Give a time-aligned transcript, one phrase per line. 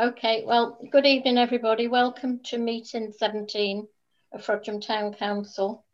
[0.00, 1.86] Okay, well, good evening, everybody.
[1.86, 3.86] Welcome to meeting 17
[4.32, 5.84] of Frodsham Town Council.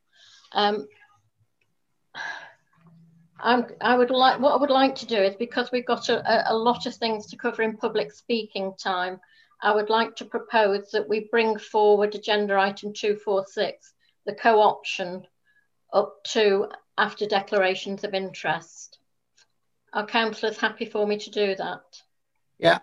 [0.53, 0.87] Um,
[3.41, 6.55] I would like, what I would like to do is because we've got a, a
[6.55, 9.19] lot of things to cover in public speaking time,
[9.61, 13.93] I would like to propose that we bring forward agenda item 246,
[14.25, 15.27] the co-option,
[15.93, 19.01] up to after declarations of interest.
[19.93, 21.83] Are councillors happy for me to do that?
[22.61, 22.79] Yeah.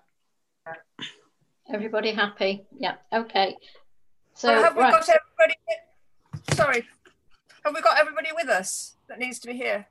[1.72, 2.66] Everybody happy?
[2.78, 3.56] Yeah, okay.
[4.34, 4.92] So Well, have we right.
[4.92, 5.60] got everybody?
[6.54, 6.88] Sorry,
[7.64, 9.88] have we got everybody with us that needs to be here?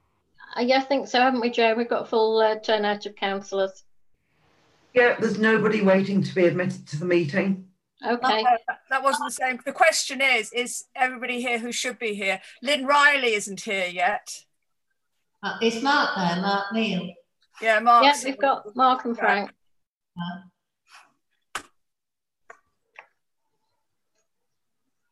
[0.56, 1.74] Uh, yeah, I think so, haven't we, Joe?
[1.74, 3.84] We've got a full uh, turnout of councillors.
[4.92, 7.66] Yeah, there's nobody waiting to be admitted to the meeting.
[8.06, 9.58] Okay, No, that- that wasn't the same.
[9.64, 12.40] The question is: Is everybody here who should be here?
[12.62, 14.42] Lynn Riley isn't here yet.
[15.42, 17.08] Uh, is Mark there, Mark Neal?
[17.62, 18.04] Yeah, Mark.
[18.04, 19.50] yeah, we've got Mark and Frank.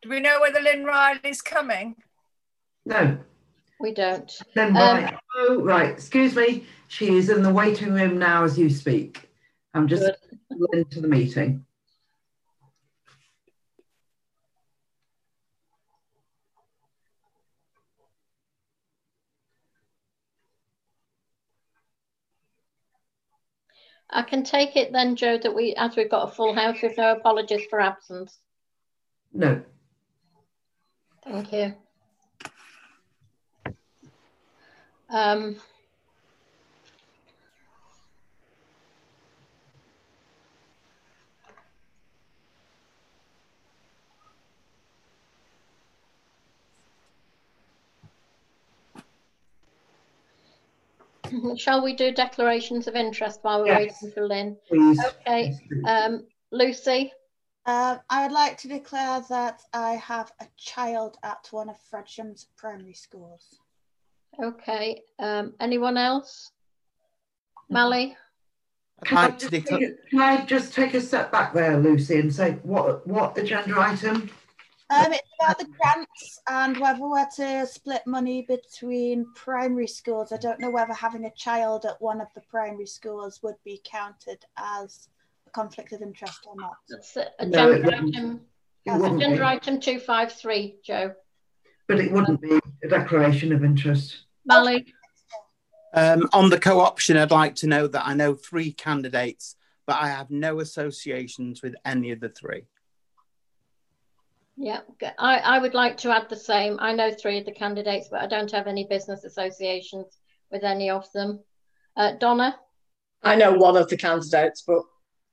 [0.03, 1.97] Do we know whether Lynn Riley's coming?
[2.87, 3.19] No.
[3.79, 4.31] We don't.
[4.55, 5.15] Then Um, right.
[5.37, 5.91] oh, right.
[5.91, 6.65] Excuse me.
[6.89, 9.29] She is in the waiting room now as you speak.
[9.75, 10.11] I'm just
[10.51, 10.69] Good.
[10.73, 11.65] into the meeting.
[24.13, 26.97] I can take it then, Joe, that we, as we've got a full house, with
[26.97, 28.39] no apologies for absence.
[29.33, 29.63] No.
[31.31, 31.75] Thank you.
[35.09, 35.57] Um,
[51.57, 54.03] shall we do declarations of interest while we're Yes.
[54.03, 54.57] waiting for Lynn?
[54.69, 55.01] Please.
[55.27, 55.53] Okay,
[55.87, 57.13] um, Lucy,
[57.71, 62.49] Uh, I would like to declare that I have a child at one of Frodsham's
[62.57, 63.61] primary schools.
[64.43, 66.51] okay, um, anyone else?
[67.69, 68.17] Mally?
[69.05, 72.35] Can I, just take, a- can I just take a step back there, Lucy, and
[72.35, 74.29] say what what agenda item?
[74.91, 80.33] Um, it's about the grants and whether we're to split money between primary schools.
[80.33, 83.81] I don't know whether having a child at one of the primary schools would be
[83.85, 85.20] counted as a
[85.53, 86.75] conflict of interest or not.
[86.89, 88.41] That's uh, No, it item,
[88.87, 91.15] It wouldn't agenda be, item two five three, Joe.
[91.89, 94.25] but it wouldn't be a declaration of interest.
[94.45, 94.87] Mally,
[95.93, 99.57] Um, on the co-option, I'd like to know that I know three candidates,
[99.87, 102.65] but I have no associations with any of the three.
[104.57, 104.81] yeah,
[105.19, 106.77] I would like to add the same.
[106.81, 110.19] I know three of the candidates, but I don't have any business associations
[110.53, 111.41] with any of them.
[111.97, 112.59] Uh, Donna,
[113.23, 114.83] I know one of the candidates, but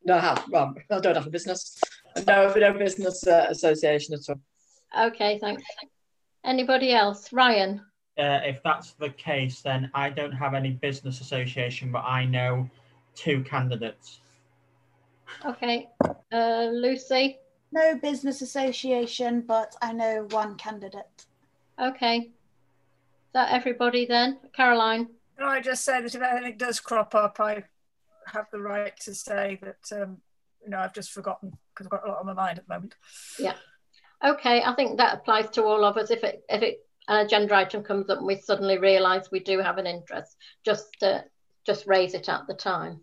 [0.08, 1.80] no, I have, well, I don't have a business.
[2.26, 5.08] No, no business uh, association at all.
[5.08, 5.62] okay, thanks.
[6.46, 7.32] Anybody else?
[7.34, 7.82] Ryan,
[8.18, 12.70] uh, if that's the case, then I don't have any business association, but I know
[13.16, 14.22] two candidates.
[15.46, 15.90] okay.
[16.32, 17.38] Uh, Lucy,
[17.74, 21.26] No business association, but I know one candidate.
[21.80, 22.18] okay.
[22.18, 24.40] Is that everybody then?
[24.56, 25.08] Caroline,
[25.38, 27.64] Can I just say that if anything does crop up, I
[28.28, 30.18] have the right to say that um,
[30.64, 32.74] you know I've just forgotten because I've got a lot on my mind at the
[32.74, 32.96] moment.
[33.40, 33.56] Yeah.
[34.26, 34.64] Okay.
[34.64, 36.12] I think that applies to all of us.
[36.12, 39.60] If it if it an agenda item comes up and we suddenly realise we do
[39.60, 40.36] have an interest,
[40.66, 41.22] just uh,
[41.66, 43.02] just raise it at the time.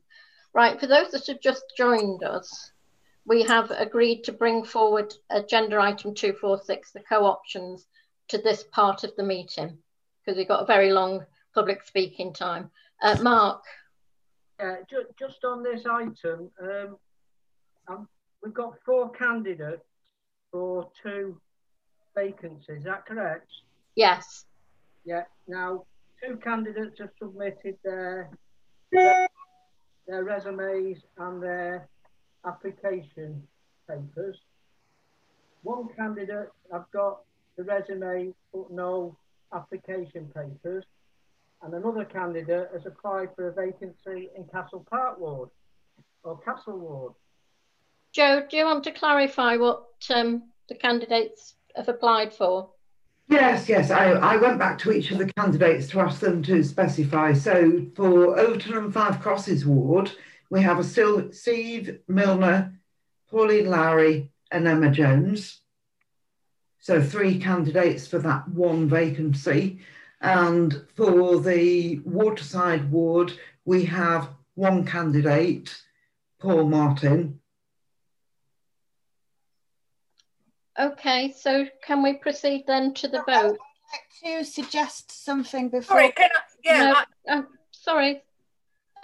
[0.53, 0.79] Right.
[0.79, 2.73] For those that have just joined us,
[3.27, 7.87] we have agreed to bring forward agenda item two four six, the co-options,
[8.29, 9.79] to this part of the meeting
[10.25, 11.25] because we've got a very long
[11.55, 12.71] public speaking time.
[13.03, 13.63] Uh, Mark,
[14.61, 16.97] Yeah, ju- just on this item, um,
[17.89, 18.09] um,
[18.43, 19.85] we've got four candidates
[20.53, 21.41] for two
[22.15, 22.79] vacancies.
[22.79, 23.51] Is that correct?
[23.97, 24.47] yes,
[25.05, 25.25] Yeah.
[25.47, 25.85] Now,
[26.23, 28.31] two candidates have submitted their
[30.07, 31.89] their resumes and their
[32.47, 33.47] application
[33.89, 34.39] papers.
[35.63, 37.23] One candidate, I've got
[37.57, 39.17] the resume but no
[39.55, 40.85] application papers,
[41.65, 45.49] and another candidate has applied for a vacancy in Castle Park Ward
[46.23, 47.13] or Castle Ward.
[48.13, 52.71] Joe, do you want to clarify what um, the candidates have applied for?
[53.29, 53.91] Yes, yes.
[53.91, 57.33] I, I went back to each of the candidates to ask them to specify.
[57.33, 60.13] So for Overton and Five Crosses ward,
[60.51, 62.79] we have a still Steve Milner,
[63.31, 65.63] Pauline Lowry, and Emma Jones.
[66.79, 69.81] So three candidates for that one vacancy.
[70.25, 73.35] And for the Waterside Ward,
[73.67, 75.77] we have one candidate,
[76.41, 77.41] Paul Martin.
[80.81, 83.59] Okay, so can we proceed then to the vote?
[83.59, 85.99] I'd like to suggest something before.
[85.99, 86.79] Sorry, can I, yeah.
[86.79, 86.95] No,
[87.29, 88.23] I, uh, sorry.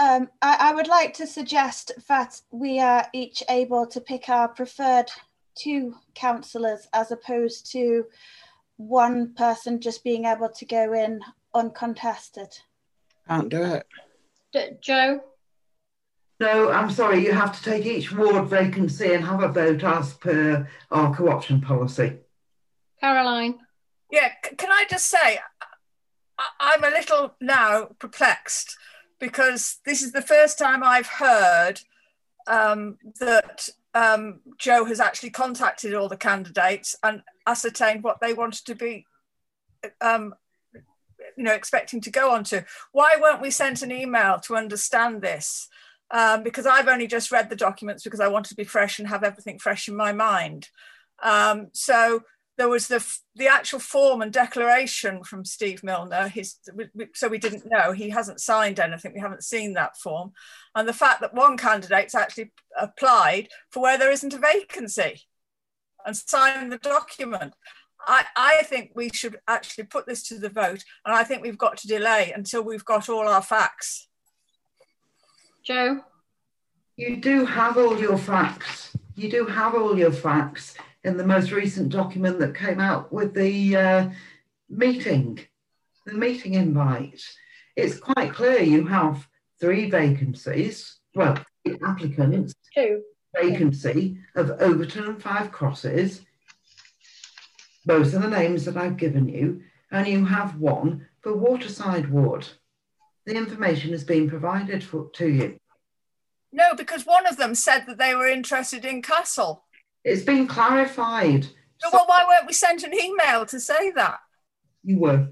[0.01, 4.49] Um, I, I would like to suggest that we are each able to pick our
[4.49, 5.11] preferred
[5.55, 8.07] two councillors as opposed to
[8.81, 11.21] one person just being able to go in
[11.55, 12.49] uncontested.
[13.29, 13.87] Can't do it.
[14.53, 15.21] D- Joe,
[16.41, 20.15] No, I'm sorry, you have to take each ward vacancy and have a vote as
[20.15, 22.19] per our co-option policy.
[23.01, 23.59] Caroline,
[24.11, 24.33] yeah.
[24.45, 25.39] c- Can I just say,
[26.39, 28.77] I, I'm a little now perplexed
[29.19, 31.83] because this is the first time I've heard
[32.47, 38.65] um, that um, Joe has actually contacted all the candidates and ascertained what they wanted
[38.67, 39.07] to be,
[40.01, 40.35] um,
[41.37, 42.65] you know, expecting to go on to.
[42.93, 45.69] Why weren't we sent an email to understand this?
[46.13, 49.09] Um, because I've only just read the documents because I wanted to be fresh and
[49.09, 50.69] have everything fresh in my mind.
[51.23, 52.23] Um, so
[52.61, 56.29] there was the f- the actual form and declaration from Steve Milner.
[56.29, 59.15] His we- we- so we didn't know he hasn't signed anything.
[59.15, 60.35] We haven't seen that form,
[60.75, 65.23] and the fact that one candidate's actually applied for where there isn't a vacancy
[66.05, 67.55] and signed the document.
[68.07, 71.65] I, I think we should actually put this to the vote, and I think we've
[71.67, 74.09] got to delay until we've got all our facts.
[75.63, 76.05] Joe,
[76.97, 78.95] You do have all your facts.
[79.17, 80.75] You do have all your facts
[81.05, 84.11] in the most recent document that came out with the uh,
[84.69, 85.39] meeting,
[86.07, 87.23] the meeting invite.
[87.77, 89.27] It's quite clear you have
[89.61, 93.03] three vacancies, well, three applicants, two.
[93.35, 96.23] vacancy of Overton and Five Crosses.
[97.87, 102.47] Those are the names that I've given you, and you have one for Waterside Ward.
[103.25, 105.59] The information has been provided for, to you.
[106.53, 109.65] No, because one of them said that they were interested in Castle.
[110.05, 111.45] It's been clarified.
[111.79, 114.19] So, well, why weren't we sent an email to say that?
[114.85, 115.29] You were.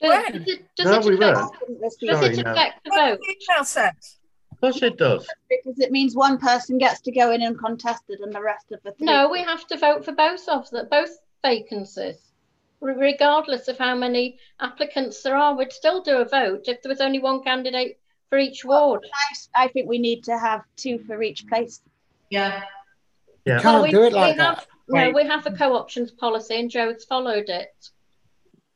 [0.00, 0.32] Does, When?
[0.32, 1.36] does it, does No, it we affect,
[1.68, 1.80] weren't.
[1.80, 3.18] does it affect the vote?
[3.26, 3.92] did the email said?
[4.52, 5.26] Of course it does.
[5.48, 8.92] Because it means one person gets to go in uncontested and the rest of the
[8.92, 9.06] three.
[9.06, 11.10] No, we have to vote for both of them, both
[11.42, 12.16] vacancies.
[12.82, 17.00] Regardless of how many applicants there are, we'd still do a vote if there was
[17.02, 17.98] only one candidate
[18.30, 19.06] for each ward.
[19.56, 21.82] I, I think we need to have two for each place.
[22.30, 22.62] Yeah.
[23.44, 23.56] Yeah.
[23.56, 24.66] You can't we, do it we like have, that.
[24.88, 25.14] No, Wait.
[25.14, 27.72] we have a co-options policy and Joe's followed it.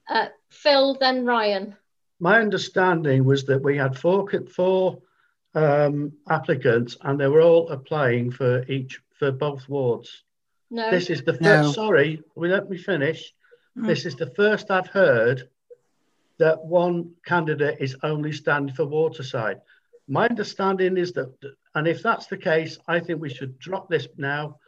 [0.09, 1.77] Uh, Phil, then Ryan.
[2.21, 4.99] My understanding was that we had four four
[5.55, 10.23] um, applicants, and they were all applying for each for both wards.
[10.71, 11.43] No, This is the first.
[11.43, 11.73] No.
[11.73, 13.33] Sorry, will you let me finish.
[13.77, 13.87] Mm.
[13.87, 15.49] This is the first I've heard
[16.39, 19.61] that one candidate is only standing for Waterside.
[20.09, 21.33] My understanding is that,
[21.75, 24.59] and if that's the case, I think we should drop this now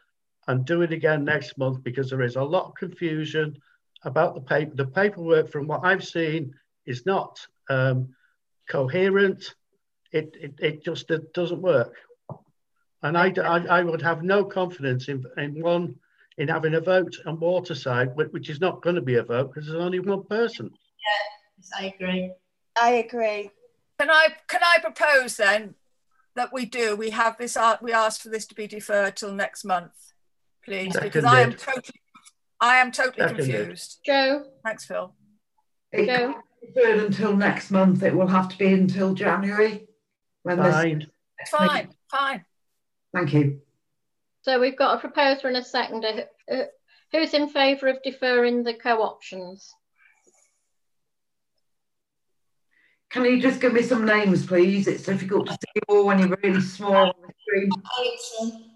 [0.49, 3.57] and do it again next month because there is a lot of confusion
[4.03, 4.75] about the paper.
[4.75, 6.55] The paperwork, from what I've seen,
[6.85, 8.15] is not um,
[8.69, 9.55] coherent.
[10.13, 11.95] It, it, it just it doesn't work.
[13.03, 15.97] And I, I, I would have no confidence in, in one
[16.39, 19.53] in having a vote on Waterside, whi- which is not going to be a vote
[19.53, 20.71] because there's only one person.
[21.59, 22.33] Yes, I agree.
[22.81, 23.51] I agree.
[23.99, 25.75] Can I can I propose then
[26.37, 26.95] that we do?
[26.97, 27.57] We have this.
[27.57, 29.93] uh, We ask for this to be deferred till next month,
[30.65, 32.01] please, because I am totally,
[32.61, 33.47] I am totally Seconded.
[33.47, 34.01] confused.
[34.07, 35.15] Joe, Thanks, Phil.
[35.93, 36.35] It Joe,
[36.65, 38.03] deferred until next month.
[38.03, 39.89] It will have to be until January.
[40.43, 41.07] When this, Fine.
[41.51, 42.45] Fine, fine.
[43.13, 43.61] thank you.
[44.43, 46.25] so we've got a proposer and a seconder.
[46.51, 46.63] Uh,
[47.13, 49.73] Who's in favour of deferring the co-options?
[53.17, 54.87] Can you just give me some names, please?
[54.87, 58.69] It's difficult to see all when you're really small on the screen.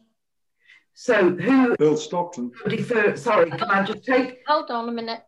[0.94, 2.50] So who Bill Stockton.
[2.66, 3.16] defer?
[3.16, 5.25] Sorry, can I just take Hold on a minute.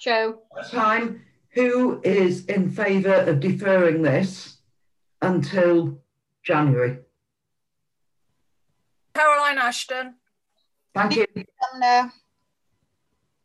[0.00, 0.38] Joe,
[0.70, 1.20] time?
[1.50, 4.60] Who is in favour of deferring this
[5.20, 6.00] until
[6.42, 7.00] January?
[9.14, 10.14] Caroline Ashton,
[10.94, 11.26] Thank you.
[11.74, 12.12] Sumner,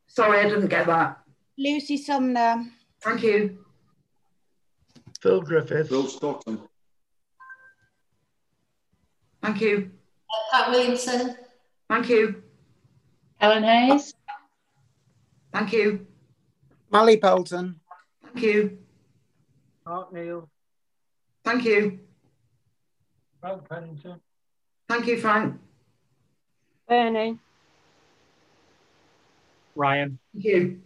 [0.08, 1.18] Sorry, I didn't get that.
[1.58, 2.64] Lucy Sumner,
[3.02, 3.63] Thank you.
[5.24, 5.88] Phil Griffith.
[5.88, 6.60] Bill Stockton.
[9.42, 9.90] Thank you.
[10.52, 11.38] Pat Williamson,
[11.90, 12.44] Thank you.
[13.40, 14.14] Helen Hayes,
[15.54, 16.06] Thank you.
[16.92, 17.80] Mally Bolton.
[18.22, 18.78] Thank you.
[19.86, 20.50] Mark Neal,
[21.46, 22.00] Thank you.
[23.40, 24.20] Frank Pennington,
[24.90, 25.58] Thank you, Frank.
[26.90, 27.40] Bernie,
[29.76, 30.20] Ryan.
[30.34, 30.82] Thank you.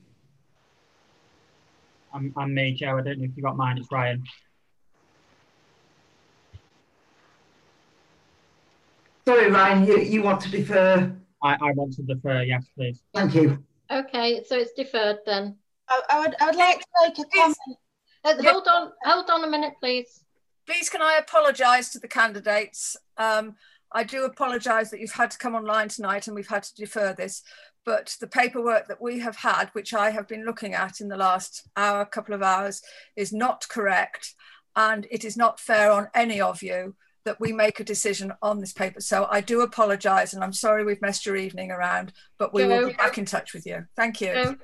[2.14, 2.98] I'm, I'm me, Joe.
[2.98, 3.78] I don't know if you got mine.
[3.78, 4.24] It's Ryan.
[9.26, 13.02] Sorry, Ryan, you, you want to defer I, I want to defer, yes, please.
[13.14, 13.64] Thank you.
[13.92, 15.56] Okay, so it's deferred then.
[15.90, 17.58] I, I would, I would like to make a comment.
[18.24, 20.24] Uh, hold on, hold on a minute, please.
[20.66, 22.98] Please, can I apologise to the candidates?
[23.18, 23.56] Um,
[23.94, 27.14] I do apologise that you've had to come online tonight and we've had to defer
[27.14, 27.42] this,
[27.88, 31.16] but the paperwork that we have had, which I have been looking at in the
[31.16, 32.82] last hour, couple of hours,
[33.16, 34.36] is not correct.
[34.76, 38.60] And it is not fair on any of you that we make a decision on
[38.60, 39.00] this paper.
[39.00, 42.90] So I do apologise and I'm sorry we've messed your evening around, but we will
[42.90, 43.86] be back in touch with you.
[43.96, 44.34] Thank you.
[44.34, 44.56] Joe,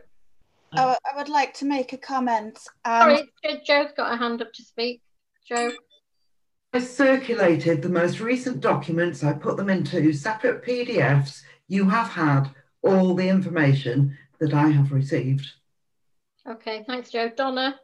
[0.74, 2.60] I, would- I would like to make a comment.
[2.84, 5.02] Um, sorry, Joe's got a hand up to speak.
[5.48, 5.72] Joe,
[6.74, 9.24] I circulated the most recent documents.
[9.24, 11.42] I put them into separate PDFs.
[11.70, 12.50] You have had
[12.84, 15.48] all the information that I have received.
[16.48, 17.32] okay, thanks, Joe.
[17.36, 17.80] Donna,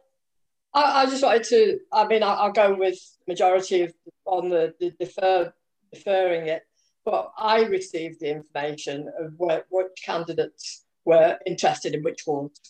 [0.74, 4.74] I, I just wanted to, I mean, I, I'll go with majority of on the,
[4.78, 5.52] the defer,
[5.92, 6.62] deferring it,
[7.04, 12.60] but I received the information of what, what candidates were interested in which wards.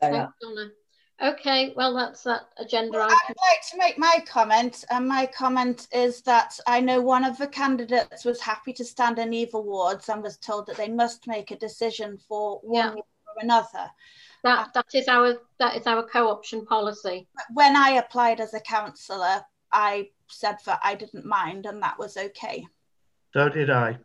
[0.00, 0.12] Say that.
[0.12, 0.70] thanks, Donna.
[1.22, 3.16] Okay, well, that's that agenda Well, item.
[3.28, 7.38] I'd like to make my comment, and my comment is that I know one of
[7.38, 11.28] the candidates was happy to stand in either wards and was told that they must
[11.28, 13.02] make a decision for one Yeah.
[13.02, 13.04] or
[13.40, 13.88] another.
[14.42, 17.28] That uh, that is our that is our co-option policy.
[17.54, 22.16] When I applied as a councillor, I said that I didn't mind, and that was
[22.16, 22.66] okay.
[23.32, 23.96] So did I.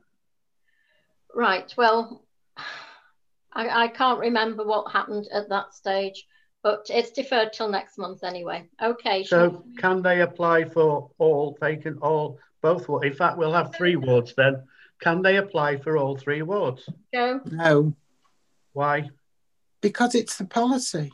[1.34, 1.74] Right.
[1.76, 2.24] Well,
[3.54, 6.28] I, I can't remember what happened at that stage,
[6.68, 8.68] but it's deferred till next month anyway.
[8.84, 9.24] Okay.
[9.24, 13.74] shall So can they apply for all vacant, all, both, wa- in fact, we'll have
[13.74, 14.64] three wards then.
[15.00, 16.84] Can they apply for all three wards?
[17.14, 17.40] Joe?
[17.46, 17.94] No,
[18.74, 19.10] Why?
[19.80, 21.10] because it's the policy.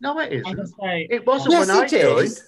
[0.00, 0.72] No, it I isn't.
[1.10, 2.40] It wasn't Yes, when I it joined.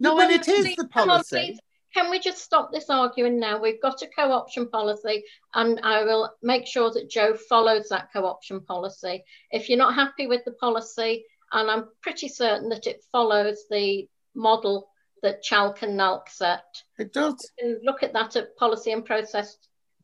[0.00, 1.58] No, Well, and it is the policy.
[1.94, 3.60] Can we just stop this arguing now?
[3.60, 5.24] We've got a co-option policy
[5.54, 9.24] and I will make sure that Joe follows that co-option policy.
[9.50, 14.08] If you're not happy with the policy, and I'm pretty certain that it follows the
[14.34, 14.88] model
[15.22, 16.64] that ChALC and NALC set,
[16.98, 17.34] It does.
[17.58, 19.56] you can look at that at policy and process,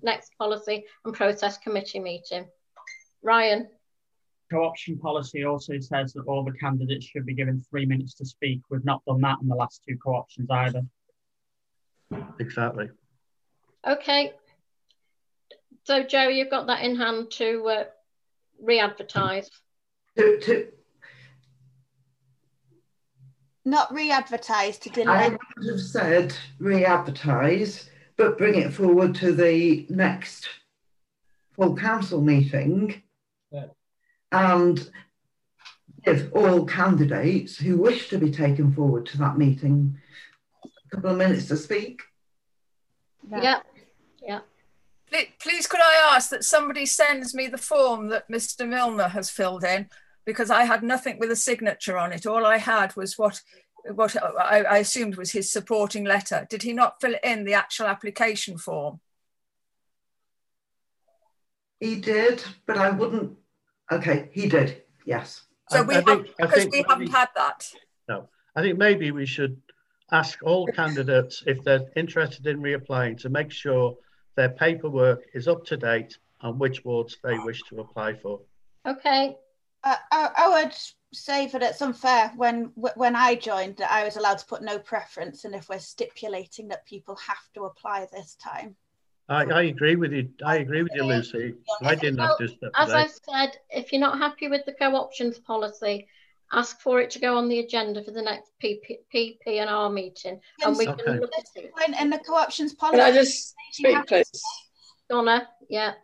[0.03, 2.47] next policy and process committee meeting.
[3.23, 3.69] Ryan?
[4.53, 8.61] co-option policy also says that all the candidates should be given three minutes to speak.
[8.71, 10.83] We've not done that in the last two co-options either.
[12.39, 12.91] Exactly.
[13.87, 14.33] Okay.
[15.85, 17.85] So Joe, you've got that in hand to uh,
[18.61, 19.51] re-advertise.
[20.17, 20.69] To, to,
[23.65, 25.13] Not re-advertise to delay.
[25.13, 30.49] I would have said re-advertise, but bring it forward to the next
[31.57, 33.03] full council meeting.
[33.51, 33.67] Yeah.
[34.33, 34.91] And
[36.05, 39.97] give all candidates who wish to be taken forward to that meeting
[40.65, 42.03] a couple of minutes to speak.
[43.31, 43.61] Yeah.
[45.07, 48.69] Please, please could I ask that somebody sends me the form that Mr.
[48.69, 49.89] Milner has filled in
[50.25, 52.27] because I had nothing with a signature on it.
[52.27, 53.41] All I had was what
[53.93, 56.47] what I, I assumed was his supporting letter.
[56.49, 59.01] Did he not fill in the actual application form?
[61.81, 63.37] He did, but I wouldn't.
[63.93, 64.83] Okay, he did.
[65.05, 65.43] Yes.
[65.71, 67.71] So I- we I have, think- I because think we maybe- haven't had that.
[68.09, 69.61] No, I think maybe we should
[70.13, 73.97] ask all candidates if they're interested in reapplying to make sure
[74.37, 78.41] their paperwork is up to date on which wards they wish to apply for.
[78.87, 79.37] Okay.
[79.85, 80.75] Uh, I, I would
[81.13, 84.79] say that it's unfair when when I joined that I was allowed to put no
[84.79, 88.77] preference, and if we're stipulating that people have to apply this time.
[89.29, 90.31] I, I agree with you.
[90.45, 91.55] I agree with you, Lucy.
[91.83, 95.39] I didn't have to step As I said, if you're not happy with the co-options
[95.39, 96.07] policy,
[96.53, 99.89] ask for it to go on the agenda for the next PP, PP and R
[99.91, 101.03] meeting, and we Okay.
[101.03, 101.73] can look at it.
[101.75, 104.43] When in the co-options policy, Can I just speak, please?
[105.09, 105.95] Donna, yeah.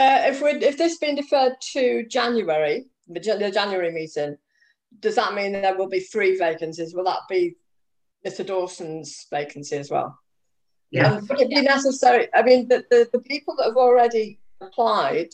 [0.00, 4.34] Uh, if we if this been deferred to January, the, January meeting,
[5.00, 6.94] does that mean there will be three vacancies?
[6.94, 7.54] Will that be
[8.26, 8.44] Mr.
[8.46, 10.18] Dawson's vacancy as well?
[10.90, 11.18] Yeah.
[11.18, 12.28] And would it be necessary?
[12.34, 15.28] I mean, the, the, the people that have already applied,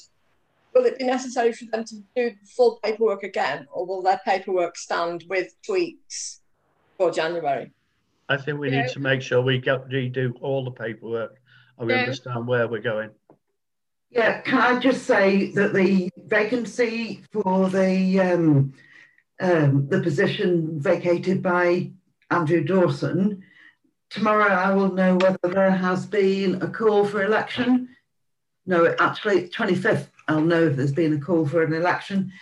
[0.74, 4.76] will it be necessary for them to do full paperwork again, or will their paperwork
[4.76, 6.40] stand with tweaks
[6.98, 7.70] for January?
[8.28, 8.82] I think we Yeah.
[8.82, 11.36] need to make sure we get redo all the paperwork
[11.78, 12.00] and we Yeah.
[12.00, 13.10] understand where we're going.
[14.16, 18.72] Yeah, can I just say that the vacancy for the um,
[19.40, 21.92] um, the position vacated by
[22.30, 23.44] Andrew Dawson,
[24.08, 27.90] tomorrow I will know whether there has been a call for election.
[28.64, 32.32] No, actually, 25th, I'll know if there's been a call for an election.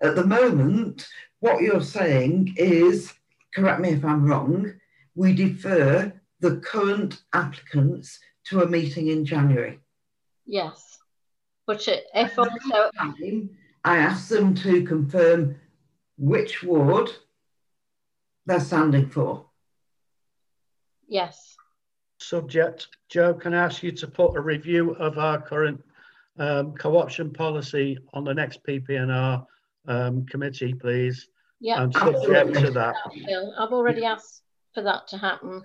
[0.00, 1.06] At the moment,
[1.40, 3.12] what you're saying is,
[3.54, 4.72] correct me if I'm wrong,
[5.14, 9.78] we defer the current applicants to a meeting in January.
[10.46, 10.97] Yes.
[11.68, 12.90] But it, if also,
[13.84, 15.54] I asked them to confirm
[16.16, 17.10] which ward
[18.46, 19.44] they're standing for.
[21.06, 21.56] yes,
[22.20, 25.84] Subject, Joe, can I ask you to put a review of our current
[26.38, 29.44] um, co-option policy on the next PPNR
[29.88, 31.28] um, committee, please?
[31.60, 31.82] yeah.
[31.82, 32.94] And subject to that,
[33.58, 35.62] I've already asked for that to happen.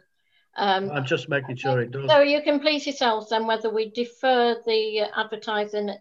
[0.55, 2.09] Um, I'm just making sure it does.
[2.09, 5.91] So you can please yourselves then whether we defer the advertising,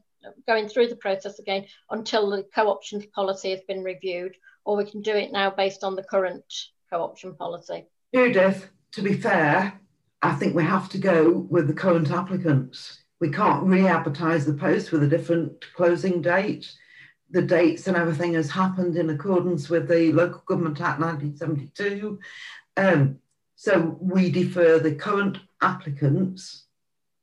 [0.46, 5.02] going through the process again until the co-options policy has been reviewed, or we can
[5.02, 6.44] do it now based on the current
[6.90, 7.86] co-option policy.
[8.14, 9.80] Judith, to be fair,
[10.20, 13.02] I think we have to go with the current applicants.
[13.20, 16.70] We can't re-advertise the post with a different closing date.
[17.30, 22.18] The dates and everything has happened in accordance with the Local Government Act 1972.
[22.76, 23.18] Um,
[23.62, 26.64] so we defer the current applicants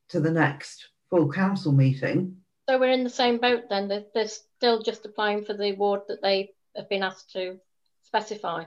[0.07, 2.37] to the next full council meeting.
[2.69, 3.89] So we're in the same boat then.
[3.89, 7.57] They're, they're still just applying for the award that they have been asked to
[8.03, 8.63] specify.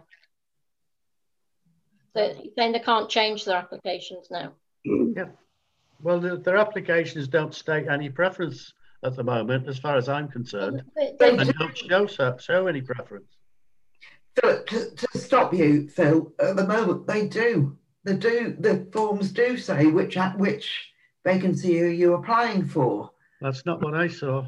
[2.14, 4.52] They're saying they can't change their applications now.
[5.16, 5.28] Yeah.
[6.02, 8.70] Well, the- their applications don't state any preference
[9.02, 10.82] at the moment, as far as I'm concerned.
[10.94, 13.30] They- they- And don't show, so- show any preference.
[14.40, 17.76] Philip, to, to stop you, Phil, at the moment they do.
[18.04, 18.56] They do.
[18.58, 20.90] The forms do say which at which
[21.24, 23.10] vacancy are you applying for.
[23.40, 24.46] That's not what I saw.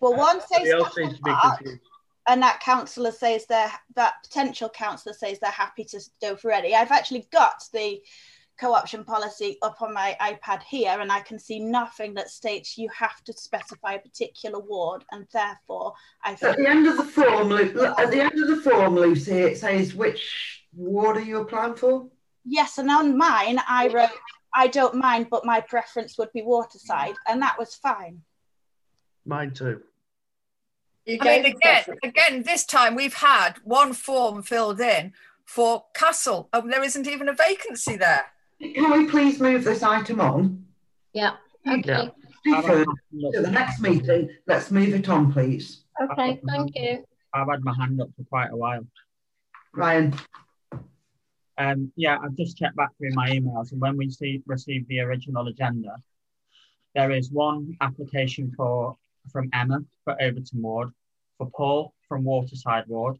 [0.00, 1.80] Well, one says Somebody else seems Scotland to be Park,
[2.28, 6.74] and that councillor says they're that potential councillor says they're happy to go for ready.
[6.74, 8.00] I've actually got the
[8.60, 12.88] co-option policy up on my iPad here, and I can see nothing that states you
[12.96, 17.48] have to specify a particular ward, and therefore I At the end of the form,
[17.48, 21.74] Lu- at the end of the form, Lucy, it says which ward are you applying
[21.74, 22.08] for?
[22.44, 22.78] yes.
[22.78, 24.10] And on mine, I wrote
[24.54, 28.22] I don't mind, but my preference would be Waterside, and that was fine.
[29.26, 29.82] Mine too.
[31.04, 35.12] You I mean, again, again, this time we've had one form filled in
[35.44, 38.26] for Castle, and there isn't even a vacancy there.
[38.60, 40.64] Can we please move this item on?
[41.12, 42.10] Yeah, okay,
[42.44, 44.30] Defer to the next meeting.
[44.46, 45.84] Let's move it on, please.
[46.00, 47.04] okay, thank you.
[47.32, 48.86] I've had my hand up for quite a while.
[49.74, 50.14] Ryan,
[51.56, 55.00] Um, yeah, I've just checked back through my emails, and when we see, received the
[55.00, 55.94] original agenda,
[56.94, 58.96] there is one application for
[59.30, 60.90] from Emma for Overton Ward,
[61.36, 63.18] for Paul from Waterside Ward,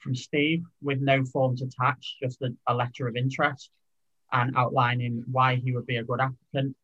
[0.00, 3.70] from Steve with no forms attached, just a, a letter of interest
[4.32, 6.76] and outlining why he would be a good applicant,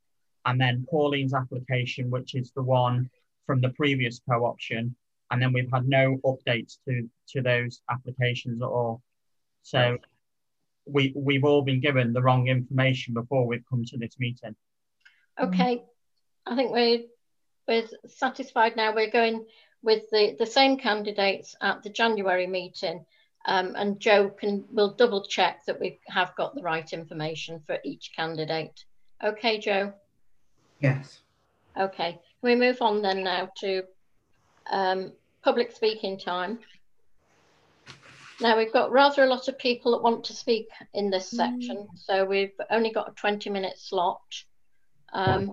[0.46, 3.11] and then Pauline's application, which is the one
[3.46, 4.94] from the previous co-option,
[5.31, 9.03] and then we've had no updates to to those applications at all.
[9.62, 9.98] So
[10.87, 14.55] we we've all been given the wrong information before we've come to this meeting.
[15.40, 15.85] Okay,
[16.46, 17.05] I think we're,
[17.66, 18.94] we're satisfied now.
[18.94, 19.46] We're going
[19.83, 23.07] with the, the same candidates at the January meeting.
[23.46, 27.79] Um, and Joe can will double check that we have got the right information for
[27.85, 28.85] each candidate.
[29.24, 29.92] Okay, Joe.
[30.81, 31.20] yes.
[31.79, 33.85] Okay, can we move on then now to
[34.70, 36.59] um, public speaking time.
[38.40, 41.88] Now we've got rather a lot of people that want to speak in this section,
[41.94, 44.22] so we've only got a 20 minute slot.
[45.12, 45.53] Um,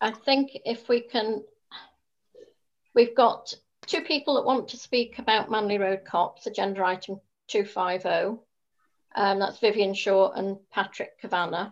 [0.00, 1.44] I think if we can,
[2.94, 3.54] we've got
[3.90, 8.40] two people that want to speak about Manley Road Copse, agenda item 250.
[9.16, 11.70] Um, that's Vivian Shaw and Patrick Kavanagh.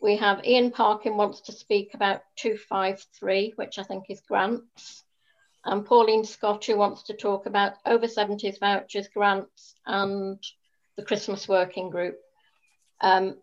[0.00, 5.04] We have Ian Parkin wants to speak about 253, which I think is grants.
[5.64, 10.42] And Pauline Scott, who wants to talk about over 70s vouchers, grants, and
[10.96, 12.16] the Christmas Working Group.
[13.00, 13.36] Um,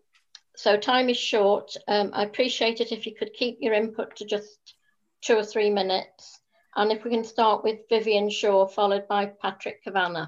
[0.54, 1.74] so time is short.
[1.88, 4.74] Um, I appreciate it if you could keep your input to just
[5.22, 6.40] two or three minutes.
[6.76, 10.26] And if we can start with Vivian Shaw, followed by Patrick Kavanagh.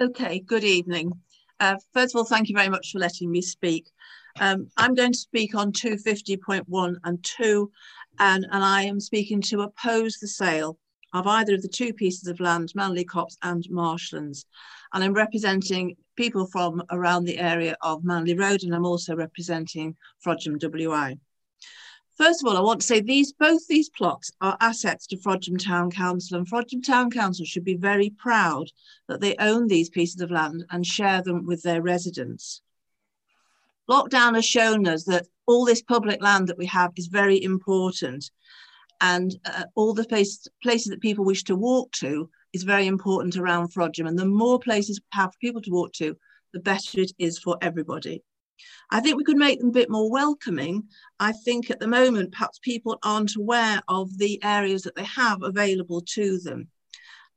[0.00, 1.12] Okay, good evening.
[1.60, 3.90] Uh, first of all, thank you very much for letting me speak.
[4.40, 7.70] Um, I'm going to speak on 250.1 and 2,
[8.18, 10.78] and, and I am speaking to oppose the sale
[11.12, 14.46] of either of the two pieces of land, Manley Copse and Marshlands.
[14.94, 19.94] And I'm representing people from around the area of Manley Road, and I'm also representing
[20.24, 21.18] Frodsham WI.
[22.16, 25.58] First of all, I want to say these both these plots are assets to Frodsham
[25.58, 28.70] Town Council, and Frodsham Town Council should be very proud
[29.08, 32.60] that they own these pieces of land and share them with their residents.
[33.90, 38.30] Lockdown has shown us that all this public land that we have is very important,
[39.00, 43.36] and uh, all the place, places that people wish to walk to is very important
[43.36, 44.06] around Frodsham.
[44.06, 46.16] And the more places we have for people to walk to,
[46.52, 48.22] the better it is for everybody.
[48.90, 50.84] I think we could make them a bit more welcoming.
[51.18, 55.42] I think at the moment, perhaps people aren't aware of the areas that they have
[55.42, 56.68] available to them.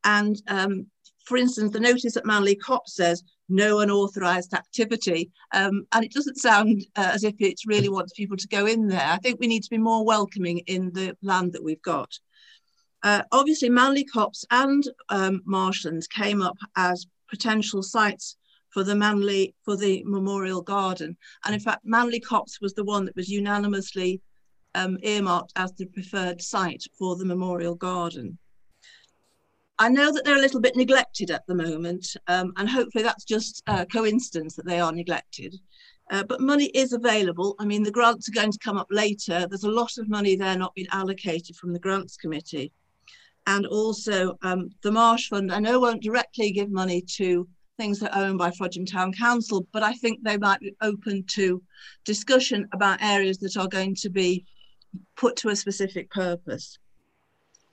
[0.03, 0.87] And um,
[1.25, 5.31] for instance, the notice at Manley Copse says no unauthorized activity.
[5.53, 8.87] Um, and it doesn't sound uh, as if it really wants people to go in
[8.87, 9.05] there.
[9.05, 12.19] I think we need to be more welcoming in the land that we've got.
[13.03, 18.37] Uh, obviously, Manley Copse and um, Marshlands came up as potential sites
[18.75, 21.15] for the Manley, for the Memorial Garden.
[21.45, 24.19] And in fact, Manley Copse was the one that was unanimously
[24.75, 28.37] um, earmarked as the preferred site for the Memorial Garden.
[29.79, 33.23] I know that they're a little bit neglected at the moment, um, and hopefully that's
[33.23, 35.55] just a coincidence that they are neglected.
[36.11, 37.55] Uh, but money is available.
[37.59, 39.47] I mean, the grants are going to come up later.
[39.47, 42.73] There's a lot of money there not being allocated from the grants committee.
[43.47, 48.15] And also um, the Marsh Fund, I know won't directly give money to things that
[48.15, 51.61] are owned by Frodsham Town Council, but I think they might be open to
[52.05, 54.45] discussion about areas that are going to be
[55.17, 56.77] put to a specific purpose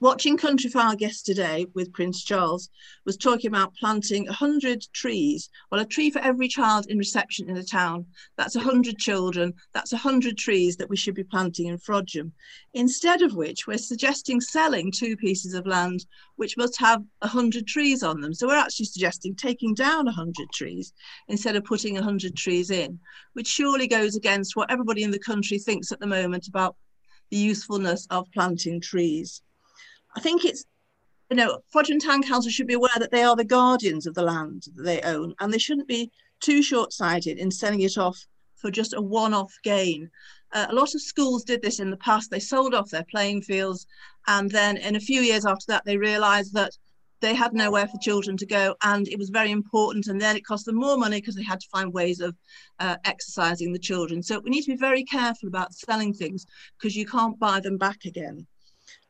[0.02, 2.68] watching Countryfile yesterday with Prince Charles
[3.06, 5.48] was talking about planting 100 trees.
[5.70, 8.06] Well, a tree for every child in reception in the town.
[8.36, 9.54] That's 100 children.
[9.72, 12.32] That's 100 trees that we should be planting in Frodsham.
[12.74, 18.02] Instead of which, we're suggesting selling two pieces of land which must have 100 trees
[18.02, 18.34] on them.
[18.34, 20.92] So we're actually suggesting taking down 100 trees
[21.28, 22.98] instead of putting 100 trees in,
[23.34, 26.74] which surely goes against what everybody in the country thinks at the moment about
[27.30, 29.42] the usefulness of planting trees.
[30.14, 30.64] I think it's,
[31.30, 34.22] you know, Frodsham Town Council should be aware that they are the guardians of the
[34.22, 38.70] land that they own, and they shouldn't be too short-sighted in selling it off for
[38.70, 40.10] just a one-off gain.
[40.52, 42.30] Uh, a lot of schools did this in the past.
[42.30, 43.86] They sold off their playing fields,
[44.26, 46.72] and then in a few years after that, they realised that
[47.20, 50.08] they had nowhere for children to go, and it was very important.
[50.08, 52.36] And then it cost them more money because they had to find ways of
[52.80, 54.22] uh, exercising the children.
[54.22, 56.44] So we need to be very careful about selling things
[56.76, 58.46] because you can't buy them back again.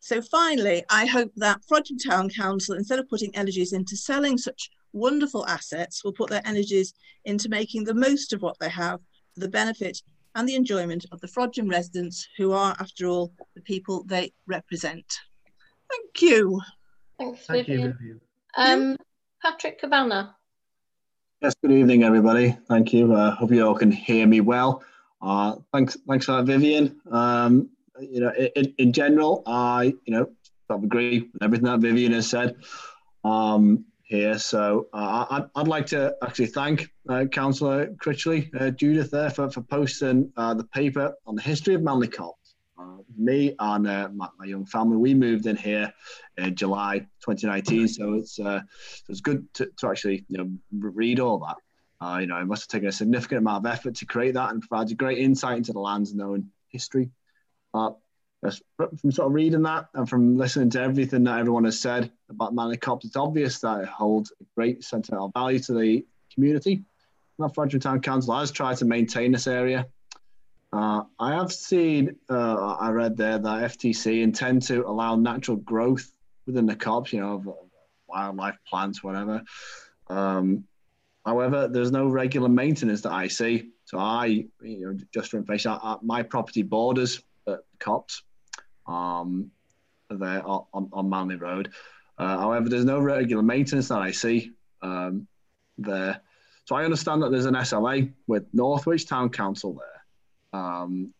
[0.02, 4.68] So finally, I hope that Frodsham Town Council, instead of putting energies into selling such
[4.92, 6.92] wonderful assets, will put their energies
[7.24, 8.98] into making the most of what they have
[9.32, 10.02] for the benefit
[10.34, 15.06] and the enjoyment of the Frodsham residents, who are, after all, the people they represent.
[15.88, 16.60] Thank you.
[17.20, 17.90] Thanks, Thank Vivian.
[17.90, 18.20] You, Vivian.
[18.56, 18.96] Um,
[19.40, 20.30] Patrick Kavanagh.
[21.40, 22.58] Yes, good evening, everybody.
[22.68, 23.14] Thank you.
[23.14, 24.82] I uh, hope you all can hear me well.
[25.20, 27.00] Uh, thanks, thanks for that, Vivian.
[27.08, 27.70] Um,
[28.10, 30.30] you know, in, in general, I, you know,
[30.68, 32.56] I agree with everything that Vivian has said
[33.24, 34.38] um, here.
[34.38, 39.50] So uh, I'd, I'd like to actually thank uh, Councillor Critchley, uh, Judith there for,
[39.50, 42.54] for posting uh, the paper on the history of Copse.
[42.78, 45.92] Uh, me and uh, my, my, young family, we moved in here
[46.38, 47.86] in July 2019.
[47.86, 48.40] So it's
[49.08, 51.56] it's good to, to actually you know read all that.
[52.00, 54.50] Uh, you know, it must have taken a significant amount of effort to create that
[54.50, 57.10] and provides a great insight into the land's known history
[57.72, 62.54] from sort of reading that and from listening to everything that everyone has said about
[62.54, 66.82] Manley Copse, it's obvious that it holds a great sentimental value to the community.
[67.38, 69.86] That Frodsham Town Council has tried to maintain this area.
[70.72, 76.10] Uh, I have seen, uh, I read there that FTC intend to allow natural growth
[76.46, 77.68] within the copse, you know,
[78.08, 79.42] wildlife plants, whatever.
[80.08, 80.64] Um,
[81.24, 83.70] however, there's no regular maintenance that I see.
[83.84, 88.22] So I, you know, just for information, I, I, my property borders at Copse
[88.86, 89.50] um,
[90.10, 91.72] there on, on Manley Road.
[92.18, 94.52] Uh, however, there's no regular maintenance that I see
[94.82, 95.26] um,
[95.78, 96.20] there.
[96.64, 101.12] So I understand that there's an SLA with Northwich Town Council there, um,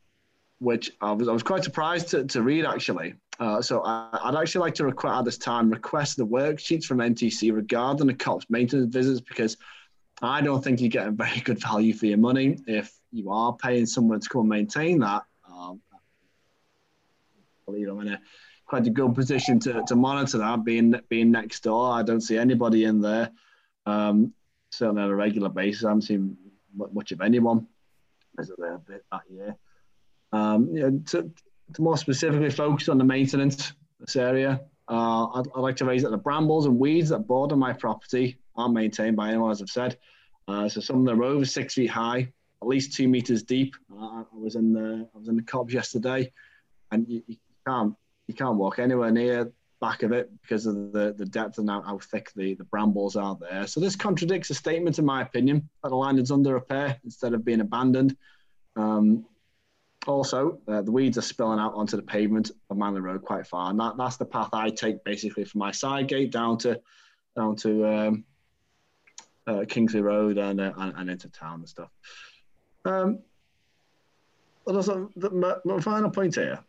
[0.61, 3.15] which I was, I was quite surprised to, to read actually.
[3.41, 6.99] Uh, so I, would actually like to request at this time request the worksheets from
[6.99, 9.57] NTC regarding the copse maintenance visits because
[10.21, 13.87] I don't think you're getting very good value for your money if you are paying
[13.87, 15.25] someone to come and maintain that
[17.67, 18.21] believe I'm in a
[18.67, 20.65] quite a good position to, to monitor that.
[20.65, 23.31] Being being next door, I don't see anybody in there.
[23.87, 24.33] Um,
[24.71, 26.37] certainly on a regular basis, I haven't seen
[26.75, 27.67] much of anyone
[28.37, 29.57] visit there a bit that year.
[30.33, 31.31] Um, to,
[31.75, 36.03] to more specifically focus on the maintenance this area, uh, I'd, I'd, like to raise
[36.03, 39.69] that the brambles and weeds that border my property aren't maintained by anyone, as I've
[39.69, 39.99] said.
[40.49, 43.75] Uh, so some of them are over six feet high, at least two meters deep.
[43.93, 46.33] Uh, I was in the I was in the copse yesterday,
[46.91, 47.23] and you
[47.67, 47.95] can't
[48.27, 51.83] you can't walk anywhere near back of it because of the, the depth and how,
[51.83, 53.67] how thick the, the brambles are there.
[53.67, 57.35] So this contradicts a statement, in my opinion, that the land is under repair instead
[57.35, 58.17] of being abandoned.
[58.77, 59.27] Um,
[60.07, 63.71] also, uh, the weeds are spilling out onto the pavement of Manley Road quite far,
[63.71, 66.81] and that, that's the path I take basically from my side gate down to
[67.37, 68.25] down to um,
[69.47, 71.91] uh, Kingsley Road and, uh, and, and into town and stuff.
[72.85, 73.21] Um,
[74.65, 76.63] well, there's a, the, my, my final point here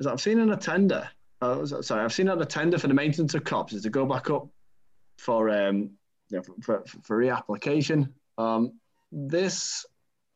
[0.00, 1.08] is that I've seen an attender.
[1.40, 4.30] Uh, sorry, I've seen an attender for the maintenance of copse is to go back
[4.30, 4.48] up
[5.18, 5.90] for um,
[6.30, 8.12] you know, for, for, for reapplication.
[8.38, 8.78] Um,
[9.12, 9.84] this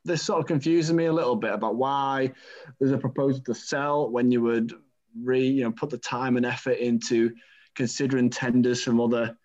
[0.05, 2.33] this sort of confuses me a little bit about why
[2.79, 4.73] there's a proposal to sell when you would
[5.23, 7.35] re you know put the time and effort into
[7.75, 9.37] considering tenders from other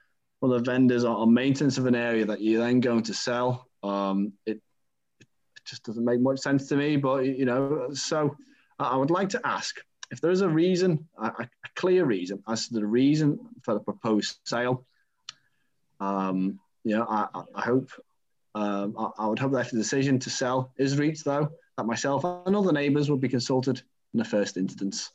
[0.44, 3.68] other vendors on maintenance of an area that you're then going to sell.
[3.82, 4.60] Um, it,
[5.20, 5.28] it
[5.66, 6.98] just doesn't make much sense to me.
[6.98, 8.36] But you know, so
[8.78, 9.78] I would like to ask
[10.14, 13.80] if there is a reason, a, a clear reason as to the reason for the
[13.80, 14.86] proposed sale.
[16.00, 17.90] Um, you know, I, I hope
[18.54, 21.86] um, I, I, would hope that if the decision to sell is reached, though, that
[21.86, 23.82] myself and other neighbours would be consulted
[24.14, 25.10] in the first instance.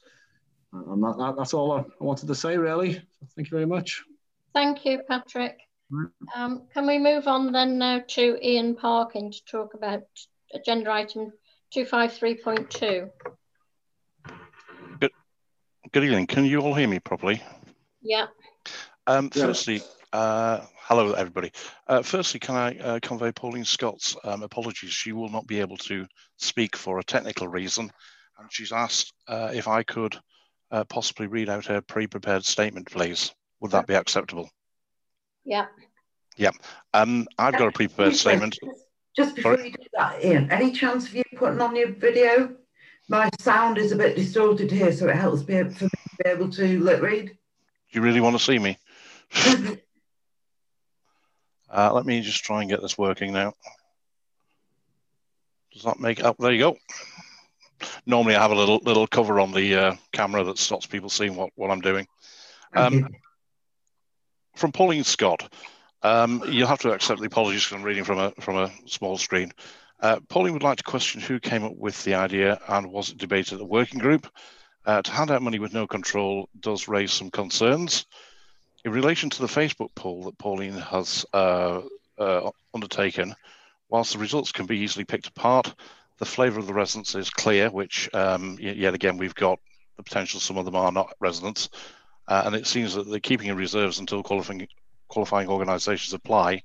[0.74, 3.00] Uh, and that, that, that's all I wanted to say, really.
[3.36, 4.02] Thank you very much.
[4.52, 5.58] Thank you, Patrick.
[6.34, 10.02] Um, can we move on then now to Ian Parkin to talk about
[10.52, 11.32] agenda item
[11.72, 13.10] 253.2?
[15.88, 16.26] Good, good evening.
[16.26, 17.42] Can you all hear me properly?
[18.02, 18.26] Yeah.
[19.06, 19.80] Um, firstly,
[20.12, 21.50] uh, hello, everybody.
[21.86, 24.90] Uh, firstly, can I uh, convey Pauline Scott's um, apologies?
[24.90, 27.90] She will not be able to speak for a technical reason,
[28.38, 30.14] and she's asked uh, if I could
[30.70, 33.32] uh, possibly read out her pre-prepared statement, please.
[33.60, 34.50] Would that be acceptable?
[35.44, 35.66] Yeah.
[36.36, 36.50] Yeah.
[36.92, 38.58] Um, I've got a pre-prepared statement.
[39.16, 39.68] Just before Sorry?
[39.68, 42.57] you do that, Ian, any chance of you putting on your video?
[43.08, 45.90] My sound is a bit distorted here, so it helps me for me to
[46.24, 47.26] be able to lip read.
[47.28, 47.34] Do
[47.92, 48.78] you really want to see me?
[51.70, 53.52] Uh, let me just try and get this working now.
[55.72, 56.36] Does that make up?
[56.38, 56.76] Oh, there you go.
[58.06, 61.36] Normally, I have a little little cover on the uh, camera that stops people seeing
[61.36, 62.06] what, what I'm doing.
[62.74, 63.08] Um,
[64.56, 65.52] from Pauline Scott,
[66.02, 69.18] um, you'll have to accept the apologies because I'm reading from a from a small
[69.18, 69.52] screen.
[70.00, 73.18] Uh, Pauline would like to question who came up with the idea and was it
[73.18, 74.30] debated at the working group.
[74.86, 78.06] Uh, to hand out money with no control does raise some concerns.
[78.84, 81.82] In relation to the Facebook poll that Pauline has uh,
[82.16, 83.34] uh, undertaken,
[83.88, 85.74] whilst the results can be easily picked apart,
[86.18, 89.58] the flavour of the residents is clear, which um, yet again we've got
[89.96, 91.68] the potential some of them are not residents.
[92.26, 94.68] Uh, and it seems that the keeping in reserves until qualifying,
[95.08, 96.62] qualifying organisations apply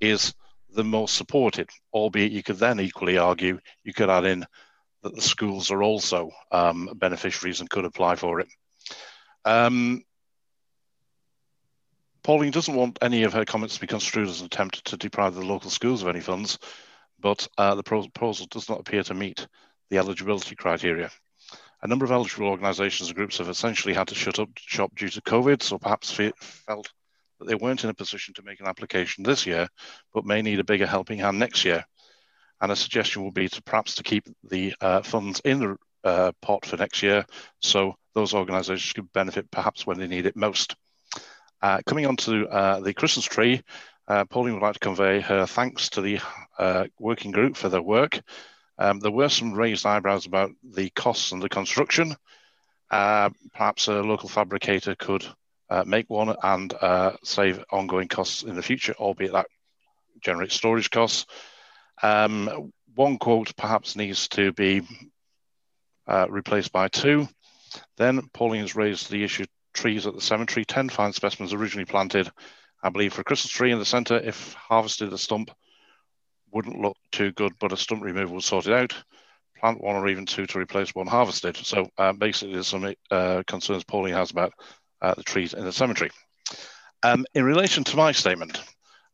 [0.00, 0.34] is
[0.74, 4.46] the most supported, albeit you could then equally argue you could add in
[5.02, 8.48] that the schools are also um, beneficiaries and could apply for it.
[9.44, 10.04] Um,
[12.22, 15.34] Pauline doesn't want any of her comments to be construed as an attempt to deprive
[15.34, 16.58] the local schools of any funds,
[17.18, 19.46] but uh, the proposal does not appear to meet
[19.88, 21.10] the eligibility criteria.
[21.82, 25.08] A number of eligible organisations and groups have essentially had to shut up shop due
[25.08, 26.92] to COVID, so perhaps felt
[27.40, 29.66] that they weren't in a position to make an application this year,
[30.14, 31.84] but may need a bigger helping hand next year.
[32.60, 36.32] And a suggestion would be to perhaps to keep the uh, funds in the uh,
[36.42, 37.24] pot for next year,
[37.60, 40.76] so those organisations could benefit perhaps when they need it most.
[41.62, 43.62] Uh, coming on to uh, the Christmas tree,
[44.08, 46.20] uh, Pauline would like to convey her thanks to the
[46.58, 48.20] uh, working group for their work.
[48.78, 52.16] Um, there were some raised eyebrows about the costs and the construction.
[52.90, 55.24] Perhaps a local fabricator could
[55.70, 56.74] uh, make one and
[57.22, 59.46] save ongoing costs in the future, albeit that
[60.20, 61.26] generates storage costs.
[62.02, 64.82] Um, one quote perhaps needs to be
[66.28, 67.28] replaced by two.
[67.96, 72.30] Then Pauline has raised the issue trees at the cemetery, 10 fine specimens originally planted,
[72.82, 74.18] I believe, for a Christmas tree in the centre.
[74.18, 75.50] If harvested, a stump
[76.52, 78.94] wouldn't look too good, but a stump removal was sorted out.
[79.58, 81.56] Plant one or even two to replace one harvested.
[81.56, 84.52] So uh, basically, there's some uh, concerns Pauline has about
[85.02, 86.10] uh, the trees in the cemetery.
[87.02, 88.60] Um, in relation to my statement,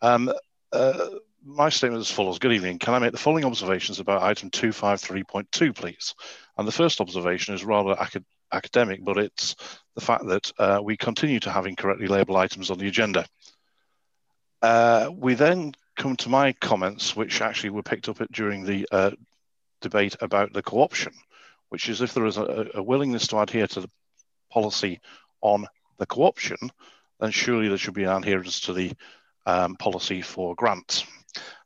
[0.02, 0.32] um,
[0.72, 1.06] uh,
[1.44, 2.38] my statement is as follows.
[2.38, 2.78] Good evening.
[2.78, 6.14] Can I make the following observations about item 253.2, please?
[6.58, 9.56] And the first observation is rather acad academic, but it's
[9.94, 13.26] the fact that uh, we continue to have incorrectly labeled items on the agenda.
[14.62, 18.86] Uh, we then come to my comments, which actually were picked up at, during the
[18.92, 19.10] uh,
[19.80, 21.12] debate about the co-option,
[21.68, 23.90] which is if there is a, a, willingness to adhere to the
[24.50, 25.00] policy
[25.40, 25.66] on
[25.98, 26.58] the co-option,
[27.20, 28.92] then surely there should be an adherence to the
[29.46, 31.04] um, policy for grants.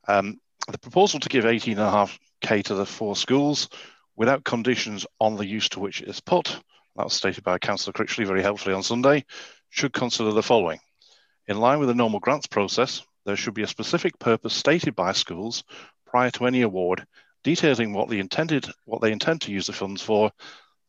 [0.06, 3.68] Um, the proposal to give 18.5k to the four schools
[4.16, 6.61] without conditions on the use to which it is put
[6.96, 9.24] that was stated by Councillor Critchley very helpfully on Sunday,
[9.70, 10.80] should consider the following.
[11.46, 15.12] In line with the normal grants process, there should be a specific purpose stated by
[15.12, 15.64] schools
[16.06, 17.06] prior to any award,
[17.42, 20.30] detailing what, the intended, what they intend to use the funds for,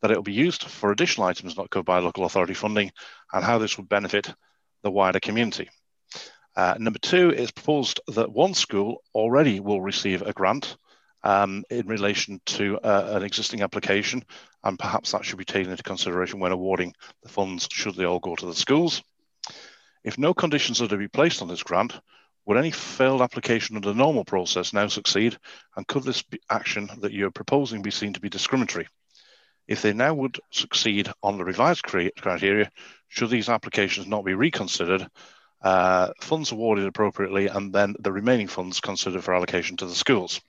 [0.02, 2.92] that it will be used for additional items not covered by local authority funding,
[3.32, 4.34] and how this would benefit
[4.82, 5.70] the wider community.
[6.54, 10.76] Uh, number two, it's proposed that one school already will receive a grant
[11.24, 14.24] um, in relation to uh, an existing application,
[14.64, 18.18] and perhaps that should be taken into consideration when awarding the funds should they all
[18.18, 19.02] go to the schools.
[20.04, 21.98] If no conditions are to be placed on this grant,
[22.44, 25.38] would any failed application under the normal process now succeed,
[25.76, 28.88] and could this action that you're proposing be seen to be discriminatory?
[29.68, 32.70] If they now would succeed on the revised criteria,
[33.08, 35.06] should these applications not be reconsidered,
[35.62, 40.40] uh, funds awarded appropriately, and then the remaining funds considered for allocation to the schools?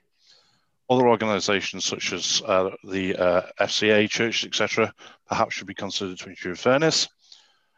[0.89, 4.93] Other organisations such as uh, the uh, FCA, churches, etc.,
[5.28, 7.08] perhaps should be considered to ensure fairness.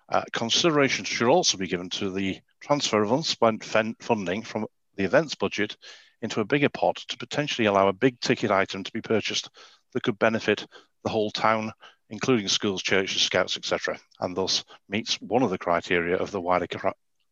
[0.08, 3.64] Uh, consideration should also be given to the transfer of unspent
[4.00, 5.76] funding from the events budget
[6.22, 9.50] into a bigger pot to potentially allow a big ticket item to be purchased
[9.94, 10.66] that could benefit
[11.06, 11.72] the whole town,
[12.10, 16.68] including schools, churches, scouts, etc., and thus meets one of the criteria of the wider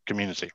[0.05, 0.51] community.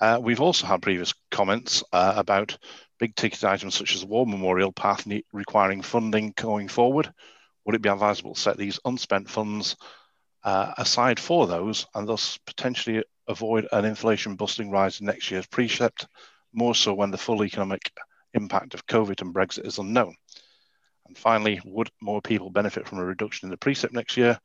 [0.00, 2.58] Uh, we've also had previous comments uh, about
[2.98, 7.12] big ticket items such as the War Memorial Path requiring funding going forward.
[7.64, 9.76] Would it be advisable to set these unspent funds
[10.42, 15.46] uh, aside for those and thus potentially avoid an inflation busting rise in next year's
[15.46, 16.08] precept,
[16.52, 17.92] more so when the full economic
[18.34, 20.16] impact of COVID and Brexit is unknown.
[21.14, 24.36] And finally, would more people benefit from a reduction in the precept next year?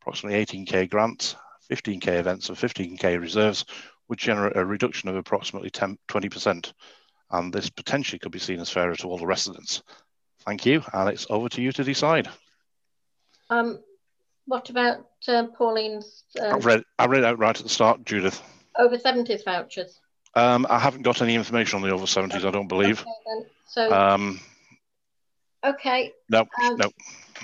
[0.00, 1.36] Approximately 18k grants,
[1.70, 3.64] 15k events, and 15k reserves
[4.08, 6.72] would generate a reduction of approximately 10, 20%.
[7.30, 9.84] And this potentially could be seen as fairer to all the residents.
[10.44, 12.28] Thank you, and it's over to you to decide.
[13.48, 13.78] Um,
[14.46, 16.24] what about uh, Pauline's?
[16.40, 18.42] Um, I've read I read out right at the start, Judith.
[18.76, 20.00] Over seventies vouchers.
[20.34, 22.44] Um, I haven't got any information on the over seventies.
[22.44, 23.02] I don't believe.
[23.02, 23.92] Okay, so.
[23.92, 24.40] Um,
[25.64, 26.12] okay.
[26.28, 26.90] No, um, no.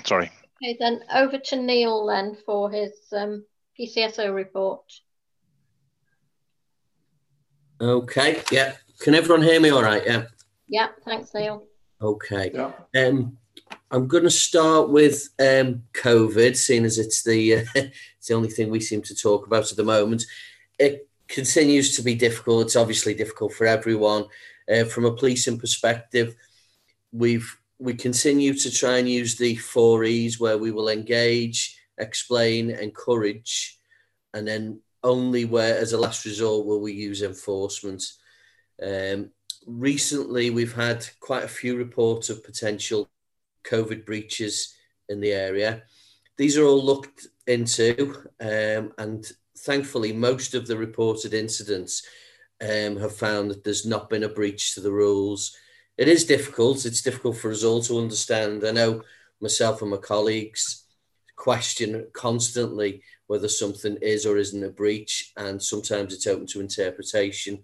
[0.03, 0.29] Sorry.
[0.61, 3.45] Okay, then over to Neil then for his um,
[3.79, 4.83] PCSO report.
[7.81, 8.41] Okay.
[8.51, 8.73] Yeah.
[8.99, 9.69] Can everyone hear me?
[9.69, 10.03] All right.
[10.05, 10.23] Yeah.
[10.67, 10.87] Yeah.
[11.03, 11.65] Thanks, Neil.
[12.01, 12.51] Okay.
[12.53, 12.71] Yeah.
[12.95, 13.37] Um,
[13.91, 18.49] I'm going to start with um, COVID, seeing as it's the uh, it's the only
[18.49, 20.23] thing we seem to talk about at the moment.
[20.79, 22.65] It continues to be difficult.
[22.65, 24.25] It's obviously difficult for everyone.
[24.71, 26.35] Uh, from a policing perspective,
[27.11, 32.69] we've we continue to try and use the four E's where we will engage, explain,
[32.69, 33.77] encourage,
[34.33, 38.03] and then only where, as a last resort, will we use enforcement.
[38.81, 39.31] Um,
[39.67, 43.09] recently, we've had quite a few reports of potential
[43.63, 44.75] COVID breaches
[45.09, 45.83] in the area.
[46.37, 52.03] These are all looked into, um, and thankfully, most of the reported incidents
[52.61, 55.55] um, have found that there's not been a breach to the rules.
[55.97, 56.85] It is difficult.
[56.85, 58.65] It's difficult for us all to understand.
[58.65, 59.03] I know
[59.39, 60.85] myself and my colleagues
[61.35, 67.63] question constantly whether something is or isn't a breach, and sometimes it's open to interpretation.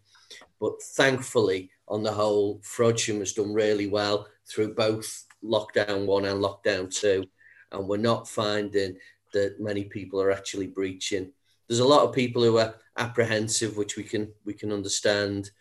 [0.60, 6.42] But thankfully, on the whole, Frodsham has done really well through both lockdown one and
[6.42, 7.24] lockdown two,
[7.72, 8.96] and we're not finding
[9.34, 11.32] that many people are actually breaching.
[11.68, 15.52] There's a lot of people who are apprehensive, which we can we can understand,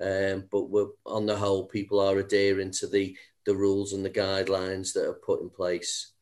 [0.00, 4.10] um, but we're on the whole, people are adhering to the the rules and the
[4.10, 6.12] guidelines that are put in place.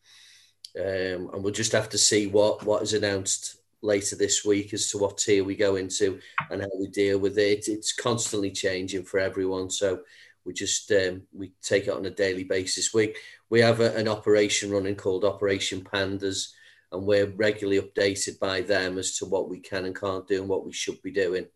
[0.76, 4.90] Um, and we'll just have to see what what is announced later this week as
[4.90, 6.18] to what tier we go into
[6.50, 7.68] and how we deal with it.
[7.68, 10.00] It's constantly changing for everyone, so
[10.44, 12.94] we just um, we take it on a daily basis.
[12.94, 13.14] We
[13.50, 16.52] we have a, an operation running called Operation Pandas,
[16.90, 20.48] and we're regularly updated by them as to what we can and can't do and
[20.48, 21.46] what we should be doing.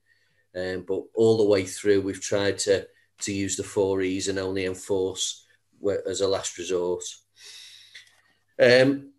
[0.57, 2.87] Um, but all the way through, we've tried to
[3.21, 5.47] to use the four E's and only enforce
[6.07, 7.03] as a last resort.
[8.61, 9.13] Um,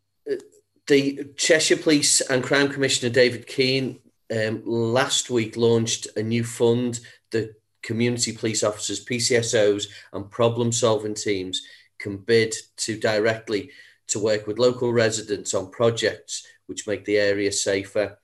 [0.88, 4.00] the Cheshire Police and Crime Commissioner David Keane
[4.36, 7.00] um, last week launched a new fund
[7.32, 11.62] that community police officers, PCSOs, and problem solving teams
[12.00, 13.72] can bid to directly
[14.08, 18.18] to work with local residents on projects which make the area safer.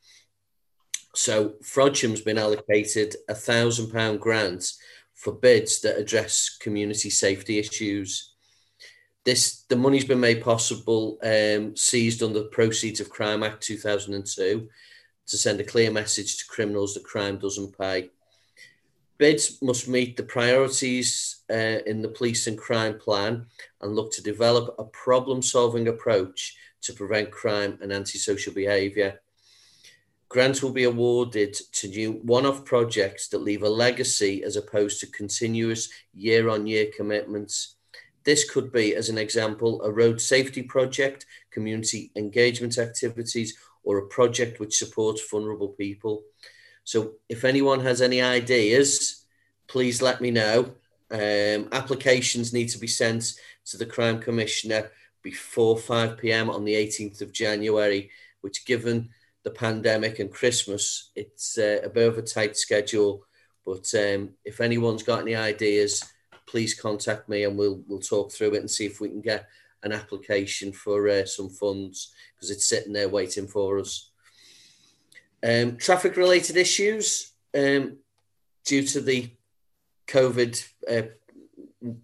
[1.15, 4.73] So Frodsham's been allocated a thousand pound grant
[5.13, 8.33] for bids that address community safety issues.
[9.25, 14.67] This the money's been made possible, um, seized under the Proceeds of Crime Act 2002,
[15.27, 18.09] to send a clear message to criminals that crime doesn't pay
[19.23, 23.45] bids must meet the priorities uh, in the police and crime plan
[23.79, 29.21] and look to develop a problem solving approach to prevent crime and antisocial behaviour.
[30.33, 34.99] Grants will be awarded to new one off projects that leave a legacy as opposed
[34.99, 37.75] to continuous year on year commitments.
[38.23, 44.07] This could be, as an example, a road safety project, community engagement activities, or a
[44.07, 46.23] project which supports vulnerable people.
[46.83, 49.25] So if anyone has any ideas,
[49.67, 50.73] please let me know
[51.13, 54.89] Um, applications need to be sent to the Crime Commissioner
[55.21, 58.09] before 5 pm on the 18th of January,
[58.41, 59.09] which, given
[59.43, 63.25] the pandemic and Christmas, it's uh, a bit of a tight schedule.
[63.65, 66.03] But um, if anyone's got any ideas,
[66.45, 69.47] please contact me and we'll we'll talk through it and see if we can get
[69.83, 74.11] an application for uh, some funds because it's sitting there waiting for us.
[75.43, 77.97] Um, traffic related issues um,
[78.65, 79.29] due to the
[80.07, 81.01] COVID uh,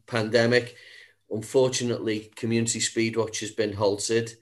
[0.07, 0.75] pandemic.
[1.31, 4.33] Unfortunately, Community Speedwatch has been halted.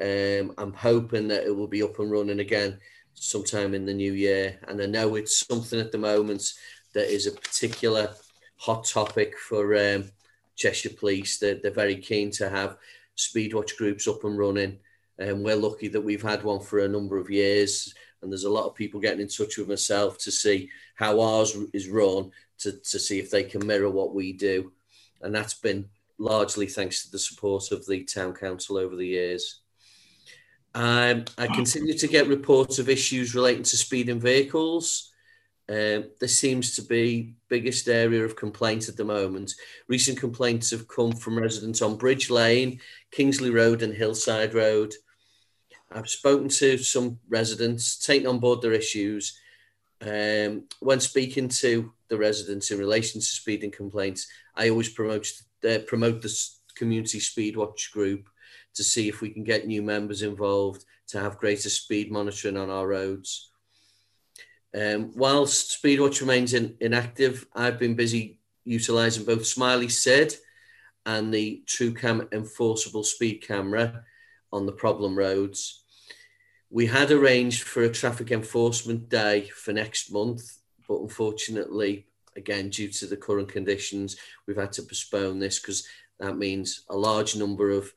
[0.00, 2.78] Um, I'm hoping that it will be up and running again
[3.14, 4.58] sometime in the new year.
[4.68, 6.52] And I know it's something at the moment
[6.94, 8.14] that is a particular
[8.56, 10.10] hot topic for um,
[10.54, 11.38] Cheshire Police.
[11.38, 12.76] They're, they're very keen to have
[13.16, 14.78] Speedwatch groups up and running.
[15.18, 17.94] And we're lucky that we've had one for a number of years.
[18.20, 21.56] And there's a lot of people getting in touch with myself to see how ours
[21.72, 24.72] is run, to, to see if they can mirror what we do.
[25.22, 25.88] And that's been
[26.18, 29.60] largely thanks to the support of the town council over the years.
[30.76, 35.10] Um, I continue to get reports of issues relating to speeding vehicles.
[35.70, 39.54] Um, this seems to be biggest area of complaint at the moment.
[39.88, 42.78] Recent complaints have come from residents on Bridge Lane,
[43.10, 44.92] Kingsley Road, and Hillside Road.
[45.90, 49.40] I've spoken to some residents, taken on board their issues.
[50.02, 55.26] Um, when speaking to the residents in relation to speeding complaints, I always promote
[55.66, 56.38] uh, promote the
[56.74, 58.28] community speed watch group
[58.76, 62.70] to see if we can get new members involved to have greater speed monitoring on
[62.70, 63.50] our roads.
[64.74, 70.34] Um, whilst Speedwatch remains in, inactive, I've been busy utilising both Smiley SID
[71.06, 74.04] and the TrueCam enforceable speed camera
[74.52, 75.82] on the problem roads.
[76.68, 80.58] We had arranged for a traffic enforcement day for next month,
[80.88, 82.06] but unfortunately,
[82.36, 84.16] again, due to the current conditions,
[84.46, 85.86] we've had to postpone this because
[86.18, 87.92] that means a large number of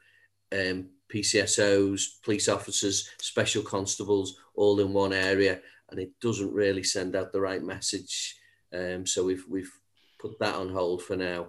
[0.51, 7.15] um, PCSOs, police officers, special constables, all in one area, and it doesn't really send
[7.15, 8.35] out the right message.
[8.73, 9.71] Um, so we've we've
[10.19, 11.47] put that on hold for now.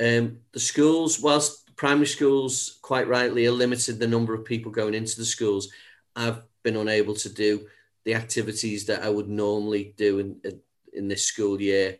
[0.00, 4.94] Um, the schools, whilst primary schools quite rightly are limited the number of people going
[4.94, 5.68] into the schools,
[6.16, 7.66] I've been unable to do
[8.04, 10.60] the activities that I would normally do in
[10.92, 11.98] in this school year.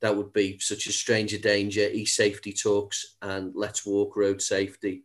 [0.00, 5.02] That would be such as stranger danger, e-safety talks, and let's walk road safety.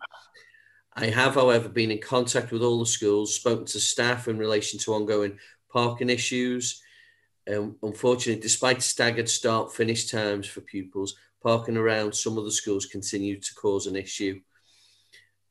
[0.95, 4.79] I have, however, been in contact with all the schools, spoken to staff in relation
[4.81, 5.39] to ongoing
[5.71, 6.81] parking issues.
[7.51, 12.85] Um, unfortunately, despite staggered start finish times for pupils, parking around some of the schools
[12.85, 14.39] continue to cause an issue.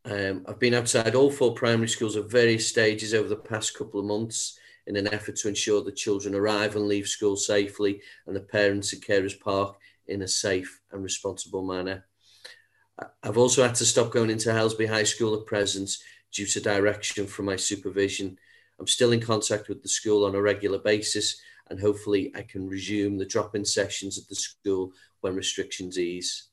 [0.04, 4.00] Um, I've been outside all four primary schools at various stages over the past couple
[4.00, 8.34] of months in an effort to ensure the children arrive and leave school safely and
[8.34, 9.76] the parents and carers park
[10.06, 12.04] in a safe and responsible manner.
[13.22, 15.90] I've also had to stop going into Helsby High School at present
[16.32, 18.38] due to direction from my supervision.
[18.78, 22.68] I'm still in contact with the school on a regular basis and hopefully I can
[22.68, 26.48] resume the drop-in sessions at the school when restrictions ease.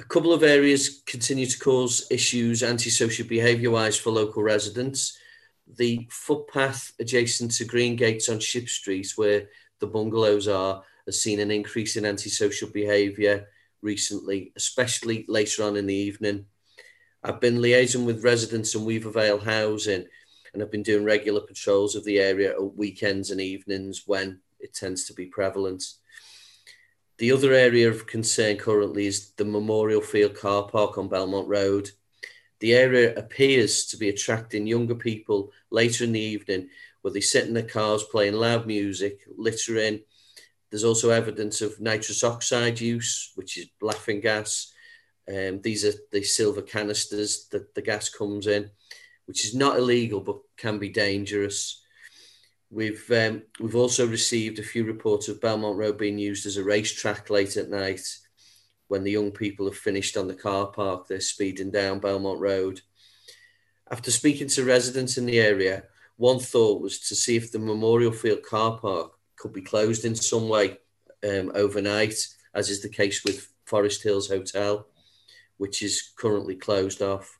[0.00, 5.18] A couple of areas continue to cause issues antisocial behaviour wise for local residents.
[5.76, 9.48] The footpath adjacent to Green Gates on Ship Street, where
[9.80, 13.46] the bungalows are, has seen an increase in antisocial behaviour
[13.82, 16.46] recently, especially later on in the evening.
[17.22, 20.06] I've been liaising with residents in Weaver Vale housing
[20.52, 24.74] and I've been doing regular patrols of the area at weekends and evenings when it
[24.74, 25.84] tends to be prevalent.
[27.18, 31.90] The other area of concern currently is the Memorial Field car park on Belmont Road.
[32.60, 36.68] The area appears to be attracting younger people later in the evening
[37.02, 40.00] where they sit in their cars playing loud music, littering,
[40.70, 44.72] there's also evidence of nitrous oxide use, which is laughing gas.
[45.28, 48.70] Um, these are the silver canisters that the gas comes in,
[49.26, 51.82] which is not illegal but can be dangerous.
[52.70, 56.64] We've um, we've also received a few reports of Belmont Road being used as a
[56.64, 58.06] racetrack late at night.
[58.88, 62.80] When the young people have finished on the car park, they're speeding down Belmont Road.
[63.90, 65.84] After speaking to residents in the area,
[66.16, 70.14] one thought was to see if the Memorial Field car park could be closed in
[70.14, 70.78] some way
[71.22, 72.14] um, overnight,
[72.54, 74.86] as is the case with Forest Hills Hotel,
[75.58, 77.38] which is currently closed off.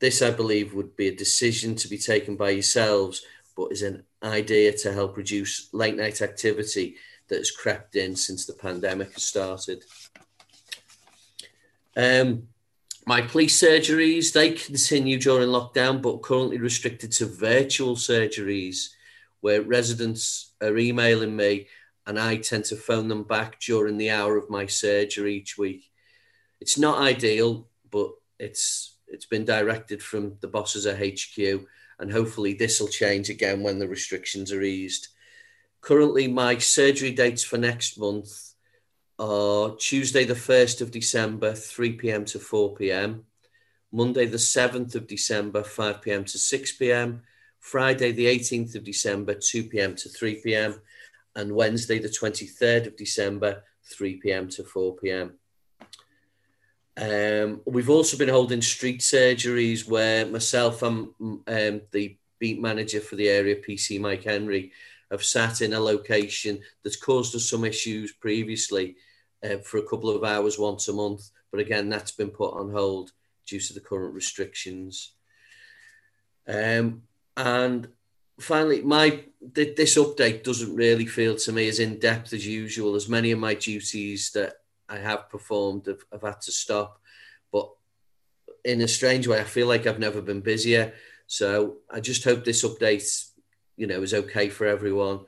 [0.00, 3.24] This, I believe, would be a decision to be taken by yourselves,
[3.56, 6.96] but is an idea to help reduce late night activity
[7.28, 9.84] that has crept in since the pandemic has started.
[11.96, 12.48] Um,
[13.06, 18.88] my police surgeries, they continue during lockdown, but currently restricted to virtual surgeries
[19.40, 21.66] where residents are emailing me
[22.06, 25.90] and I tend to phone them back during the hour of my surgery each week.
[26.60, 31.66] It's not ideal, but it's it's been directed from the bosses at HQ,
[31.98, 35.08] and hopefully this will change again when the restrictions are eased.
[35.80, 38.53] Currently, my surgery dates for next month
[39.18, 43.24] are Tuesday, the 1st of December, 3 pm to 4 pm,
[43.92, 47.22] Monday, the 7th of December, 5 pm to 6 pm,
[47.60, 50.80] Friday, the 18th of December, 2 pm to 3 pm,
[51.36, 55.32] and Wednesday, the 23rd of December, 3 pm to 4 pm.
[56.96, 63.16] Um, we've also been holding street surgeries where myself and um, the beat manager for
[63.16, 64.72] the area, PC Mike Henry,
[65.14, 68.96] have sat in a location that's caused us some issues previously
[69.44, 71.30] uh, for a couple of hours once a month.
[71.50, 73.12] But again, that's been put on hold
[73.46, 75.12] due to the current restrictions.
[76.48, 77.02] Um,
[77.36, 77.88] and
[78.40, 82.94] finally, my th- this update doesn't really feel to me as in depth as usual.
[82.94, 84.54] As many of my duties that
[84.88, 87.00] I have performed have, have had to stop,
[87.52, 87.70] but
[88.64, 90.92] in a strange way, I feel like I've never been busier.
[91.26, 93.30] So I just hope this update,
[93.76, 95.20] you know, is okay for everyone.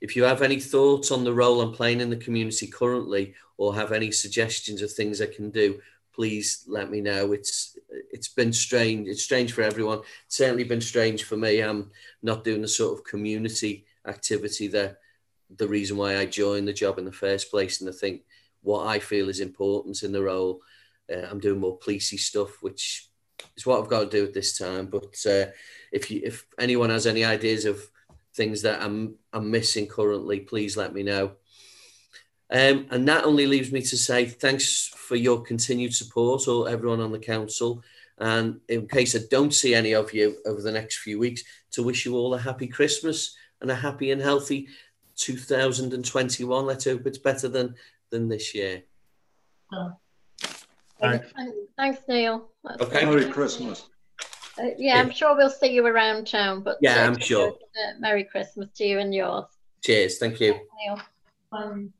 [0.00, 3.74] If you have any thoughts on the role I'm playing in the community currently, or
[3.74, 5.80] have any suggestions of things I can do,
[6.14, 7.32] please let me know.
[7.32, 7.76] It's
[8.10, 9.08] it's been strange.
[9.08, 10.00] It's strange for everyone.
[10.26, 11.60] It's certainly been strange for me.
[11.60, 11.90] I'm
[12.22, 14.98] not doing the sort of community activity that
[15.56, 17.80] the reason why I joined the job in the first place.
[17.80, 18.22] And I think
[18.62, 20.60] what I feel is important in the role.
[21.12, 23.08] Uh, I'm doing more policey stuff, which
[23.56, 24.86] is what I've got to do at this time.
[24.86, 25.46] But uh,
[25.94, 27.80] if you if anyone has any ideas of
[28.34, 31.32] things that I'm I'm missing currently, please let me know.
[32.50, 37.00] Um, and that only leaves me to say thanks for your continued support, or everyone
[37.00, 37.82] on the council.
[38.18, 41.42] And in case I don't see any of you over the next few weeks,
[41.72, 44.68] to wish you all a happy Christmas and a happy and healthy
[45.16, 46.66] 2021.
[46.66, 47.74] Let's hope it's better than
[48.10, 48.82] than this year.
[51.00, 51.32] Thanks,
[51.76, 52.48] Thanks Neil.
[52.64, 53.04] That's Okay.
[53.04, 53.88] Merry Christmas.
[54.58, 56.62] Uh, yeah, I'm sure we'll see you around town.
[56.62, 57.48] But Yeah, uh, I'm sure.
[57.50, 59.46] uh, Merry Christmas to you and yours,
[59.82, 60.18] Cheers.
[60.18, 60.54] Thank you.
[60.86, 61.00] Neil.
[61.52, 61.92] Um,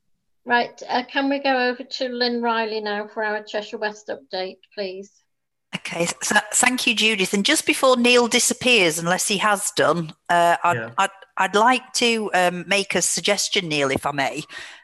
[0.45, 4.59] right, uh, can we go over to Lynn Riley now for our Cheshire West update,
[4.75, 5.11] please?
[5.77, 7.35] Okay, so thank you, Judith.
[7.35, 10.91] And just before Neil disappears, unless he has done, uh, I'd, Yeah.
[10.99, 14.43] I'd, I'd like to um, make a suggestion, Neil, if I may.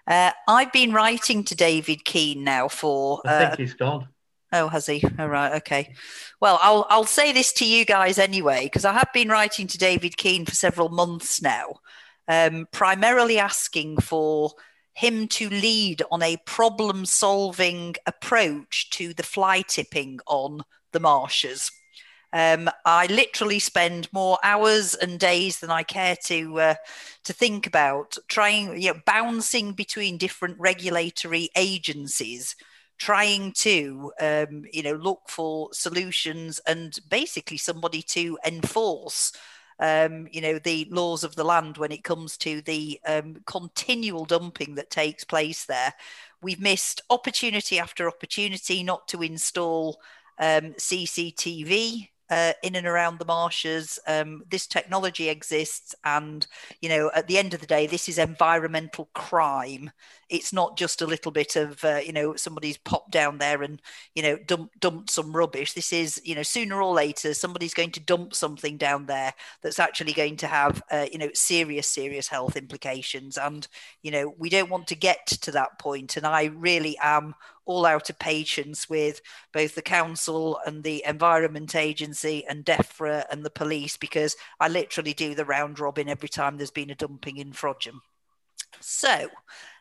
[0.09, 3.23] Uh, I've been writing to David Keane now for.
[3.25, 4.09] I Uh, think he's gone.
[4.53, 5.03] Oh, has he?
[5.19, 5.95] All right, okay.
[6.41, 9.79] Well, I'll I'll say this to you guys anyway, because I have been writing to
[9.79, 11.77] David Keane for several months now,
[12.27, 14.53] um, primarily asking for
[14.93, 21.71] him to lead on a problem-solving approach to the fly tipping on the marshes.
[22.33, 26.75] Um, I literally spend more hours and days than I care to uh,
[27.25, 32.57] to think about trying, you know, bouncing between different regulatory agencies
[33.01, 39.33] trying to um, you know look for solutions and basically somebody to enforce
[39.81, 44.27] um, you know the laws of the land when it comes to the um, continual
[44.27, 45.95] dumping that takes place there
[46.43, 49.99] we've missed opportunity after opportunity not to install
[50.39, 53.99] um, cctv uh, in and around the marshes.
[54.07, 56.47] Um, this technology exists, and
[56.81, 59.91] you know, at the end of the day, this is environmental crime.
[60.31, 63.81] It's not just a little bit of uh, you know somebody's popped down there and
[64.15, 65.73] you know dump, dumped some rubbish.
[65.73, 69.79] This is you know sooner or later somebody's going to dump something down there that's
[69.79, 73.37] actually going to have uh, you know serious serious health implications.
[73.37, 73.67] And
[74.03, 76.17] you know we don't want to get to that point.
[76.17, 77.35] And I really am
[77.71, 79.21] all out of patience with
[79.53, 85.13] both the council and the environment agency and DEFRA and the police because I literally
[85.13, 88.01] do the round robin every time there's been a dumping in Frodsham.
[88.81, 89.29] So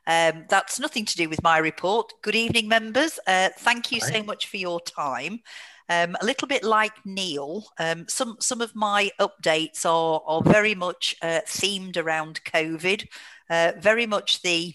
[0.09, 2.11] um, that's nothing to do with my report.
[2.23, 3.19] Good evening, members.
[3.27, 5.41] Uh, thank you so much for your time.
[5.87, 10.73] Um, a little bit like Neil, um, some some of my updates are are very
[10.73, 13.07] much uh, themed around COVID.
[13.51, 14.73] Uh, very much the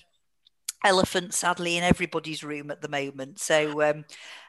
[0.83, 3.39] elephant sadly in everybody's room at the moment.
[3.39, 4.05] So um,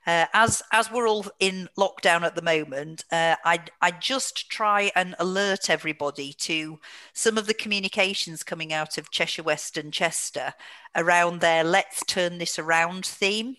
[0.08, 4.92] uh, as as we're all in lockdown at the moment uh, i i just try
[4.96, 6.80] and alert everybody to
[7.14, 10.54] some of the communications coming out of cheshire west and chester
[10.96, 13.58] around their let's turn this around theme.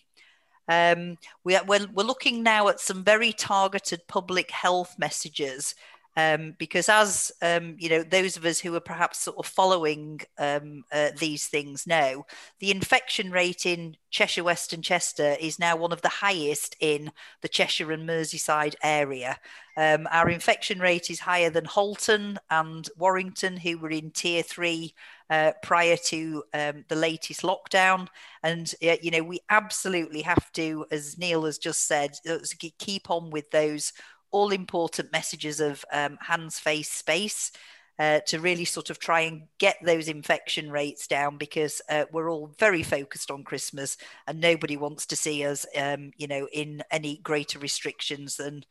[0.69, 5.77] Um, we are, we're, we're looking now at some very targeted public health messages
[6.17, 10.21] Um, because as um, you know, those of us who are perhaps sort of following
[10.39, 12.25] um, uh, these things know,
[12.59, 17.13] the infection rate in Cheshire West and Chester is now one of the highest in
[17.43, 19.39] the Cheshire and Merseyside area.
[19.77, 24.95] Um, our infection rate is higher than Halton and Warrington, who were in tier three
[25.29, 28.09] uh, prior to um, the latest lockdown.
[28.43, 32.39] And, uh, you know, we absolutely have to, as Neil has just said, uh,
[32.79, 33.93] keep on with those
[34.31, 37.53] all important messages of um, hands, face, space.
[37.99, 42.31] Uh, to really sort of try and get those infection rates down because uh, we're
[42.31, 43.97] all very focused on Christmas
[44.27, 48.63] and nobody wants to see us, um, you know, in any greater restrictions than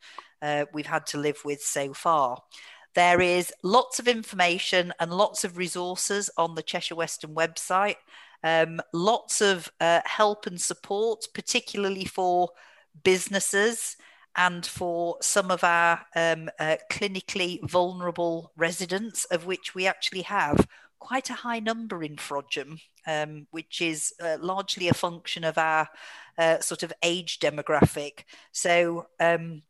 [0.42, 2.40] uh, we've had to live with so far.
[2.94, 7.96] There is lots of information and lots of resources on the Cheshire Western website.
[8.42, 12.50] Um, lots of uh, help and support, particularly for
[13.04, 13.96] businesses
[14.36, 20.68] and for some of our um, uh, clinically vulnerable residents, of which we actually have
[20.98, 25.88] quite a high number in Frodsham, um, which is uh, largely a function of our
[26.38, 28.24] uh, sort of age demographic.
[28.52, 29.62] So, um,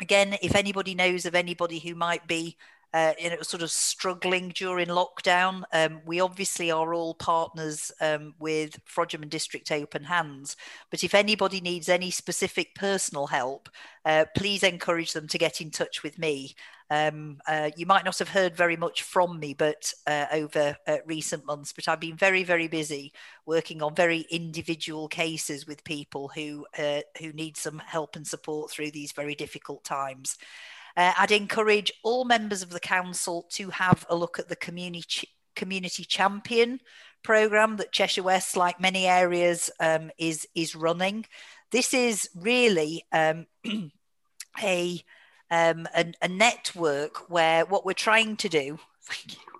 [0.00, 2.56] again, if anybody knows of anybody who might be
[2.94, 5.62] uh, you sort of struggling during lockdown.
[5.72, 10.56] Um, we obviously are all partners um, with Frodsham and District Open Hands,
[10.90, 13.68] but if anybody needs any specific personal help,
[14.04, 16.54] uh, please encourage them to get in touch with me.
[16.90, 20.98] Um, uh, you might not have heard very much from me, but uh, over uh,
[21.06, 23.14] recent months, but I've been very, very busy
[23.46, 28.70] working on very individual cases with people who uh, who need some help and support
[28.70, 30.36] through these very difficult times.
[30.96, 35.28] Uh, I'd encourage all members of the council to have a look at the community
[35.54, 36.80] community champion
[37.22, 41.26] program that Cheshire West, like many areas, um, is is running.
[41.70, 43.46] This is really um,
[44.62, 45.02] a
[45.50, 49.52] um, a, a, network where what we're trying to do, thank you.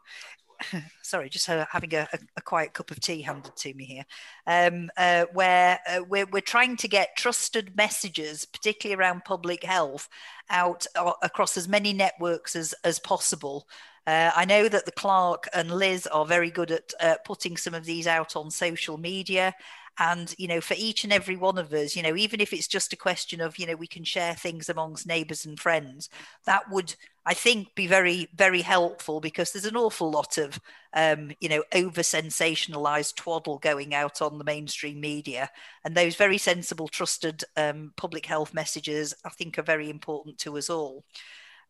[1.02, 4.04] Sorry, just uh, having a, a, quiet cup of tea handed to me here.
[4.46, 10.08] Um, uh, where uh, we're, we're trying to get trusted messages, particularly around public health,
[10.50, 13.66] out uh, across as many networks as, as possible.
[14.06, 17.74] Uh, I know that the Clerk and Liz are very good at uh, putting some
[17.74, 19.54] of these out on social media
[19.98, 22.68] and you know for each and every one of us you know even if it's
[22.68, 26.08] just a question of you know we can share things amongst neighbors and friends
[26.46, 26.94] that would
[27.26, 30.58] i think be very very helpful because there's an awful lot of
[30.94, 35.50] um, you know over sensationalized twaddle going out on the mainstream media.
[35.84, 40.58] And those very sensible trusted um, public health messages i think are very important to
[40.58, 41.04] us all.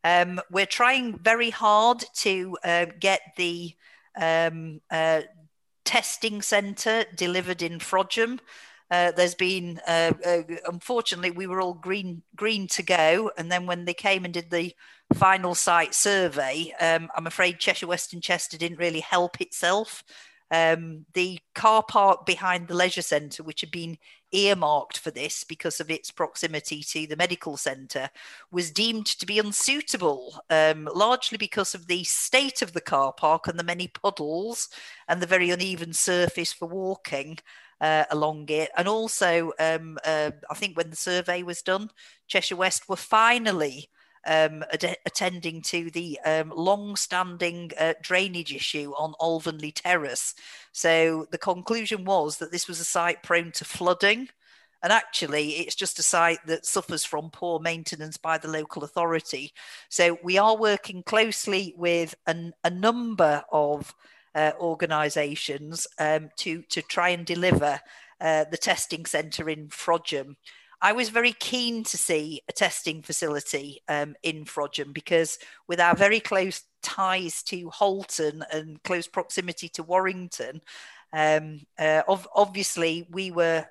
[0.03, 3.73] Um, we're trying very hard to uh, get the
[4.19, 5.21] um, uh,
[5.85, 8.39] testing centre delivered in Frodsham.
[8.91, 13.65] Uh, there's been, uh, uh, unfortunately, we were all green green to go, and then
[13.65, 14.73] when they came and did the
[15.15, 20.03] final site survey, um, I'm afraid Cheshire West and Chester didn't really help itself.
[20.51, 23.97] Um, the car park behind the leisure centre, which had been
[24.31, 28.09] earmarked for this because of its proximity to the medical centre,
[28.51, 33.47] was deemed to be unsuitable, um, largely because of the state of the car park
[33.47, 34.69] and the many puddles
[35.07, 37.37] and the very uneven surface for walking.
[37.81, 41.89] Uh, along it, and also, um, uh, I think when the survey was done,
[42.27, 43.89] Cheshire West were finally
[44.25, 50.35] um, ad- attending to the um, long-standing uh, drainage issue on Alvanley Terrace.
[50.71, 54.29] So the conclusion was that this was a site prone to flooding.
[54.81, 59.53] And actually, it's just a site that suffers from poor maintenance by the local authority.
[59.87, 63.95] So we are working closely with an, a number of
[64.35, 67.79] uh, organisations um, to to try and deliver
[68.19, 70.35] uh, the testing centre in Frodsham.
[70.83, 75.95] I was very keen to see a testing facility um, in Frodsham because, with our
[75.95, 80.61] very close ties to Halton and close proximity to Warrington,
[81.13, 83.65] um, uh, ov- obviously we were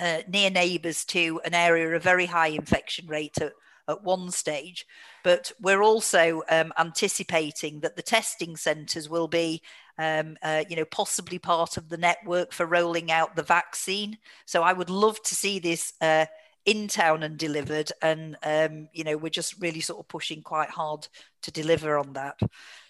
[0.00, 3.54] uh, near neighbours to an area of very high infection rate at,
[3.88, 4.86] at one stage.
[5.24, 9.62] But we're also um, anticipating that the testing centres will be
[9.98, 14.18] um, uh, you know, possibly part of the network for rolling out the vaccine.
[14.46, 16.26] So I would love to see this uh,
[16.64, 17.90] in town and delivered.
[18.02, 21.08] And, um, you know, we're just really sort of pushing quite hard
[21.42, 22.38] to deliver on that.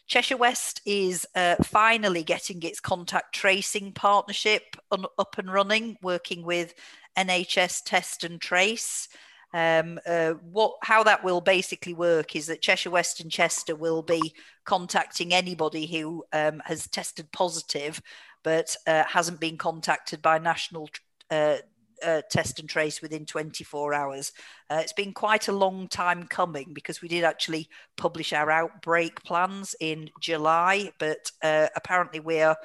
[0.07, 6.75] Cheshire West is uh, finally getting its contact tracing partnership up and running, working with
[7.17, 9.09] NHS Test and Trace.
[9.55, 14.03] Um, uh, what how that will basically work is that Cheshire West and Chester will
[14.03, 14.35] be
[14.65, 18.03] contacting anybody who um, has tested positive
[18.43, 20.89] but uh, hasn't been contacted by national
[21.31, 21.57] uh,
[22.05, 24.33] uh, test and trace within 24 hours.
[24.71, 29.23] Uh, it's been quite a long time coming because we did actually publish our outbreak
[29.25, 32.57] plans in July, but uh, apparently we're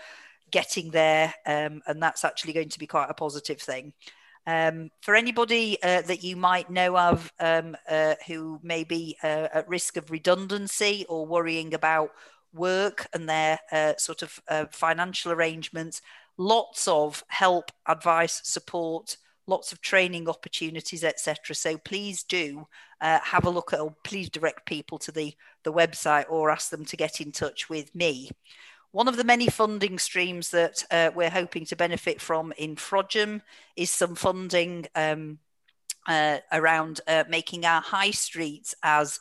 [0.52, 3.92] getting there, um, and that's actually going to be quite a positive thing.
[4.46, 9.48] Um, for anybody uh, that you might know of um, uh, who may be uh,
[9.54, 12.12] at risk of redundancy or worrying about
[12.54, 16.02] work and their uh, sort of uh, financial arrangements,
[16.38, 19.18] lots of help, advice, support,
[19.48, 21.56] lots of training opportunities, etc.
[21.56, 22.68] So please do
[23.02, 25.34] uh, have a look at, or please direct people to the,
[25.64, 28.30] the website or ask them to get in touch with me.
[28.94, 33.42] One of the many funding streams that uh, we're hoping to benefit from in Frodsham
[33.76, 35.40] is some funding um,
[36.08, 39.20] uh, around uh, making our high streets as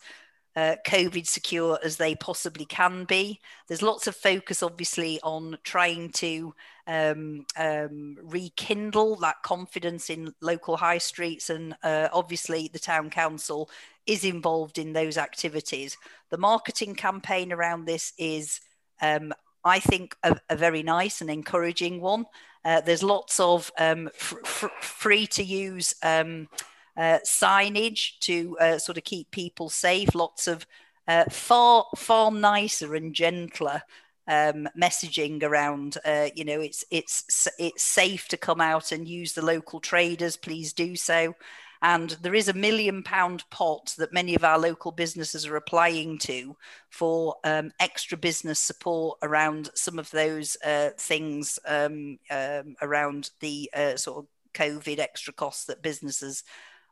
[0.57, 3.41] uh, COVID secure as they possibly can be.
[3.66, 6.55] There's lots of focus, obviously, on trying to
[6.87, 13.70] um, um, rekindle that confidence in local high streets, and uh, obviously, the town council
[14.07, 15.97] is involved in those activities.
[16.29, 18.61] The marketing campaign around this is.
[19.01, 19.33] Um,
[19.64, 22.26] I think a, a, very nice and encouraging one.
[22.64, 26.48] Uh, there's lots of um, fr- fr- free to use um,
[26.96, 30.14] uh, signage to uh, sort of keep people safe.
[30.14, 30.66] Lots of
[31.08, 33.82] uh, far far nicer and gentler
[34.28, 35.98] um, messaging around.
[36.04, 40.36] Uh, you know, it's it's it's safe to come out and use the local traders.
[40.36, 41.34] Please do so.
[41.83, 46.16] And there is a million pound pot that many of our local businesses are applying
[46.18, 46.57] to
[46.91, 53.68] for um, extra business support around some of those uh, things um, um, around the
[53.74, 56.45] uh, sort of COVID extra costs that businesses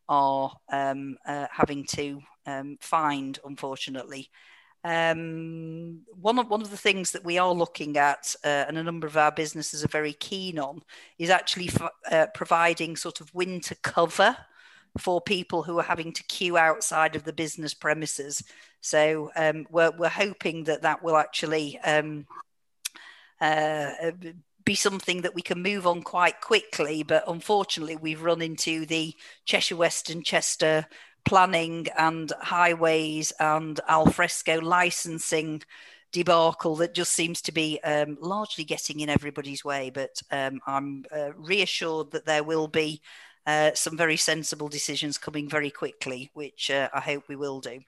[0.08, 4.28] are um, uh, having to um, find, unfortunately.
[4.82, 8.82] Um, one of one of the things that we are looking at, uh, and a
[8.82, 10.82] number of our businesses are very keen on,
[11.18, 14.36] is actually f- uh, providing sort of winter cover
[14.98, 18.42] for people who are having to queue outside of the business premises.
[18.80, 22.26] So um, we're we're hoping that that will actually um,
[23.40, 23.92] uh,
[24.64, 27.02] be something that we can move on quite quickly.
[27.02, 29.14] But unfortunately, we've run into the
[29.44, 30.86] Cheshire West and Chester
[31.24, 35.62] planning and highways and alfresco licensing
[36.12, 39.90] debacle that just seems to be um, largely getting in everybody's way.
[39.90, 43.00] But um, I'm uh, reassured that there will be
[43.46, 47.80] uh, some very sensible decisions coming very quickly, which uh, I hope we will do.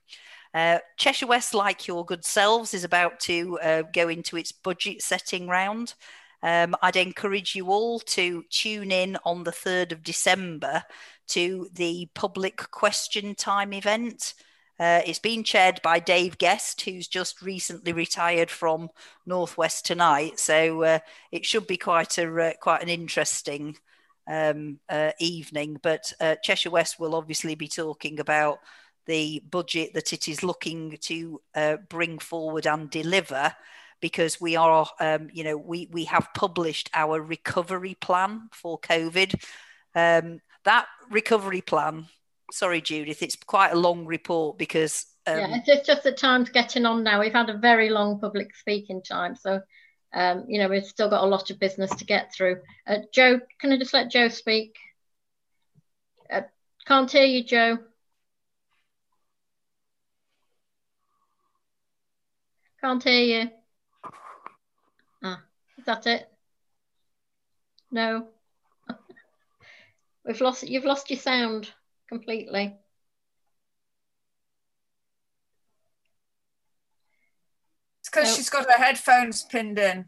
[0.53, 5.01] Uh, Cheshire West, like your good selves, is about to uh, go into its budget
[5.01, 5.95] setting round.
[6.43, 10.83] Um, I'd encourage you all to tune in on the 3rd of December
[11.29, 14.33] to the public question time event.
[14.79, 18.89] Uh, it's been chaired by Dave Guest, who's just recently retired from
[19.25, 20.39] Northwest Tonight.
[20.39, 20.99] So uh,
[21.31, 23.77] it should be quite a uh, quite an interesting
[24.27, 25.77] um, uh, evening.
[25.81, 28.59] But uh, Cheshire West will obviously be talking about
[29.05, 33.53] the budget that it is looking to uh, bring forward and deliver
[34.03, 39.33] because we are, um, you know, we, we have published our recovery plan for COVID.
[39.95, 42.07] Um, that recovery plan,
[42.51, 45.05] sorry, Judith, it's quite a long report because.
[45.25, 47.21] Um, yeah, it's just the time's getting on now.
[47.21, 49.37] We've had a very long public speaking time.
[49.37, 49.61] So,
[50.13, 52.61] um, you know, we've still got a lot of business to get through.
[52.87, 54.75] Uh, Joe, can I just let Joe speak?
[56.31, 56.41] Uh,
[56.85, 57.79] can't hear you, Joe.
[62.81, 63.49] Can't hear you.
[65.23, 65.41] Ah,
[65.77, 66.29] is that it?
[67.91, 68.27] No.
[70.25, 71.71] We've lost you've lost your sound
[72.09, 72.75] completely.
[78.13, 78.35] Because no.
[78.35, 80.05] she's got her headphones pinned in.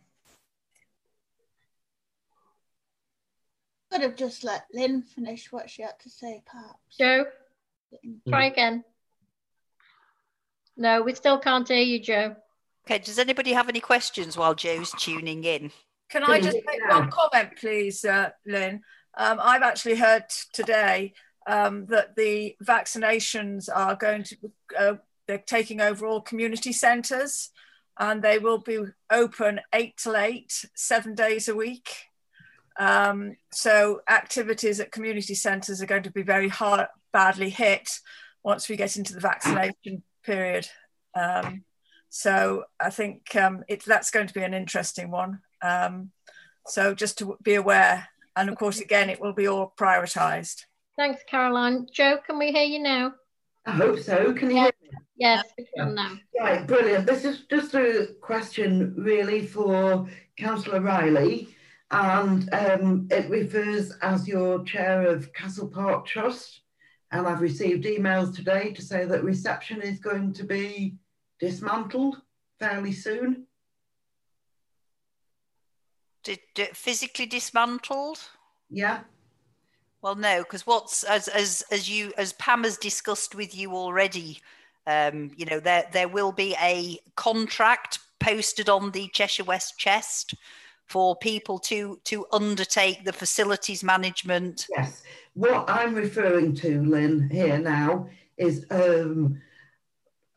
[3.92, 6.98] Could have just let Lynn finish what she had to say, perhaps.
[6.98, 7.26] Joe,
[8.28, 8.84] try again.
[10.78, 12.36] No, we still can't hear you, Joe.
[12.86, 15.72] Okay, does anybody have any questions while Joe's tuning in?
[16.10, 18.82] Can I just make one comment, please, uh, Lynn?
[19.18, 21.14] Um, I've actually heard today
[21.48, 24.38] um, that the vaccinations are going to,
[24.78, 24.94] uh,
[25.28, 27.52] they're taking over all community centres
[28.00, 28.80] and they will be
[29.12, 31.90] open eight till eight, seven days a week.
[32.78, 38.00] Um, so activities at community centres are going to be very hard, badly hit
[38.44, 40.68] once we get into the vaccination period.
[41.16, 41.64] Um,
[42.10, 45.40] so I think um, it, that's going to be an interesting one.
[45.62, 46.12] Um,
[46.68, 50.66] so just to be aware, and of course, again, it will be all prioritised.
[50.98, 51.88] Thanks, Caroline.
[51.94, 53.14] Joe, can we hear you now?
[53.66, 54.34] I hope so.
[54.34, 54.90] Can you hear me?
[55.18, 56.18] Yes, we can now.
[56.40, 57.06] Right, brilliant.
[57.08, 60.08] This is just a question really for
[60.38, 61.56] Councillor Riley.
[61.92, 66.62] and um, it refers as your chair of Castle Park Trust.
[67.12, 70.96] And I've received emails today to say that reception is going to be
[71.40, 72.22] dismantled
[72.60, 73.46] fairly soon.
[76.24, 78.20] Did, did physically dismantled?
[78.70, 79.02] Yeah.
[80.02, 84.40] Well, no, because what's as as as you as Pam has discussed with you already,
[84.88, 90.36] um, you know, there there will be a contract posted on the Cheshire West chest
[90.86, 94.68] for people to to undertake the facilities management.
[94.76, 95.04] Yes.
[95.34, 98.08] What I'm referring to, Lynn, here now
[98.38, 99.42] is um,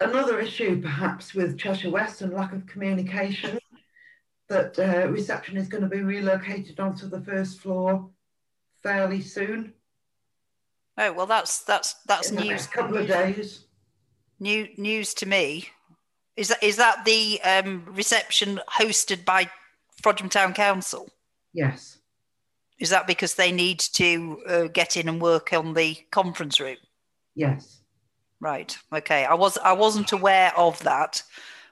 [0.01, 3.59] another issue perhaps with Cheshire West and lack of communication
[4.49, 8.09] that uh, reception is going to be relocated onto the first floor
[8.83, 9.75] fairly soon.
[10.97, 12.47] Oh well, that's that's that's news.
[12.47, 13.67] next couple of days.
[14.41, 15.71] New news to me.
[16.37, 19.51] Is that is that the um, reception hosted by
[20.03, 21.09] Frodsham Town Council?
[21.53, 21.99] Yes.
[22.79, 26.77] Is that because they need to uh, get in and work on the conference room?
[27.35, 27.81] Yes.
[28.41, 28.77] Right.
[28.93, 29.25] Okay.
[29.25, 31.23] I was I wasn't aware of that,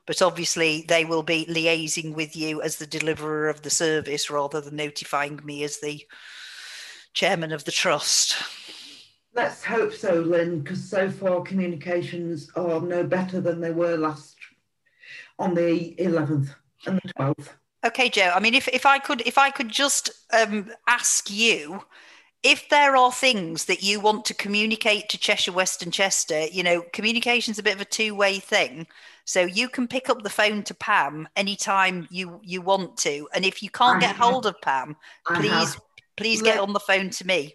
[0.05, 4.61] but obviously they will be liaising with you as the deliverer of the service rather
[4.61, 6.05] than notifying me as the
[7.15, 8.37] chairman of the trust.
[9.37, 14.35] Let's hope so, Lynn, because so far communications are no better than they were last
[15.39, 16.55] on the 11th
[16.87, 17.49] and the 12th.
[17.85, 18.33] Okay, Joe.
[18.35, 21.83] I mean, if, if I could if I could just um, ask you
[22.43, 26.63] if there are things that you want to communicate to Cheshire West and Chester, you
[26.63, 28.87] know, communication's a bit of a two-way thing.
[29.27, 33.45] So you can pick up the phone to Pam anytime you you want to, and
[33.45, 34.33] if you can't I get have.
[34.33, 34.97] hold of Pam,
[35.29, 35.81] I please have.
[36.17, 37.53] please get on the phone to me.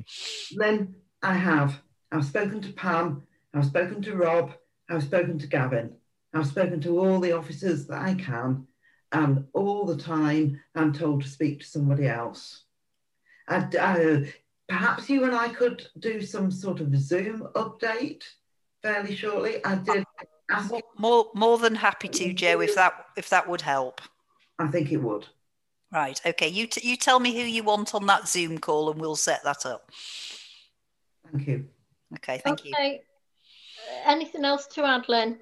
[0.54, 0.94] Lynn,
[1.24, 1.82] I have.
[2.12, 4.54] I've spoken to Pam, I've spoken to Rob,
[4.90, 5.94] I've spoken to Gavin,
[6.34, 8.68] I've spoken to all the officers that I can,
[9.12, 12.64] and all the time I'm told to speak to somebody else.
[13.48, 13.66] Uh,
[14.68, 18.24] perhaps you and I could do some sort of Zoom update
[18.82, 19.64] fairly shortly.
[19.66, 20.06] I did
[20.50, 20.74] ask.
[20.98, 24.02] More more than happy to, Joe, if that if that would help.
[24.60, 25.28] I think it would.
[25.92, 26.20] Right.
[26.26, 26.48] Okay.
[26.48, 29.44] You t- you tell me who you want on that Zoom call, and we'll set
[29.44, 29.92] that up.
[31.32, 31.66] Thank you.
[32.16, 32.42] Okay.
[32.44, 32.72] Thank you.
[32.74, 33.02] Okay.
[34.06, 35.40] Uh, Anything else to add, Lynn?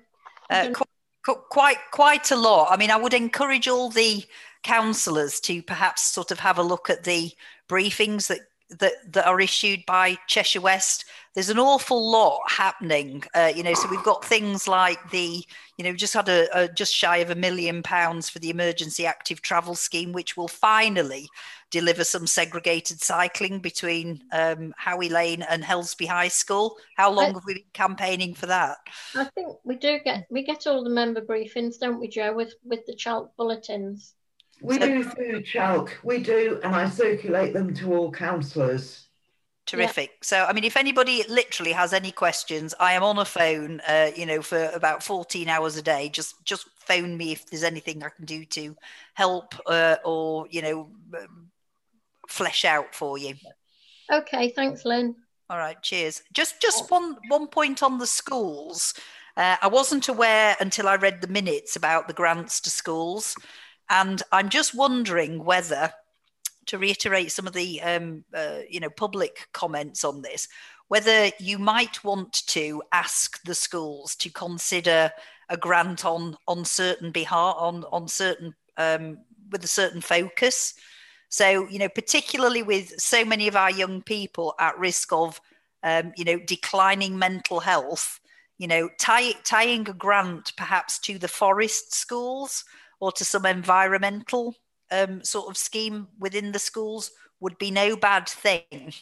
[0.50, 0.84] Uh, qu-
[1.26, 2.70] qu- quite quite a lot.
[2.72, 4.24] I mean, I would encourage all the
[4.64, 7.32] councillors to perhaps sort of have a look at the
[7.68, 8.40] briefings that
[8.80, 11.06] that, that are issued by Cheshire West.
[11.36, 13.74] There's an awful lot happening, uh, you know.
[13.74, 15.44] So we've got things like the,
[15.78, 18.50] you know, we just had a, a just shy of a million pounds for the
[18.50, 21.28] emergency active travel scheme, which will finally
[21.72, 26.78] deliver some segregated cycling between um, Howey Lane and Helsby High School.
[26.98, 28.78] How long have we been campaigning for that?
[29.16, 32.56] I think we do get we get all the member briefings, don't we, Joe, with
[32.64, 34.14] with the ChALC bulletins.
[34.62, 39.09] We do through ChALC, we do, and I circulate them to all councillors.
[39.70, 40.24] Terrific.
[40.24, 44.10] So, I mean, if anybody literally has any questions, I am on a phone, uh,
[44.16, 46.10] you know, for about 14 hours a day.
[46.10, 48.76] Just, just phone me if there's anything I can do to
[49.14, 51.52] help uh, or, you know, um,
[52.28, 53.36] flesh out for you.
[54.12, 55.16] Okay, thanks, Lynn.
[55.52, 56.24] All right, cheers.
[56.34, 58.96] Just, just one, one point on the schools.
[59.38, 63.36] Uh, I wasn't aware until I read the minutes about the grants to schools,
[63.88, 65.94] and I'm just wondering whether
[66.70, 70.48] to reiterate some of the um, uh, you know public comments on this
[70.90, 75.12] whether you might want to ask the schools to consider
[75.48, 79.18] a grant on on certain behalf on on certain um,
[79.52, 80.74] with a certain focus.
[81.30, 85.40] So you know particularly with so many of our young people at risk of
[85.84, 88.20] um, you know declining mental health
[88.58, 92.66] you know tie, tying a grant perhaps to the forest schools
[93.00, 94.56] or to some environmental
[94.92, 98.94] um, sort of scheme within the schools would be no bad thing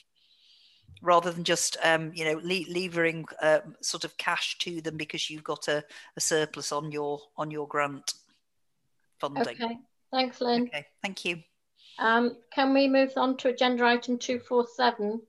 [1.01, 5.29] rather than just um, you know le- levering um, sort of cash to them because
[5.29, 5.83] you've got a,
[6.15, 8.13] a surplus on your on your grant
[9.19, 9.77] funding Okay,
[10.11, 10.63] thanks, Lynn.
[10.63, 11.37] okay thank you
[11.99, 15.21] Um, can we move on to agenda item two four seven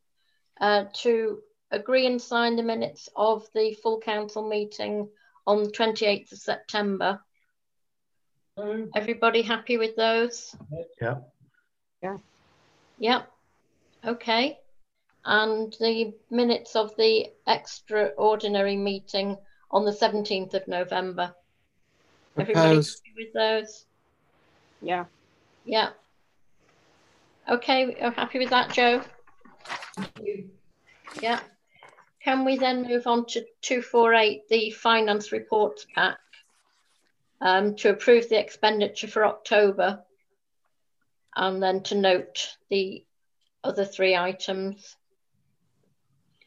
[0.61, 1.39] uh, to
[1.71, 5.09] agree and sign the minutes of the full council meeting
[5.47, 7.21] on the twenty eighth of September?
[8.97, 10.55] Everybody happy with those?
[11.01, 11.17] Yeah.
[12.03, 12.17] Yeah.
[12.99, 13.31] Yep.
[14.07, 14.59] Okay.
[15.25, 19.37] And the minutes of the extraordinary meeting
[19.71, 21.35] on the 17th of November.
[22.39, 23.03] Everybody Proposed.
[23.05, 23.85] happy with those?
[24.81, 25.05] Yeah.
[25.65, 25.91] Yeah.
[27.49, 29.03] Okay, you're happy with that, Joe?
[31.21, 31.41] Yeah.
[32.23, 36.19] Can we then move on to 248, the finance reports pack,
[37.41, 40.03] um, to approve the expenditure for October?
[41.39, 43.05] and then to note the
[43.64, 44.97] other three items.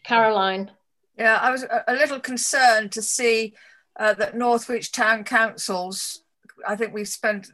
[0.03, 0.71] Caroline.
[1.17, 3.53] Yeah, I was a little concerned to see
[3.97, 6.23] uh, that Northwich Town Councils,
[6.67, 7.47] I think we've spent,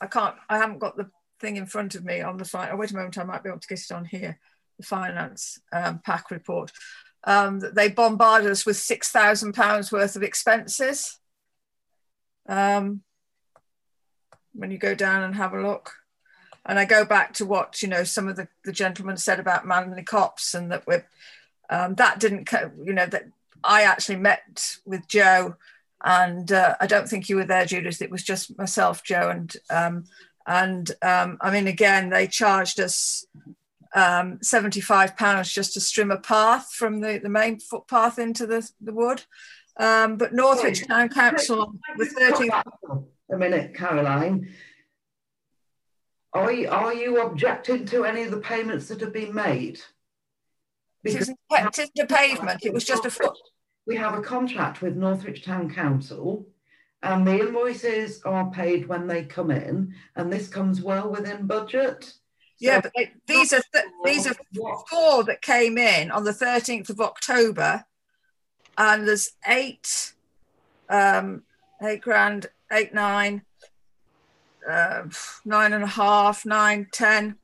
[0.00, 1.10] I can't, I haven't got the
[1.40, 2.70] thing in front of me on the fine.
[2.72, 4.38] Oh, wait a moment, I might be able to get it on here,
[4.78, 6.72] the finance um, pack report.
[7.24, 11.18] Um, they bombarded us with £6,000 worth of expenses.
[12.48, 13.02] Um,
[14.54, 15.92] when you go down and have a look.
[16.64, 19.66] And I go back to what, you know, some of the, the gentlemen said about
[19.66, 21.06] Manley Copse, and that we're,
[21.70, 22.50] um, that didn't,
[22.84, 23.28] you know, that
[23.64, 25.56] I actually met with Joe
[26.04, 28.02] and uh, I don't think you were there, Judith.
[28.02, 30.04] It was just myself, Joe, and um,
[30.46, 33.24] and um, I mean, again, they charged us
[33.94, 38.68] um, seventy-five pounds just to trim a path from the, the main footpath into the,
[38.80, 39.22] the wood.
[39.78, 43.04] Um, but Northwich Town Council, the 13th.
[43.32, 44.50] A minute, Caroline.
[46.34, 49.80] Are you, are you objecting to any of the payments that have been made?
[51.02, 53.36] Because it isn't a pavement, it was just a foot.
[53.86, 56.46] We have a contract with Northwich Town Council
[57.02, 62.12] and the invoices are paid when they come in and this comes well within budget.
[62.60, 64.36] Yeah, but they, these are th these are
[64.88, 67.84] four that came in on the 13th of October
[68.78, 70.14] and there's eight,
[70.88, 71.42] um,
[71.82, 73.42] eight grand, eight, nine,
[74.68, 75.02] uh,
[75.44, 77.36] nine and a half, nine, ten,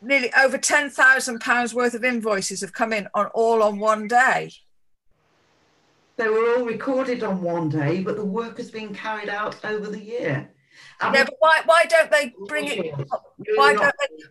[0.00, 4.06] nearly over ten thousand pounds worth of invoices have come in on all on one
[4.08, 4.52] day.
[6.16, 9.88] They were all recorded on one day, but the work has been carried out over
[9.88, 10.50] the year.
[11.00, 12.94] And yeah, but why why don't they bring it?
[13.56, 14.24] Why don't they?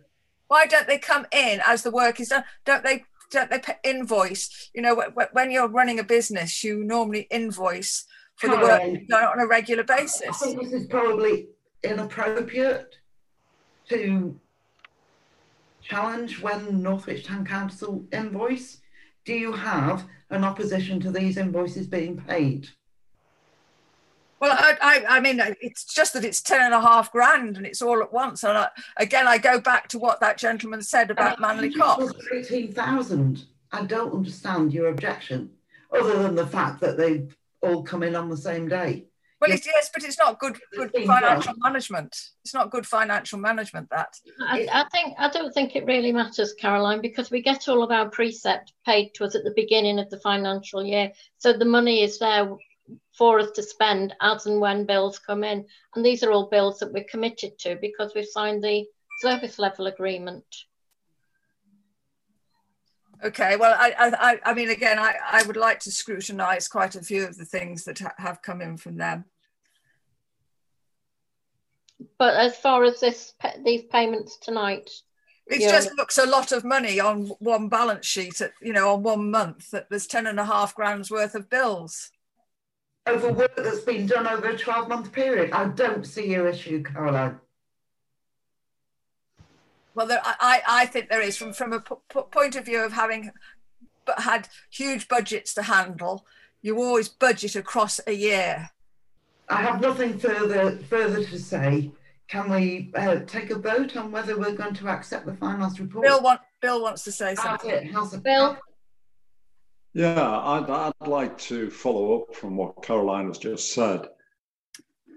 [0.48, 2.44] Why don't they come in as the work is done?
[2.64, 3.04] Don't they?
[3.30, 4.70] Don't they put invoice?
[4.74, 5.02] You know,
[5.32, 8.06] when you're running a business, you normally invoice
[8.36, 10.28] for the work done on a regular basis.
[10.28, 11.48] I think this is probably
[11.82, 12.96] inappropriate
[13.88, 14.38] to
[15.82, 18.80] challenge when Northwich Town Council invoice.
[19.24, 22.68] Do you have an opposition to these invoices being paid?
[24.40, 27.66] Well, I, I, I, mean, it's just that it's ten and a half grand and
[27.66, 28.44] it's all at once.
[28.44, 32.12] And I, again, I go back to what that gentleman said about Manley Copse.
[32.32, 33.44] 18,000.
[33.72, 35.50] I don't understand your objection,
[35.92, 37.26] other than the fact that they
[37.60, 39.08] all come in on the same day.
[39.40, 42.16] Well, it's, yes, but it's not good good financial management.
[42.42, 43.88] It's not good financial management.
[43.90, 47.84] That I, I, think I don't think it really matters, Caroline, because we get all
[47.84, 51.64] of our precept paid to us at the beginning of the financial year, so the
[51.64, 52.50] money is there
[53.16, 56.78] for us to spend as and when bills come in, and these are all bills
[56.78, 58.86] that we're committed to because we've signed the
[59.20, 60.44] service level agreement.
[63.24, 67.02] Okay, well, I, I, I mean, again, I, I would like to scrutinise quite a
[67.02, 69.24] few of the things that ha have come in from them.
[72.16, 73.34] But as far as this,
[73.64, 74.88] these payments tonight,
[75.48, 78.40] it just looks a lot of money on one balance sheet.
[78.40, 81.50] At you know, on one month, that there's ten and a half grand's worth of
[81.50, 82.12] bills
[83.08, 85.52] over work that's been done over a twelve month period.
[85.52, 87.38] I don't see your issue, Caroline.
[89.94, 93.32] Well, there, I, I think there is from, from a point of view of having
[94.16, 96.24] had huge budgets to handle.
[96.62, 98.70] You always budget across a year.
[99.48, 101.90] I have nothing further further to say.
[102.28, 106.04] Can we uh, take a vote on whether we're going to accept the finance report?
[106.04, 107.90] Bill, want, Bill wants to say something.
[108.22, 108.58] Bill?
[109.94, 114.06] Yeah, I'd, I'd like to follow up from what Caroline has just said.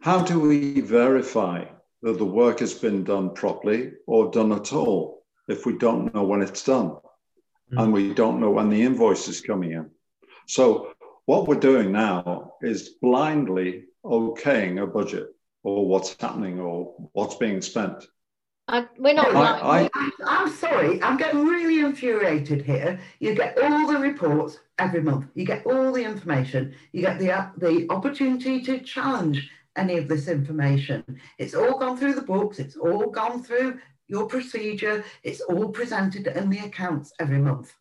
[0.02, 1.66] How do we verify
[2.02, 6.24] that the work has been done properly or done at all if we don't know
[6.24, 6.96] when it's done
[7.72, 7.82] mm.
[7.82, 9.90] and we don't know when the invoice is coming in.
[10.48, 10.94] So,
[11.26, 15.28] what we're doing now is blindly okaying a budget
[15.64, 18.04] or what's happening or what's being spent.
[18.72, 19.36] I, we're not.
[19.36, 21.02] I, I, am sorry.
[21.04, 23.00] I'm getting really infuriated here.
[23.20, 25.26] You get all the reports every month.
[25.36, 26.74] You get all the information.
[26.94, 31.04] You get the uh, the opportunity to challenge any of this information.
[31.38, 36.28] It's all gone through the books, it's all gone through your procedure, it's all presented
[36.28, 37.74] in the accounts every month.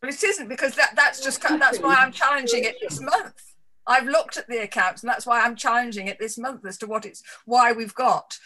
[0.00, 3.54] But it isn't because that, that's just that's why I'm challenging it this month.
[3.86, 6.86] I've looked at the accounts and that's why I'm challenging it this month as to
[6.86, 8.38] what it's why we've got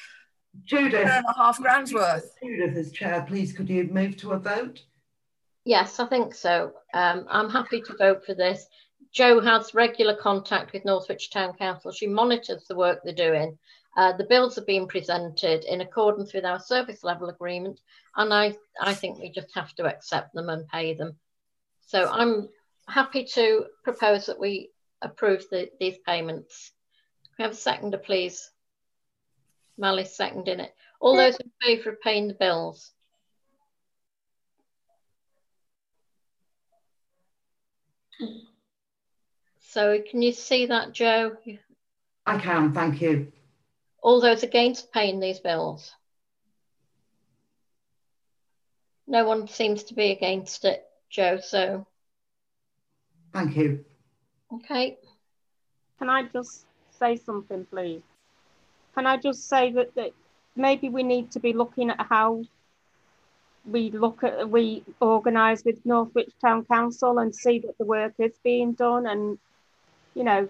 [0.64, 2.34] Judith and a half grand's worth.
[2.42, 4.82] Judith as chair, please could you move to a vote?
[5.64, 6.72] Yes, I think so.
[6.94, 8.66] Um, I'm happy to vote for this.
[9.12, 11.92] Jo has regular contact with Northwich Town Council.
[11.92, 13.59] She monitors the work they're doing.
[13.96, 17.80] Uh, the bills have been presented in accordance with our service level agreement,
[18.16, 21.16] and I, I think we just have to accept them and pay them.
[21.86, 22.49] So I'm
[22.86, 24.70] happy to propose that we
[25.03, 26.72] approve the, these payments.
[27.24, 28.51] Can we have a seconder, please?
[29.79, 30.74] Mally's seconding it.
[31.01, 32.91] All those in favour of paying the bills?
[39.61, 41.37] So can you see that, Joe?
[42.26, 43.33] I can, thank you.
[44.03, 45.95] All those against paying these bills?
[49.07, 51.87] No one seems to be against it, Joe, so.
[53.33, 53.85] Thank you.
[54.53, 54.99] Okay.
[55.99, 56.66] Can I just
[56.99, 58.03] say something, please?
[58.99, 60.11] Can I just say that, that
[60.57, 62.42] maybe we need to be looking at how
[63.64, 68.32] we look at we organise with Northwich Town Council and see that the work is
[68.42, 69.38] being done and
[70.16, 70.49] you know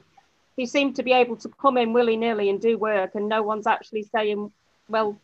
[0.56, 3.66] you seem to be able to come in willy-nilly and do work and no one's
[3.66, 4.50] actually saying
[4.88, 5.18] well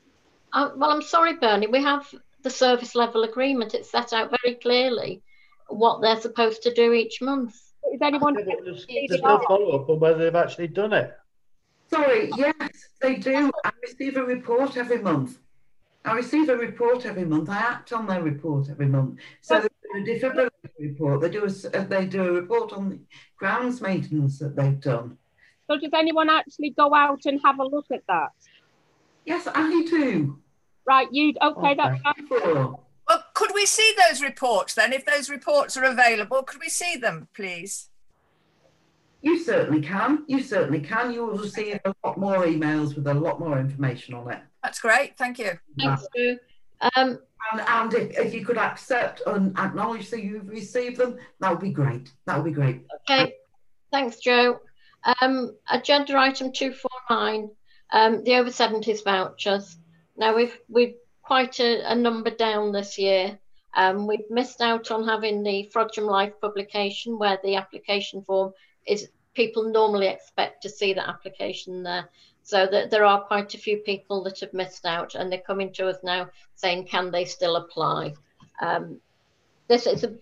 [0.53, 2.13] uh, well i'm sorry bernie we have
[2.43, 3.73] the service level agreement.
[3.73, 5.23] It's set out very clearly
[5.69, 7.55] what they're supposed to do each month.
[7.91, 11.17] Is anyone there's, there's no follow-up on whether they've actually done it
[11.89, 12.55] Sorry, yes,
[13.01, 13.51] they do.
[13.65, 15.39] I receive a report every month.
[16.05, 17.49] I receive a report every month.
[17.49, 19.21] I act on their report every month.
[19.41, 19.69] So they
[20.05, 21.21] do a defibrillator report.
[21.23, 22.99] They do a uh, they do a report on the
[23.39, 25.17] grounds maintenance that they've done.
[25.71, 28.33] So does anyone actually go out and have a look at that?
[29.25, 30.39] Yes, I do.
[30.87, 31.75] Right, you okay?
[31.75, 32.75] That's fine.
[33.09, 34.93] Well, could we see those reports then?
[34.93, 37.89] If those reports are available, could we see them, please?
[39.25, 40.23] You certainly can.
[40.27, 41.11] You certainly can.
[41.11, 44.39] You will receive a lot more emails with a lot more information on it.
[44.63, 45.17] That's great.
[45.17, 45.53] Thank you.
[45.79, 46.39] Thanks, Sue.
[46.95, 47.19] Um,
[47.51, 51.61] and and if, if you could accept and acknowledge that you've received them, that would
[51.61, 52.13] be great.
[52.27, 52.83] That would be great.
[53.09, 53.33] Okay.
[53.91, 54.61] Thanks, Joe.
[55.23, 57.49] Um, agenda item 249,
[57.93, 59.79] um, the over 70s vouchers.
[60.19, 63.39] Now, we've, we've quite a, a number down this year.
[63.75, 68.53] Um, we've missed out on having the Frodsham Life publication where the application form
[68.87, 72.09] is people normally expect to see the application there.
[72.47, 75.73] So that there are quite a few people that have missed out, and they're coming
[75.75, 78.13] to us now saying, can they still apply?
[78.61, 79.01] Um,
[79.67, 80.13] this is a,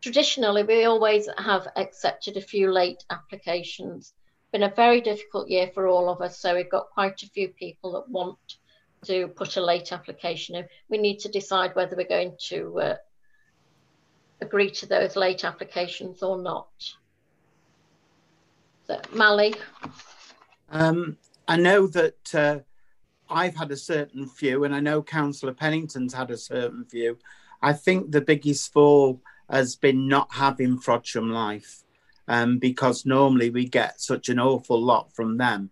[0.00, 4.14] traditionally we always have accepted a few late applications.
[4.52, 7.48] Been a very difficult year for all of us, so we've got quite a few
[7.48, 8.38] people that want
[9.04, 10.66] to put a late application in.
[10.88, 12.96] We need to decide whether we're going to uh,
[14.40, 16.68] agree to those late applications or not.
[18.88, 19.54] So, Mally.
[20.70, 22.58] Um, I know that uh,
[23.28, 27.18] I've had a certain view, and I know Councillor Pennington's had a certain view.
[27.60, 29.20] I think the biggest fall
[29.50, 31.84] has been not having Frodsham Life,
[32.28, 35.70] um, because normally we get such an awful lot from them.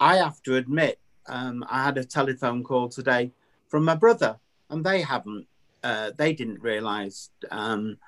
[0.00, 3.32] I have to admit, um, I had a telephone call today
[3.68, 4.38] from my brother,
[4.70, 5.46] and they haven't,
[5.82, 7.98] uh, they didn't realise um,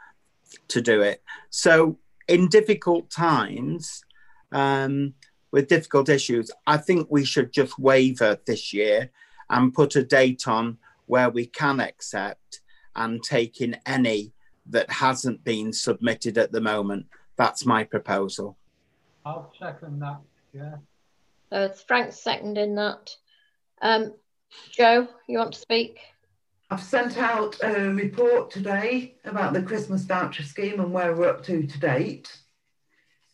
[0.68, 1.22] to do it.
[1.50, 4.04] So in difficult times,
[4.52, 5.14] um,
[5.52, 9.10] with difficult issues, I think we should just waiver this year
[9.48, 12.60] and put a date on where we can accept
[12.94, 14.32] and take in any
[14.66, 17.06] that hasn't been submitted at the moment.
[17.36, 18.56] That's my proposal.
[19.24, 20.20] I'll second that,
[20.52, 20.76] yeah.
[21.50, 23.10] Uh, Frank's seconding that.
[23.82, 24.14] Um,
[24.70, 25.98] Joe, you want to speak?
[26.70, 31.42] I've sent out a report today about the Christmas voucher scheme and where we're up
[31.44, 32.30] to to date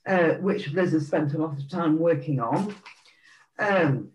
[0.07, 2.75] uh, which Liz has spent a lot of time working on.
[3.59, 4.11] Um,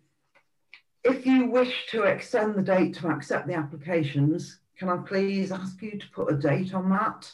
[1.04, 5.82] if you wish to extend the date to accept the applications, can I please ask
[5.82, 7.32] you to put a date on that?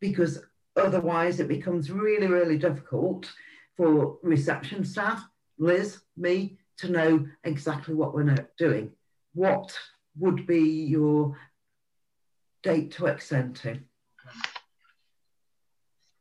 [0.00, 0.42] Because
[0.76, 3.30] otherwise it becomes really, really difficult
[3.76, 5.24] for reception staff,
[5.58, 8.90] Liz, me, to know exactly what we're doing.
[9.34, 9.76] What
[10.18, 11.36] would be your
[12.62, 13.78] date to extend to?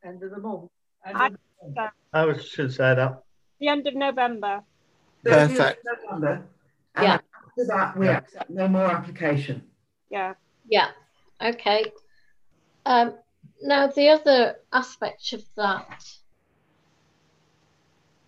[0.03, 0.69] End of the month.
[1.63, 3.23] End I, of I was should say that.
[3.59, 4.63] The end of November.
[5.23, 5.85] Perfect.
[5.85, 6.43] November.
[6.95, 7.13] And Yeah.
[7.13, 8.17] after that, we Yeah.
[8.17, 9.69] accept no more application.
[10.09, 10.33] Yeah.
[10.67, 10.91] Yeah.
[11.41, 11.85] Okay.
[12.85, 13.17] Um,
[13.61, 16.03] now, the other aspect of that,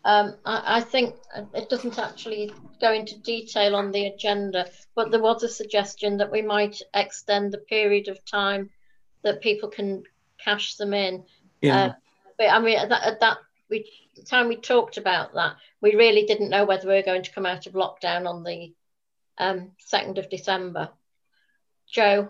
[0.05, 1.15] um, I, I think
[1.53, 6.31] it doesn't actually go into detail on the agenda, but there was a suggestion that
[6.31, 8.69] we might extend the period of time
[9.23, 10.03] that people can
[10.37, 11.25] cash them in.
[11.61, 11.85] Yeah.
[11.85, 11.93] Uh,
[12.37, 13.37] but I mean, at that, at that
[13.69, 17.23] we, the time we talked about that, we really didn't know whether we were going
[17.23, 18.73] to come out of lockdown on the
[19.37, 20.89] um, 2nd of December.
[21.87, 22.29] Joe?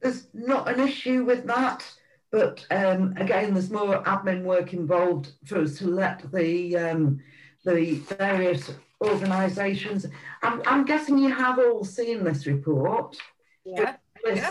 [0.00, 1.84] There's not an issue with that,
[2.30, 7.20] but um, again, there's more admin work involved for us to let the um,
[7.64, 8.70] the various
[9.00, 10.06] organisations.
[10.42, 13.16] I'm, I'm guessing you have all seen this report.
[13.64, 13.96] Yeah.
[14.24, 14.50] Yeah.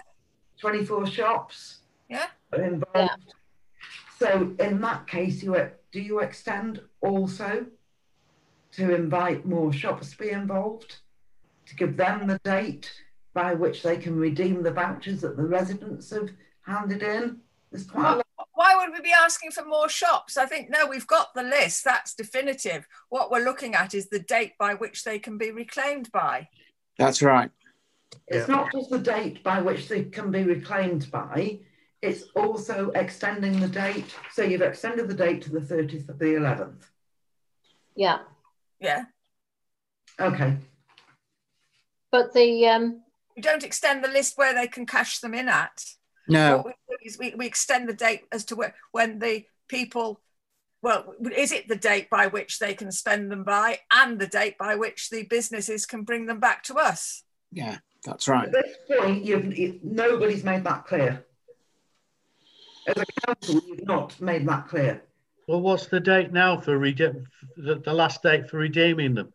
[0.59, 1.79] 24 shops
[2.09, 2.27] Yeah.
[2.53, 3.33] involved.
[4.19, 7.65] So in that case, you do you extend also
[8.73, 10.97] to invite more shops to be involved,
[11.65, 12.91] to give them the date
[13.33, 16.29] by which they can redeem the vouchers that the residents have
[16.61, 17.37] handed in.
[17.71, 18.25] There's quite a lot.
[18.53, 20.37] Why would we be asking for more shops?
[20.37, 21.83] I think, no, we've got the list.
[21.83, 22.87] That's definitive.
[23.09, 26.49] What we're looking at is the date by which they can be reclaimed by.
[26.97, 27.51] That's right.
[28.27, 31.59] It's not just the date by which they can be reclaimed by,
[32.01, 34.13] it's also extending the date.
[34.31, 36.83] So you've extended the date to the 30th of the 11th.
[37.95, 38.19] Yeah.
[38.79, 39.05] Yeah.
[40.19, 40.57] Okay.
[42.11, 43.01] But the um
[43.35, 45.83] We don't extend the list where they can cash them in at.
[46.27, 46.57] No.
[46.57, 50.21] What we do is we, we extend the date as to where, when the people,
[50.81, 54.57] well, is it the date by which they can spend them by and the date
[54.57, 57.23] by which the businesses can bring them back to us?
[57.51, 58.47] Yeah, that's right.
[58.47, 61.25] At this point, you've, you, nobody's made that clear.
[62.87, 65.03] As a council, you've not made that clear.
[65.47, 67.27] Well, what's the date now for redeem,
[67.57, 69.33] the, the last date for redeeming them?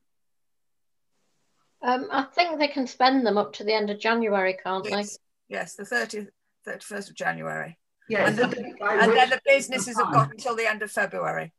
[1.83, 5.19] um I think they can spend them up to the end of January, can't Yes,
[5.49, 6.29] yes the 30th,
[6.67, 7.79] 31st of January.
[8.09, 10.83] Yes, and, the the, date by and then the businesses have got until the end
[10.83, 11.53] of February.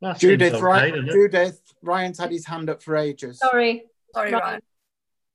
[0.00, 0.94] That Judith, okay, right?
[0.94, 3.38] Judith, Ryan's had his hand up for ages.
[3.38, 3.84] Sorry.
[4.14, 4.42] Sorry, Right.
[4.42, 4.60] Ryan.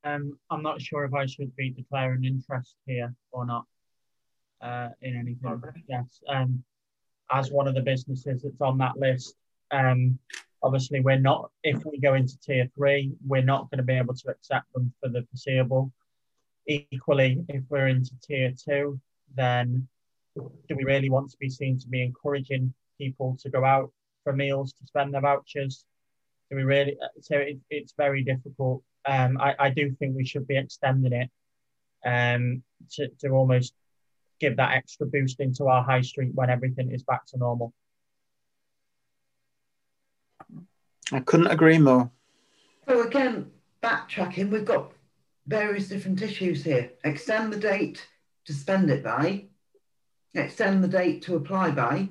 [0.05, 3.65] Um, I'm not sure if I should be declaring interest here or not
[4.63, 5.61] uh, in anything.
[5.87, 6.21] Yes.
[6.27, 6.63] Um,
[7.31, 9.35] as one of the businesses that's on that list,
[9.71, 10.17] um,
[10.61, 11.51] obviously we're not.
[11.63, 14.93] If we go into tier three, we're not going to be able to accept them
[15.01, 15.91] for the foreseeable.
[16.67, 18.99] Equally, if we're into tier two,
[19.35, 19.87] then
[20.35, 23.91] do we really want to be seen to be encouraging people to go out
[24.23, 25.85] for meals to spend their vouchers?
[26.49, 26.97] Do we really?
[27.21, 28.83] So it, it's very difficult.
[29.05, 31.29] Um, I, I do think we should be extending it
[32.05, 33.73] um, to, to almost
[34.43, 37.73] give that extra boost into our high street when everything is back to normal.
[41.13, 42.11] I couldn't agree more.
[42.87, 43.51] So again,
[43.81, 44.91] backtracking, we've got
[45.47, 46.91] various different issues here.
[47.05, 48.05] Extend the date
[48.45, 49.45] to spend it by,
[50.33, 52.09] extend the date to apply by.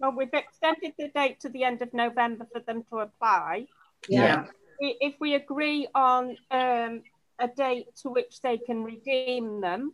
[0.00, 3.66] Well, we've extended the date to the end of November for them to apply.
[4.08, 4.46] Yeah.
[4.80, 7.02] We- If we agree on um,
[7.38, 9.92] a date to which they can redeem them,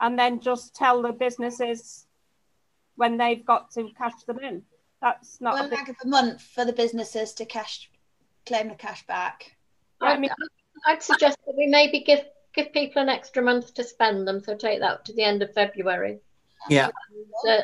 [0.00, 2.06] and then just tell the businesses
[2.96, 4.62] when they've got to cash them in.
[5.00, 7.90] That's not a big, lag of a month for the businesses to cash,
[8.46, 9.56] claim the cash back.
[10.00, 10.30] I mean,
[10.86, 12.24] I'd suggest that we maybe give
[12.54, 14.42] give people an extra month to spend them.
[14.42, 16.18] So take that to the end of February.
[16.68, 16.90] Yeah.
[17.44, 17.60] So,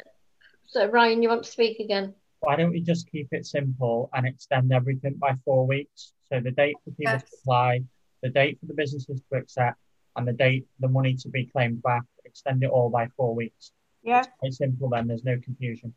[0.66, 2.14] so Ryan, you want to speak again?
[2.40, 6.12] Why don't we just keep it simple and extend everything by four weeks?
[6.30, 7.80] So the date for people to apply,
[8.22, 9.78] the date for the businesses to accept,
[10.16, 12.02] and the date for the money to be claimed back.
[12.36, 13.72] Extend it all by four weeks.
[14.02, 15.06] yeah, It's quite simple then.
[15.06, 15.94] There's no confusion.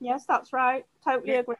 [0.00, 0.86] yes, that's right.
[1.04, 1.56] Totally agree.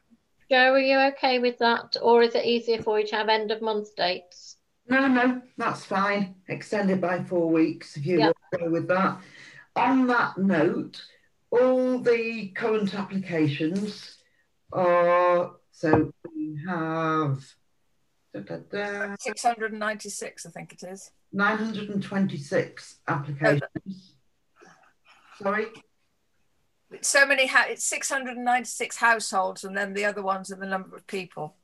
[0.50, 3.50] Joe, are you okay with that, or is it easier for you to have end
[3.50, 4.56] of month dates?
[4.88, 6.36] No, no, that's fine.
[6.48, 8.32] Extend it by four weeks if you Yeah.
[8.58, 9.20] go with that.
[9.74, 11.02] On that note,
[11.50, 14.16] all the current applications
[14.72, 17.44] are so we have
[18.32, 21.10] da, da, da, 696, I think it is.
[21.36, 24.14] 926 applications.
[25.40, 25.66] Sorry,
[26.90, 30.96] It's so many, ha- it's 696 households, and then the other ones are the number
[30.96, 31.56] of people.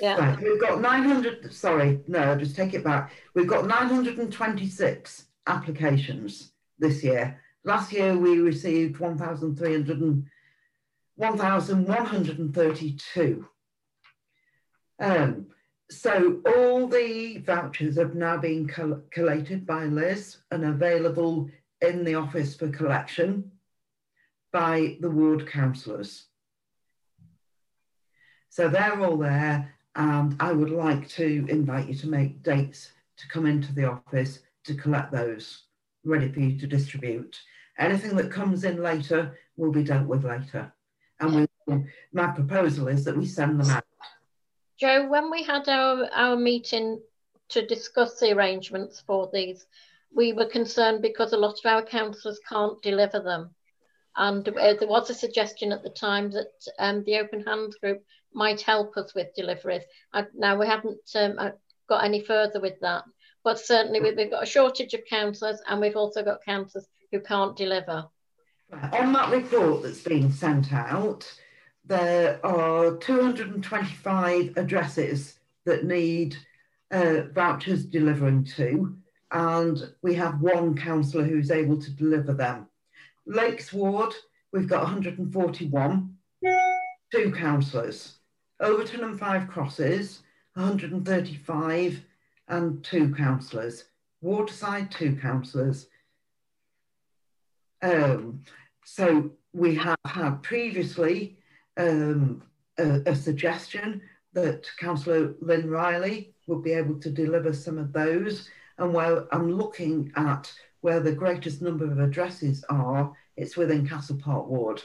[0.00, 0.18] Yeah.
[0.18, 1.54] right, we've got 900.
[1.54, 3.12] Sorry, no, just take it back.
[3.34, 7.40] We've got 926 applications this year.
[7.64, 10.26] Last year we received 1,300 and
[11.14, 13.48] 1,132.
[14.98, 15.46] Um,
[15.90, 21.48] so all the vouchers have now been coll- collated by Liz and available
[21.80, 23.52] in the office for collection
[24.52, 26.26] by the ward councillors.
[28.48, 33.28] So they're all there, and I would like to invite you to make dates to
[33.28, 35.64] come into the office to collect those,
[36.04, 37.38] ready for you to distribute.
[37.78, 40.72] Anything that comes in later will be dealt with later.
[41.20, 43.85] And we, my proposal is that we send them out.
[44.78, 47.00] Joe, when we had our, our meeting
[47.50, 49.66] to discuss the arrangements for these,
[50.14, 53.54] we were concerned because a lot of our councillors can't deliver them.
[54.16, 58.02] And uh, there was a suggestion at the time that um, the Open Hands Group
[58.32, 59.82] might help us with deliveries.
[60.12, 61.50] I, now, we haven't um, uh,
[61.88, 63.04] got any further with that,
[63.44, 67.20] but certainly we, we've got a shortage of councillors and we've also got councillors who
[67.20, 68.06] can't deliver.
[68.72, 71.30] On that report that's been sent out,
[71.86, 76.36] there are 225 addresses that need
[76.90, 78.96] uh, vouchers delivering to,
[79.30, 82.66] and we have one councillor who's able to deliver them.
[83.26, 84.14] Lakes Ward,
[84.52, 86.16] we've got 141.
[87.12, 88.18] two councillors.
[88.60, 90.22] Overton and Five Crosses,
[90.54, 92.00] 135
[92.48, 93.84] and two councillors.
[94.22, 95.86] Waterside, two councillors.
[97.82, 98.42] Um,
[98.84, 101.35] so we have had previously
[101.76, 102.42] um,
[102.78, 104.00] a, a, suggestion
[104.32, 108.48] that Councillor Lynn Riley would be able to deliver some of those.
[108.78, 114.18] And while I'm looking at where the greatest number of addresses are, it's within Castle
[114.22, 114.82] Park Ward.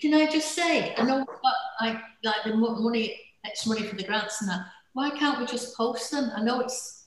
[0.00, 1.24] Can I just say, I know
[1.80, 4.66] I like the money, extra money for the grants and that.
[4.92, 6.30] Why can't we just post them?
[6.36, 7.06] I know it's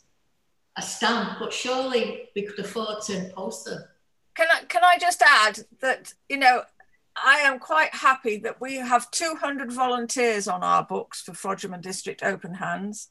[0.76, 3.84] a stamp, but surely we could afford to post them.
[4.36, 6.64] Can I, can I just add that, you know,
[7.26, 12.22] I am quite happy that we have 200 volunteers on our books for Frodsham District
[12.23, 13.07] Open Hands.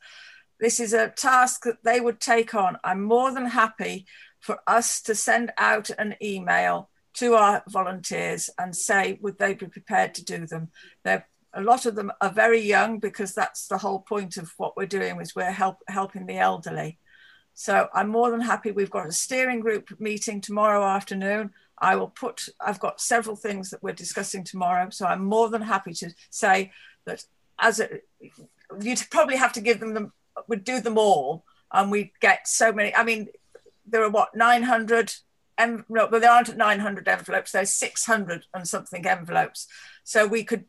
[0.60, 2.78] This is a task that they would take on.
[2.84, 4.06] I'm more than happy
[4.40, 9.66] for us to send out an email to our volunteers and say, would they be
[9.66, 10.68] prepared to do them?
[11.02, 14.76] They're, a lot of them are very young because that's the whole point of what
[14.76, 16.98] we're doing is we're help, helping the elderly.
[17.54, 18.70] So I'm more than happy.
[18.70, 21.52] We've got a steering group meeting tomorrow afternoon.
[21.78, 24.88] I will put, I've got several things that we're discussing tomorrow.
[24.90, 26.72] So I'm more than happy to say
[27.04, 27.24] that
[27.58, 28.00] as a,
[28.80, 30.10] you'd probably have to give them, the,
[30.48, 31.44] we'd do them all.
[31.72, 33.28] And we get so many, I mean,
[33.86, 35.14] there are what, 900,
[35.58, 39.66] em, no, but there aren't 900 envelopes, there's 600 and something envelopes.
[40.04, 40.64] So we could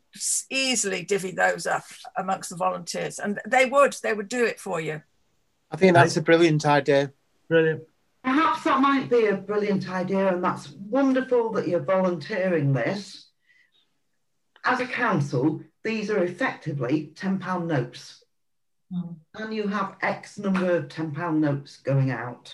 [0.50, 1.86] easily divvy those up
[2.18, 5.04] amongst the volunteers and they would, they would do it for you.
[5.70, 7.12] I think that's a brilliant idea.
[7.48, 7.84] Brilliant.
[8.28, 13.30] Perhaps that might be a brilliant idea, and that's wonderful that you're volunteering this.
[14.66, 18.22] As a council, these are effectively £10 notes.
[18.94, 19.16] Mm.
[19.36, 22.54] And you have X number of £10 notes going out.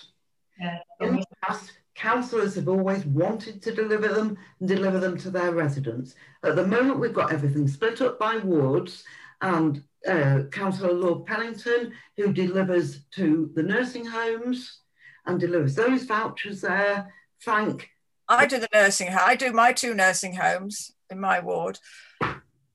[0.62, 0.78] Yeah.
[1.02, 5.54] In the past, councillors have always wanted to deliver them and deliver them to their
[5.54, 6.14] residents.
[6.44, 9.04] At the moment, we've got everything split up by wards,
[9.42, 14.83] and uh, Councillor Lord Pennington, who delivers to the nursing homes
[15.26, 17.14] and delivers those vouchers there.
[17.40, 17.90] Frank.
[18.28, 19.22] I do the nursing home.
[19.22, 21.80] I do my two nursing homes in my ward.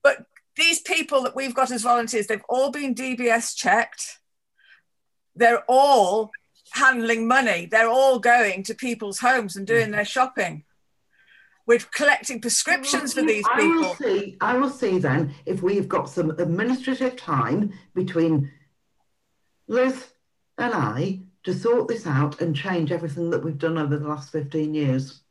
[0.03, 4.19] But these people that we've got as volunteers, they've all been DBS checked.
[5.35, 6.31] They're all
[6.71, 7.65] handling money.
[7.65, 10.65] They're all going to people's homes and doing their shopping.
[11.65, 13.85] We're collecting prescriptions for these people.
[13.85, 14.37] I will see.
[14.41, 18.51] I will see then if we've got some administrative time between
[19.67, 20.07] Liz
[20.57, 24.31] and I to sort this out and change everything that we've done over the last
[24.31, 25.21] 15 years.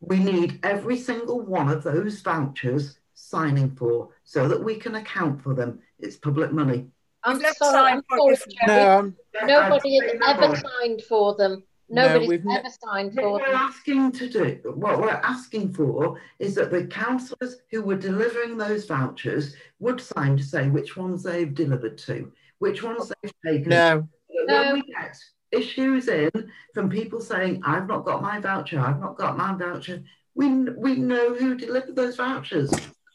[0.00, 5.42] We need every single one of those vouchers signing for so that we can account
[5.42, 5.80] for them.
[5.98, 6.86] It's public money.
[7.24, 8.36] I'm sorry, I'm sorry,
[8.66, 9.12] no,
[9.44, 11.62] Nobody has ever signed for them.
[11.88, 16.54] Nobody's no, ever signed for What we're asking to do, what we're asking for is
[16.54, 21.54] that the councillors who were delivering those vouchers would sign to say which ones they've
[21.54, 23.68] delivered to, which ones they've taken.
[23.70, 24.08] No.
[24.46, 25.16] When we um, get
[25.52, 26.30] issues in
[26.72, 30.02] from people saying, I've not got my voucher, I've not got my voucher,
[30.34, 32.72] we, we know who delivered those vouchers.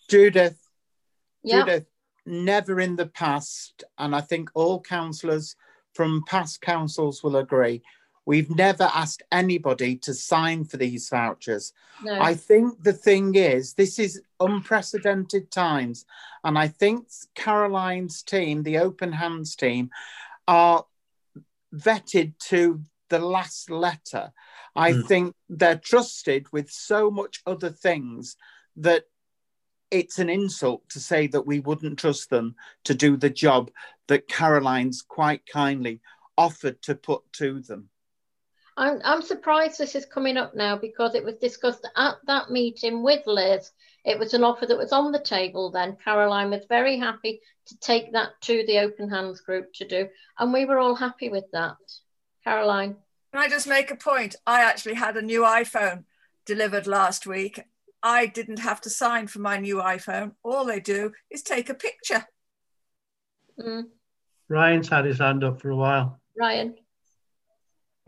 [0.10, 0.58] Judith.
[1.44, 1.66] Yep.
[1.66, 1.86] Judith,
[2.26, 5.56] never in the past, and I think all councillors
[5.94, 7.82] from past councils will agree,
[8.30, 11.74] We've never asked anybody to sign for these vouchers.
[12.04, 12.22] No.
[12.22, 16.06] I think the thing is, this is unprecedented times.
[16.44, 19.90] And I think Caroline's team, the Open Hands team,
[20.48, 20.86] are
[21.74, 24.32] vetted to the last letter.
[24.76, 25.08] I mm.
[25.08, 28.36] think they're trusted with so much other things
[28.78, 29.06] that
[29.91, 33.72] it's an insult to say that we wouldn't trust them to do the job
[34.08, 36.02] that Caroline's quite kindly
[36.38, 37.90] offered to put to them.
[38.78, 43.04] I'm, I'm surprised this is coming up now because it was discussed at that meeting
[43.04, 43.72] with Liz.
[44.10, 45.98] It was an offer that was on the table then.
[46.03, 50.07] Caroline was very happy to take that to the Open Hands group to do,
[50.38, 51.77] and we were all happy with that.
[52.44, 52.95] Caroline.
[53.31, 54.36] Can I just make a point?
[54.48, 56.06] I actually had a new iPhone
[56.45, 57.61] delivered last week.
[58.02, 60.31] I didn't have to sign for my new iPhone.
[60.44, 62.26] All they do is take a picture.
[63.60, 63.90] Mm.
[64.48, 66.19] Ryan's had his hand up for a while.
[66.36, 66.76] Ryan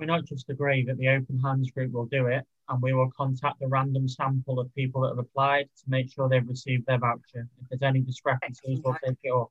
[0.01, 3.11] we not just agree that the Open Hands group will do it, and we will
[3.11, 6.97] contact the random sample of people that have applied to make sure they've received their
[6.97, 7.47] voucher.
[7.61, 9.49] If there's any discrepancies, we'll take it off.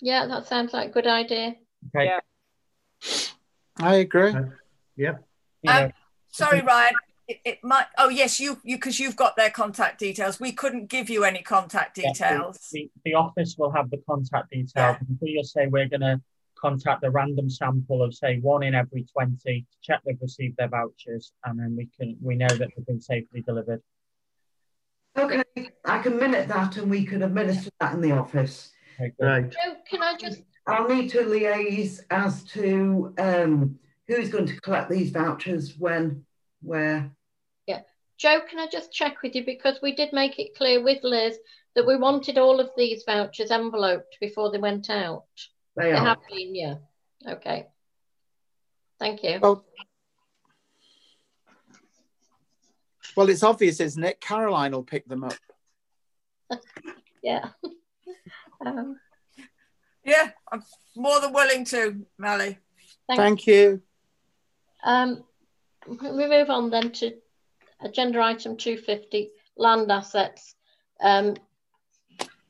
[0.00, 1.56] Yeah, that sounds like a good idea.
[1.88, 2.06] Okay.
[2.06, 2.20] Yeah.
[3.78, 4.30] I agree.
[4.30, 4.42] Uh,
[4.96, 5.14] yeah.
[5.66, 5.92] Um,
[6.30, 6.94] sorry, Ryan.
[7.28, 7.86] It, it, might.
[7.98, 10.38] Oh, yes, you you because you've got their contact details.
[10.38, 12.68] We couldn't give you any contact details.
[12.72, 14.70] the, the, the, office will have the contact details.
[14.74, 14.98] Yeah.
[15.08, 16.20] Until you say we're going to
[16.60, 20.68] contact a random sample of say one in every 20 to check they've received their
[20.68, 23.82] vouchers and then we can we know that they've been safely delivered
[25.18, 25.42] Okay,
[25.84, 28.70] I can minute that and we can administer that in the office.
[29.18, 29.52] Right.
[29.52, 33.78] So can I just, I'll need to liaise as to um,
[34.08, 36.24] who's going to collect these vouchers, when,
[36.62, 37.10] where.
[37.66, 37.80] yeah.
[38.18, 41.38] Joe, can I just check with you because we did make it clear with Liz
[41.74, 45.24] that we wanted all of these vouchers enveloped before they went out.
[45.76, 46.04] They are.
[46.04, 46.76] have been, yeah.
[47.26, 47.66] Okay.
[48.98, 49.38] Thank you.
[49.42, 49.64] Well,
[53.16, 54.20] well, it's obvious, isn't it?
[54.20, 55.34] Caroline will pick them up.
[57.22, 57.48] yeah.
[58.66, 58.98] um,
[60.04, 60.62] Yeah, I'm
[60.96, 62.58] more than willing to, Mally.
[63.06, 63.82] thank, Thank you.
[64.82, 65.24] Um,
[65.86, 67.12] we move on then to
[67.82, 70.54] agenda item 250, land assets.
[71.00, 71.36] Um,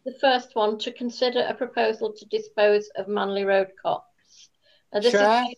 [0.07, 4.49] the first one, to consider a proposal to dispose of Manley Road copse.
[4.93, 5.45] Uh, this, Chair?
[5.51, 5.57] is,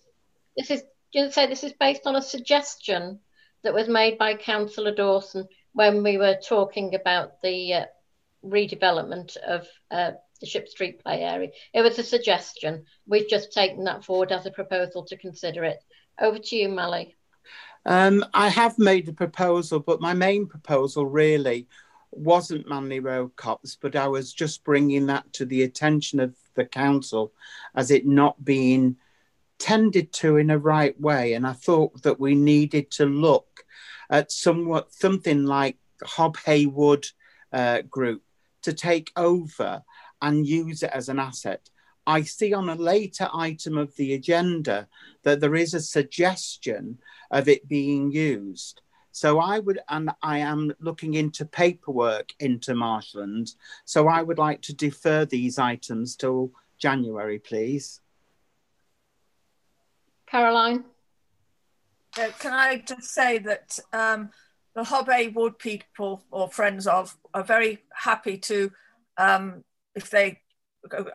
[0.57, 3.21] this is, you say this is based on a suggestion
[3.63, 7.85] that was made by Councillor Dawson when we were talking about the uh,
[8.45, 11.51] redevelopment of uh, the Ship Street play area.
[11.75, 12.85] It was a suggestion.
[13.07, 15.79] We've just taken that forward as a proposal to consider it.
[16.19, 17.17] Over to you, Mally.
[17.85, 21.69] Um, I have made a proposal, but my main proposal really
[22.11, 26.65] wasn't Manley Road Copse, but I was just bringing that to the attention of the
[26.65, 27.33] council
[27.75, 28.97] as it not being
[29.59, 31.35] tended to in a right way.
[31.35, 33.65] And I thought that we needed to look
[34.11, 37.07] at somewhat something like Hob Hey Wood
[37.53, 38.23] uh, Group
[38.63, 39.83] to take over
[40.23, 41.69] and use it as an asset.
[42.07, 44.89] I see on a later item of the agenda
[45.25, 46.99] that there is a suggestion
[47.31, 48.81] of it being used.
[49.19, 53.55] So I would, and I am looking into paperwork into marshland.
[53.85, 58.01] So I would like to defer these items till January, please.
[60.31, 60.85] Caroline?
[62.17, 64.31] Uh, can I just say that um,
[64.77, 68.71] the Hob Hey Wood people or friends of are very happy to,
[69.17, 69.65] um,
[69.97, 70.43] if they,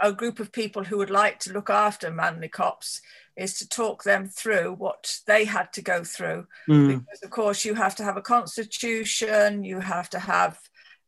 [0.01, 3.01] a, group of people who would like to look after Manley Copse,
[3.35, 6.45] is to talk them through what they had to go through.
[6.67, 6.87] Mm.
[6.87, 10.59] Because, of course, you have to have a constitution, you have to have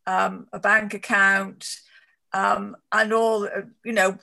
[0.07, 1.79] um, a bank account,
[2.33, 4.17] um, and all, uh, you know,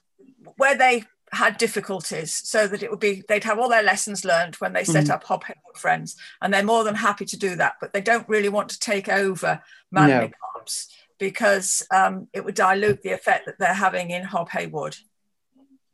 [0.56, 4.54] where they had difficulties so that it would be they'd have all their lessons learned
[4.56, 5.10] when they set Mm.
[5.10, 8.02] up Hob Hey Wood Friends and they're more than happy to do that but they
[8.02, 10.30] don't really want to take over Manley No.
[10.52, 10.88] Copse
[11.22, 14.96] because um, it would dilute the effect that they're having in Hob Hey Wood.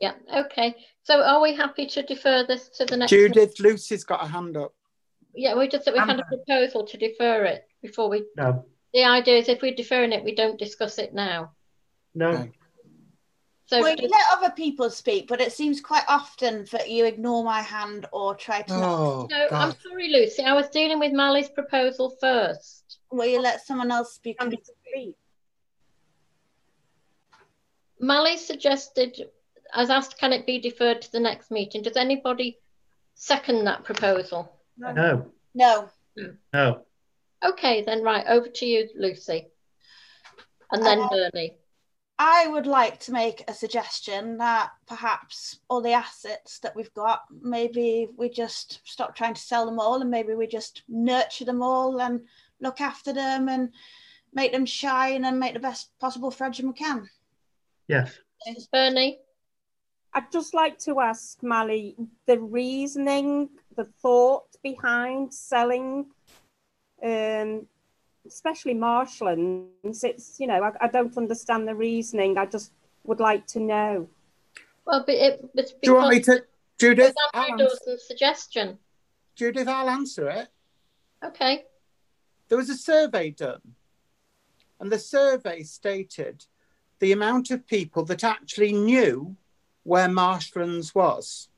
[0.01, 0.75] Yeah, okay.
[1.03, 3.11] So are we happy to defer this to the next?
[3.11, 4.73] Judith, Lucy's got a hand up.
[5.35, 8.65] Yeah, we just, we had a proposal to defer it before we, No,
[8.95, 11.53] the idea is if we're deferring it, we don't discuss it now.
[12.15, 12.49] no.
[13.67, 17.45] So well, you let other people speak, but it seems quite often that you ignore
[17.45, 18.73] my hand or try to.
[18.75, 20.43] Oh, No, I'm sorry, Lucy.
[20.43, 22.99] I was dealing with Mally's proposal first.
[23.11, 24.37] Will you let someone else speak?
[24.95, 25.15] And
[28.01, 29.29] Mally suggested,
[29.75, 31.83] as asked, can it be deferred to the next meeting?
[31.83, 32.59] Does anybody
[33.15, 34.53] second that proposal?
[34.77, 34.93] No,
[35.55, 35.89] No.
[36.53, 36.83] no.
[37.45, 39.49] Okay, then right, over to you, Lucy.
[40.71, 41.57] And then Uh, Bernie.
[42.21, 47.23] I would like to make a suggestion that perhaps all the assets that we've got,
[47.31, 51.63] maybe we just stop trying to sell them all and maybe we just nurture them
[51.63, 52.27] all and
[52.61, 53.73] look after them and
[54.39, 57.11] make them shine and make the best possible Frederick we can.
[57.89, 58.19] Yes.
[58.73, 59.19] Bernie?
[60.15, 61.97] I'd just like to ask Mally
[62.27, 66.07] the reasoning, the thought behind selling,
[67.03, 67.67] um,
[68.27, 70.05] especially marshlands.
[70.05, 72.39] It's, you know, I, I don't understand the reasoning.
[72.39, 72.71] I just
[73.05, 74.09] would like to know.
[74.87, 76.45] Well, but it was Do you want me to,
[76.79, 77.09] Judith?
[77.11, 78.79] it was I'll Andrew answer, Dawson's suggestion.
[79.35, 80.49] Judith, I'll answer it.
[81.25, 81.65] Okay.
[82.49, 83.61] There was a survey done,
[84.81, 86.45] and the survey stated
[86.99, 89.37] the amount of people that actually knew
[89.85, 91.49] where Marshlands was.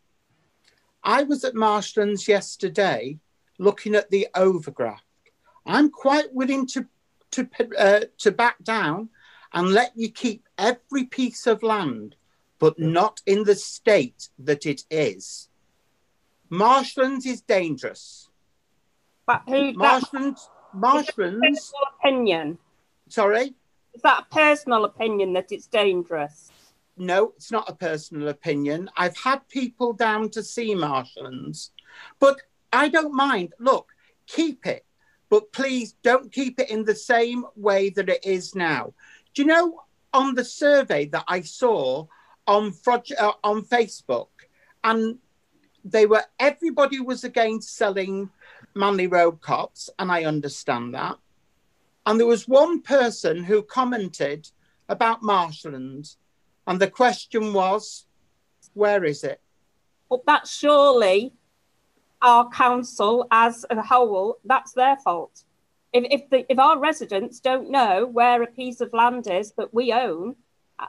[1.02, 3.18] I was at Marshlands yesterday
[3.58, 5.00] looking at the overgraft.
[5.66, 6.86] I'm quite willing to
[7.32, 7.48] to
[7.78, 9.08] uh, to back down
[9.52, 12.16] and let you keep every piece of land,
[12.58, 15.48] but not in the state that it is.
[16.48, 18.28] Marshlands is dangerous.
[19.26, 19.72] But who?
[19.74, 21.72] Marshlands, Marshlands.
[22.00, 22.58] Opinion.
[23.10, 23.54] Sorry.
[23.92, 26.52] Is that a personal opinion that it's dangerous?
[26.96, 28.88] No, it's not a personal opinion.
[28.96, 31.72] I've had people down to see Martians,
[32.20, 32.40] but
[32.72, 33.54] I don't mind.
[33.58, 33.88] Look,
[34.26, 34.84] keep it,
[35.28, 38.92] but please don't keep it in the same way that it is now.
[39.34, 39.82] Do you know
[40.12, 42.06] on the survey that I saw
[42.46, 44.28] on Frog- uh, on Facebook,
[44.84, 45.18] and
[45.84, 48.30] they were everybody was against selling
[48.74, 51.16] Manley Road copse, and I understand that.
[52.06, 54.50] And there was one person who commented
[54.88, 56.14] about marshland,
[56.66, 58.06] and the question was,
[58.74, 59.40] where is it?
[60.08, 61.32] But that's surely
[62.22, 65.44] our council as a whole, that's their fault.
[65.92, 69.72] If, if, the, if our residents don't know where a piece of land is that
[69.74, 70.36] we own,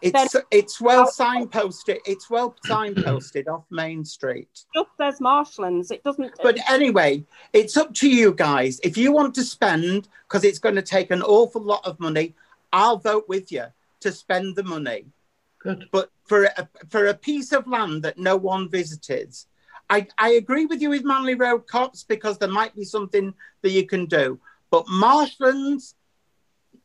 [0.01, 1.99] It's it's well signposted.
[2.05, 4.65] It's well signposted off Main Street.
[4.73, 5.91] just says marshlands.
[5.91, 6.33] It doesn't.
[6.41, 8.79] But anyway, it's up to you guys.
[8.83, 12.35] If you want to spend, because it's going to take an awful lot of money,
[12.73, 13.65] I'll vote with you
[14.01, 15.05] to spend the money.
[15.59, 15.85] Good.
[15.91, 19.35] But for a, for a piece of land that no one visited,
[19.89, 23.71] I, I agree with you with Manley Road Copse because there might be something that
[23.71, 24.39] you can do.
[24.69, 25.95] But marshlands,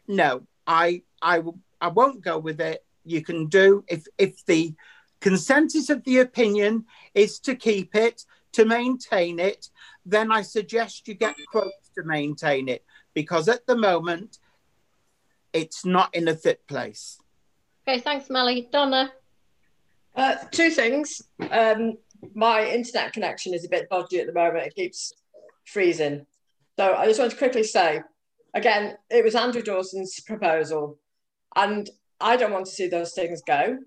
[0.09, 1.43] no, I I
[1.81, 2.85] I won't go with it.
[3.07, 4.75] You can do if if the
[5.21, 6.85] consensus of the opinion
[7.15, 9.71] is to keep it, to maintain it,
[10.05, 12.85] then I suggest you get quotes to maintain it
[13.15, 14.39] because at the moment
[15.53, 17.19] it's not in a fit place.
[17.89, 18.69] Okay, thanks, Melly.
[18.73, 19.13] Donna.
[20.15, 21.23] Uh, two things.
[21.51, 21.95] Um,
[22.35, 24.67] my internet connection is a bit dodgy at the moment.
[24.67, 25.13] It keeps
[25.65, 26.27] freezing.
[26.79, 28.01] So I just want to quickly say,
[28.55, 30.99] again, it was Andrew Dawson's proposal,
[31.55, 31.89] and
[32.21, 33.79] I don't want to see those things go.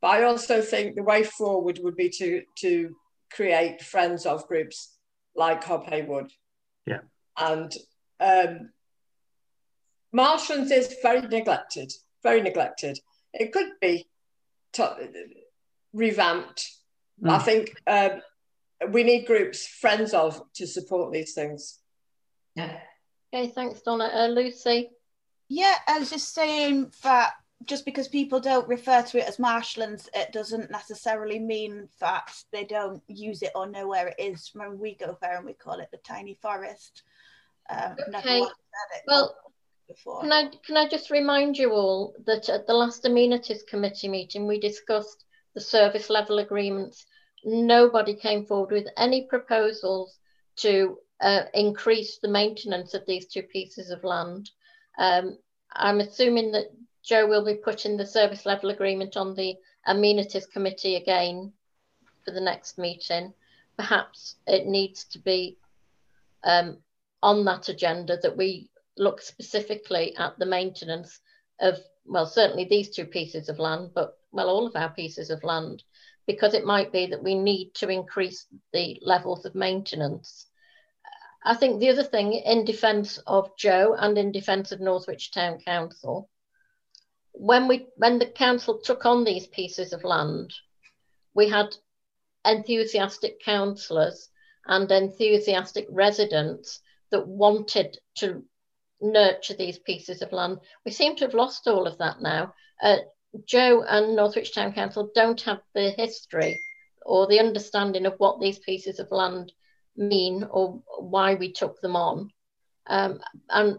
[0.00, 2.96] But I also think the way forward would be to to
[3.32, 4.96] create friends of groups
[5.36, 6.32] like Hob Hey Wood.
[6.86, 7.00] Yeah.
[7.38, 7.72] And
[8.18, 8.70] um,
[10.12, 11.92] Marshlands is very neglected,
[12.22, 12.98] very neglected.
[13.32, 14.08] It could be
[14.72, 15.12] to-
[15.92, 16.68] revamped.
[17.24, 17.44] I Mm.
[17.44, 18.22] think um,
[18.92, 21.78] we need groups, friends of, to support these things.
[22.56, 22.80] Yeah.
[23.32, 24.04] Okay, thanks, Donna.
[24.12, 24.90] Uh, Lucy.
[25.48, 27.32] Yeah, I was just saying that
[27.66, 32.64] just because people don't refer to it as marshlands, it doesn't necessarily mean that they
[32.64, 34.50] don't use it or know where it is.
[34.54, 37.02] When we go there and we call it the tiny forest.
[37.68, 38.40] Um, Okay.
[38.40, 39.36] once heard it Well,
[39.88, 40.22] before.
[40.22, 44.46] Can I can I just remind you all that at the last amenities committee meeting
[44.46, 45.24] we discussed
[45.54, 47.06] the service level agreements.
[47.44, 50.18] Nobody came forward with any proposals
[50.56, 54.50] to uh, increase the maintenance of these two pieces of land.
[54.98, 55.38] Um,
[55.72, 56.66] I'm assuming that
[57.02, 59.56] Joe will be putting the service level agreement on the
[59.86, 61.52] amenities committee again
[62.24, 63.32] for the next meeting.
[63.76, 65.56] Perhaps it needs to be
[66.44, 66.78] um,
[67.22, 71.20] on that agenda that we look specifically at the maintenance
[71.60, 75.42] of, well, certainly these two pieces of land, but well, all of our pieces of
[75.42, 75.82] land,
[76.26, 80.46] because it might be that we need to increase the levels of maintenance.
[81.44, 85.58] I think the other thing, in defence of Joe and in defence of Northwich Town
[85.58, 86.28] Council,
[87.40, 90.52] when we when the council took on these pieces of land,
[91.34, 91.74] we had
[92.44, 94.28] enthusiastic councillors
[94.66, 96.80] and enthusiastic residents
[97.10, 98.44] that wanted to
[99.00, 100.60] nurture these pieces of land.
[100.84, 102.52] We seem to have lost all of that now.
[102.82, 102.98] Uh,
[103.46, 106.60] Joe and Northwich Town Council don't have the history
[107.06, 109.50] or the understanding of what these pieces of land
[109.96, 112.30] mean or why we took them on.
[112.86, 113.78] Um, and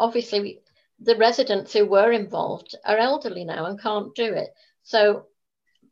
[0.00, 0.62] obviously,
[1.02, 4.50] the residents who were involved are elderly now and can't do it.
[4.82, 5.26] So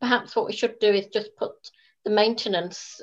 [0.00, 1.52] perhaps what we should do is just put
[2.04, 3.00] the maintenance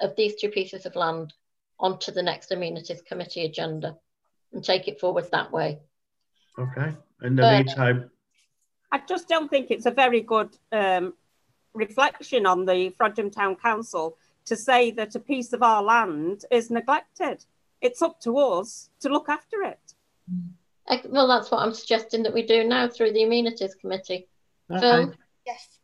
[0.00, 1.32] of these two pieces of land
[1.78, 3.96] onto the next amenities committee agenda
[4.52, 5.80] and take it forward that way.
[6.58, 6.94] Okay.
[7.22, 8.10] In the But- meantime,
[8.90, 11.14] I just don't think it's a very good um,
[11.72, 16.70] reflection on the Frodsham Town Council to say that a piece of our land is
[16.70, 17.44] neglected.
[17.80, 19.94] It's up to us to look after it.
[21.08, 24.28] Well, that's what I'm suggesting that we do now through the amenities committee.
[24.70, 24.80] Okay.
[24.80, 25.14] Phil?
[25.46, 25.78] Yes.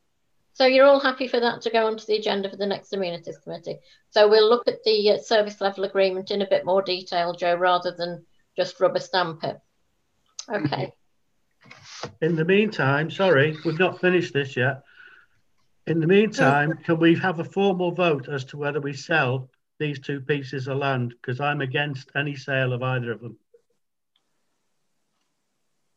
[0.53, 3.39] So you're all happy for that to go onto the agenda for the next amenities
[3.39, 3.79] committee.
[4.11, 7.55] So we'll look at the uh, service level agreement in a bit more detail, Joe,
[7.55, 8.27] rather than
[8.57, 9.61] just rubber stamp it.
[10.53, 10.93] Okay.
[12.23, 14.83] in the meantime, sorry, we've not finished this yet.
[15.87, 19.49] In the meantime, can we have a formal vote as to whether we sell
[19.79, 21.15] these two pieces of land?
[21.21, 23.37] Because I'm against any sale of either of them.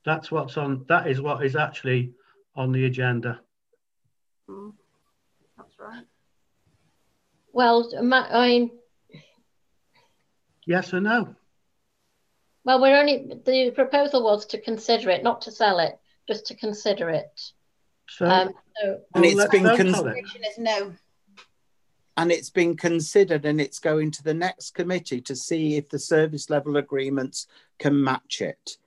[0.05, 2.13] That's what's on, that is what is actually
[2.55, 3.39] on the agenda.
[4.47, 6.03] That's right.
[7.53, 8.71] Well, Ma- I mean,
[10.67, 11.35] Yes or no?
[12.63, 16.55] well, we're only the proposal was to consider it, not to sell it, just to
[16.55, 17.41] consider it.
[18.09, 20.23] So, Um, so And it's let's been vote cons- on it.
[20.23, 20.93] Position is no.
[22.17, 25.97] and it's been considered and it's going to the next committee to see if the
[25.99, 27.47] service level agreements
[27.79, 28.77] can match it.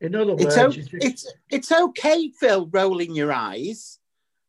[0.00, 3.98] In other words, It's, o- you it's, it's okay, Phil, rolling your eyes.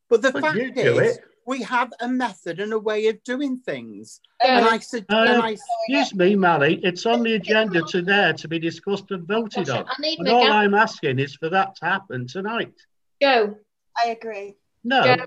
[0.10, 1.24] But the But fact is, it.
[1.46, 4.22] we have a method and a way of doing things.
[4.44, 5.50] and I said, Uh, and I,
[5.88, 9.86] excuse me, Mally, it's on the agenda to there to be discussed and voted on.
[10.20, 12.74] And all gap- I'm asking is for that to happen tonight.
[13.22, 13.56] Joe,
[14.04, 14.56] I agree.
[14.84, 15.26] No, Joe,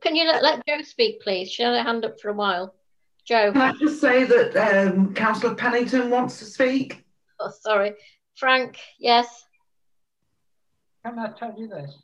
[0.00, 1.50] can you let, let Joe speak, please?
[1.50, 2.74] She had her hand up for a while.
[3.24, 3.52] Joe.
[3.52, 7.04] Can I just say that um, Councillor Pennington wants to speak?
[7.40, 7.92] Oh, sorry.
[8.36, 9.46] Frank, yes.
[11.04, 11.96] Can I tell you this?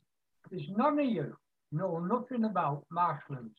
[0.50, 1.36] There's none of you
[1.72, 3.54] know nothing about marshlands.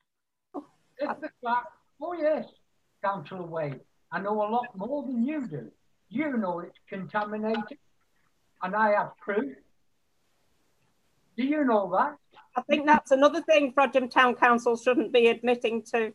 [0.55, 1.67] If the fact,
[2.01, 2.45] oh yes,
[3.03, 3.79] Councillor Wade,
[4.11, 5.71] I know a lot more than you do.
[6.09, 7.77] You know it's contaminated,
[8.61, 9.55] and I have proof.
[11.35, 12.15] Do you know that?
[12.55, 16.13] I think that's another thing Frodsham Town Council shouldn't be admitting to.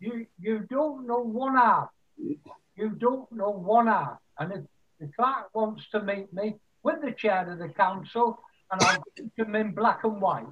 [0.00, 1.88] You you don't know one half.
[2.18, 4.18] You don't know one half.
[4.38, 4.60] And if
[5.02, 6.54] the clerk wants to meet me
[6.84, 8.38] with the chair of the council,
[8.70, 10.46] and I'll give them in black and white.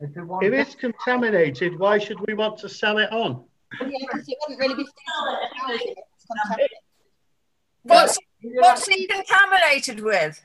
[0.00, 3.44] If they want if it's contaminated, why should we want to sell it on?
[3.80, 5.94] Yeah, because it wouldn't really be suitable for housing.
[6.14, 6.78] It's contaminated.
[7.82, 10.44] What's, what's it contaminated with?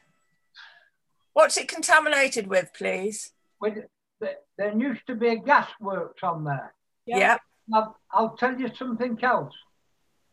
[1.33, 3.31] What's it contaminated with, please?
[3.59, 3.79] With,
[4.19, 6.73] there, there used to be a gas works on there.
[7.07, 7.41] Yep.
[7.67, 9.53] Now, I'll tell you something else.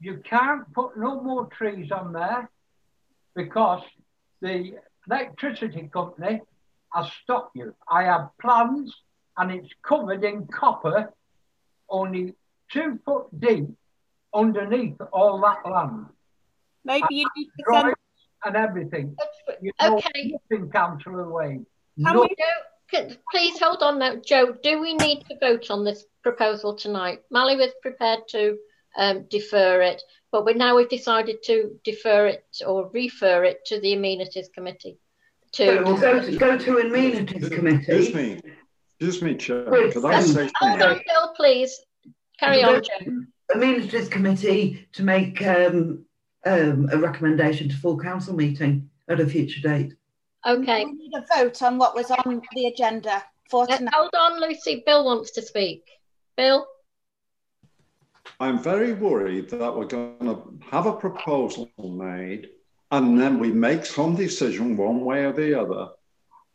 [0.00, 2.50] You can't put no more trees on there
[3.34, 3.82] because
[4.40, 4.72] the
[5.08, 6.40] electricity company
[6.94, 7.74] has stopped you.
[7.88, 8.94] I have plans
[9.36, 11.12] and it's covered in copper,
[11.88, 12.34] only
[12.72, 13.66] two foot deep
[14.34, 16.06] underneath all that land.
[16.84, 17.94] Maybe you need to send.
[18.44, 19.14] and everything.
[19.60, 20.38] You know Okay.
[20.50, 21.66] nothing, Councillor Wade.
[22.02, 22.44] Can No- we go,
[22.90, 24.16] can, please hold on now.
[24.16, 27.20] Joe, do we need to vote on this proposal tonight?
[27.30, 28.56] Mally was prepared to
[28.96, 30.02] um, defer it,
[30.32, 34.98] but we now we've decided to defer it or refer it to the amenities committee.
[35.52, 38.14] To So we'll go to, go to amenities Excuse committee.
[38.14, 38.40] me,
[38.98, 39.64] excuse me, Chair.
[39.68, 40.82] Wait, Could I um, say Hold something?
[40.88, 41.80] on, Bill, please.
[42.38, 43.22] Carry We'll on, go Joe.
[43.54, 46.04] Amenities committee to make um,
[46.46, 49.94] um, a recommendation to full council meeting at a future date.
[50.46, 50.84] Okay.
[50.84, 53.92] We need a vote on what was on the agenda for Uh, tonight.
[53.94, 54.82] hold on, Lucy.
[54.86, 55.82] Bill wants to speak.
[56.36, 56.64] Bill?
[58.38, 62.50] I'm very worried that we're going to have a proposal made
[62.90, 65.88] and then we make some decision one way or the other.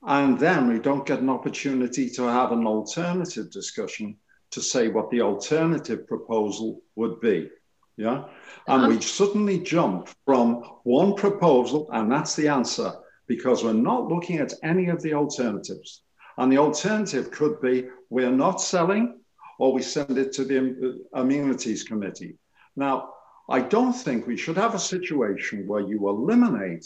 [0.04, 4.18] And then we don't get an opportunity to have an alternative discussion
[4.52, 7.50] to say what the alternative proposal would be.
[7.98, 8.26] Yeah.
[8.68, 8.90] And uh-huh.
[8.90, 12.94] we suddenly jump from one proposal, and that's the answer,
[13.28, 16.04] because we're not looking at any of the alternatives.
[16.38, 19.22] And the alternative could be we're not selling,
[19.60, 22.38] or we send it to the amenities committee.
[22.76, 23.14] Now,
[23.50, 26.86] I don't think we should have a situation where you eliminate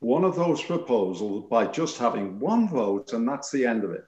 [0.00, 4.04] one of those proposals by just having one vote, and that's the end of it.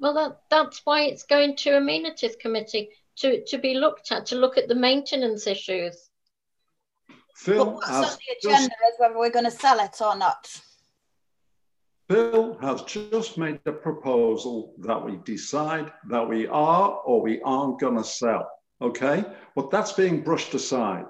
[0.00, 4.36] Well, that, that's why it's going to amenities committee to, to be looked at, to
[4.36, 6.08] look at the maintenance issues.
[7.36, 10.16] Phil But what's on the just agenda is whether we're going to sell it or
[10.16, 10.48] not.
[12.08, 17.78] Bill has just made the proposal that we decide that we are or we aren't
[17.78, 18.50] going to sell.
[18.80, 19.24] Okay,
[19.54, 21.04] but that's being brushed aside.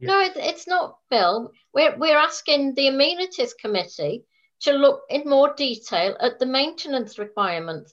[0.00, 1.50] No, it's not, Bill.
[1.74, 4.24] We're, we're asking the amenities committee
[4.60, 7.92] to look in more detail at the maintenance requirements.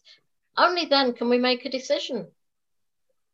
[0.58, 2.28] Only then can we make a decision.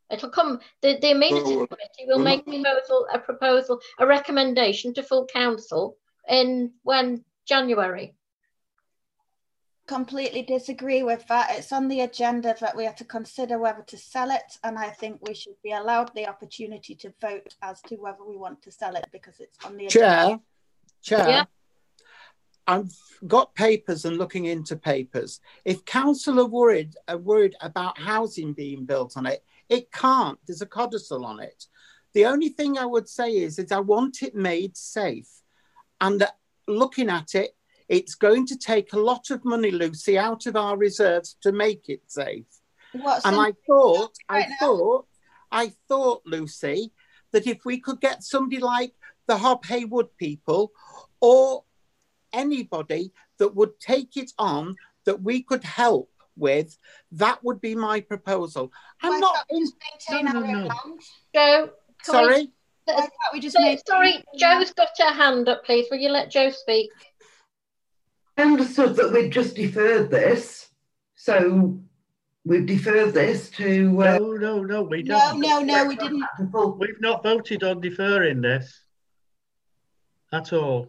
[0.10, 4.07] It'll come, the, the amenities Well, committee will we're make a proposal, a proposal, a
[4.07, 8.15] recommendation to full council in when January.
[9.92, 11.50] Completely disagree with that.
[11.52, 14.88] It's on the agenda that we have to consider whether to sell it, and I
[14.88, 18.72] think we should be allowed the opportunity to vote as to whether we want to
[18.72, 20.40] sell it because it's on the agenda.
[21.02, 21.44] Chair, Chair, Yeah.
[22.68, 22.96] I've
[23.28, 25.42] got papers and looking into papers.
[25.66, 30.40] If council are worried are uh, worried about housing being built on it, it can't.
[30.48, 31.66] There's a codicil on it.
[32.14, 35.30] The only thing I would say is, is I want it made safe.
[36.00, 36.28] And uh,
[36.66, 37.58] looking at it,
[37.92, 41.90] it's going to take a lot of money, Lucy, out of our reserves to make
[41.90, 42.46] it safe.
[42.94, 44.56] What's and I thought, right I now?
[44.62, 45.08] thought,
[45.52, 46.94] I thought, Lucy,
[47.34, 48.94] that if we could get somebody like
[49.28, 50.72] the Hob Hey Wood people
[51.20, 51.66] or
[52.32, 56.78] anybody that would take it on that we could help with,
[57.12, 58.72] that would be my proposal.
[59.04, 59.68] I'm Why not in.
[60.10, 60.68] maintain No, no, our no.
[60.68, 61.02] land?
[61.36, 61.70] Joe,
[62.06, 62.52] can we- Sorry.
[62.86, 63.80] Why can't we just So- make?
[63.88, 65.88] sorry, Joe's got her hand up, please.
[65.92, 66.90] Will you let Joe speak?
[68.38, 70.70] I understood that we'd just deferred this,
[71.16, 71.80] so
[72.45, 74.02] we've deferred this to.
[74.02, 75.40] Uh, No, no, no, we No, don't.
[75.41, 76.24] no, no, we didn't.
[76.80, 78.86] We've not voted on deferring this
[80.32, 80.88] at all.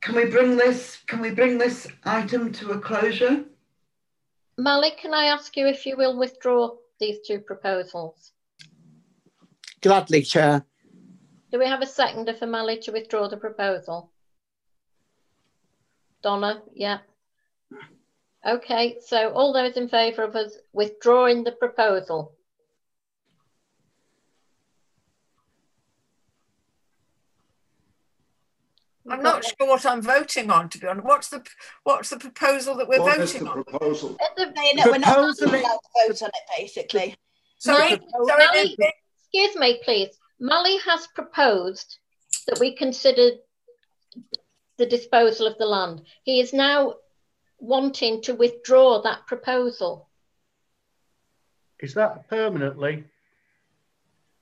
[0.00, 0.98] Can we bring this?
[1.06, 3.44] Can we bring this item to a closure?
[4.58, 6.70] Malik, can I ask you if you will withdraw
[7.00, 8.32] these two proposals?
[9.80, 10.64] Gladly, Chair.
[11.50, 14.11] Do we have a seconder for Mally to withdraw the proposal?
[16.22, 16.98] Donna, yeah.
[18.46, 22.34] Okay, so all those in favour of us withdrawing the proposal?
[29.08, 31.06] I'm not sure what I'm voting on, to be honest.
[31.06, 31.44] What's the
[31.82, 33.64] what's the proposal that we're What is voting the on?
[33.64, 34.16] proposal?
[34.38, 34.46] No,
[34.86, 37.16] we're not allowed to vote on it, basically.
[37.58, 40.08] Sorry, sorry, Mally, excuse me, please.
[40.40, 41.98] Molly has proposed
[42.46, 43.30] that we consider
[44.78, 46.02] the disposal of the land.
[46.22, 46.94] He is now
[47.58, 50.08] wanting to withdraw that proposal.
[51.80, 53.04] Is that permanently?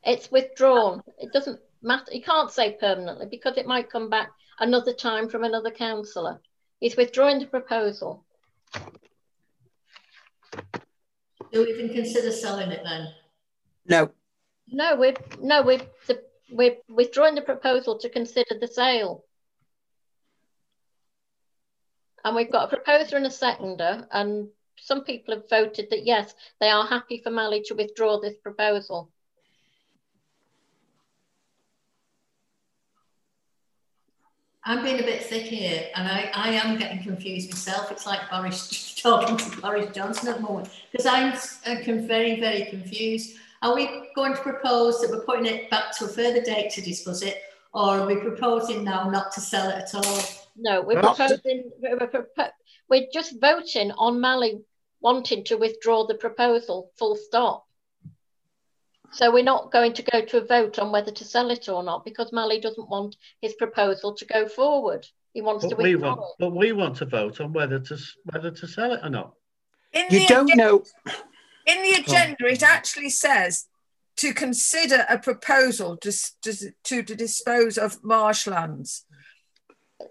[0.05, 1.03] It's withdrawn.
[1.19, 2.13] It doesn't matter.
[2.13, 6.41] You can't say permanently because it might come back another time from another councillor.
[6.81, 8.25] He's withdrawing the proposal.
[11.53, 13.09] Do we even consider selling it then?
[13.87, 14.11] No.
[14.69, 19.25] No, we're no, we're the, we're withdrawing the proposal to consider the sale.
[22.25, 26.35] And we've got a proposer and a seconder, and some people have voted that yes,
[26.61, 29.11] they are happy for Mally to withdraw this proposal.
[34.63, 37.91] I'm being a bit thick here, and I, I am getting confused myself.
[37.91, 42.67] It's like Boris talking to Boris Johnson at the moment because I'm uh, very, very
[42.67, 43.37] confused.
[43.63, 46.83] Are we going to propose that we're putting it back to a further date to
[46.83, 47.39] discuss it,
[47.73, 50.40] or are we proposing now not to sell it at all?
[50.57, 51.71] No, we're Well- proposing.
[51.79, 52.51] We're, propo-
[52.89, 54.61] we're just voting on Mally
[55.01, 56.91] wanting to withdraw the proposal.
[56.99, 57.67] Full stop.
[59.13, 61.83] So we're not going to go to a vote on whether to sell it or
[61.83, 65.07] not because Mally doesn't want his proposal to go forward.
[65.35, 66.37] He wants to But we withdraw want, it.
[66.39, 69.35] but we want to vote on whether to whether to sell it or not.
[69.93, 70.85] In You the don't agenda- know.
[71.67, 73.67] In the agenda, it actually says
[74.17, 79.05] to consider a proposal to, s- to, s- to, to dispose of marshlands.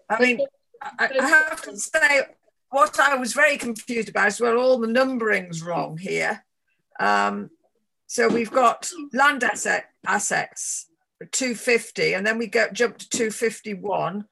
[0.10, 0.42] I mean,
[0.82, 2.22] I, I have to say,
[2.70, 6.44] what I was very confused about is well, all the numbering's wrong here.
[7.00, 7.50] Um,
[8.08, 10.88] so we've got land asset assets
[11.32, 14.26] 250, and then we go jump to 251,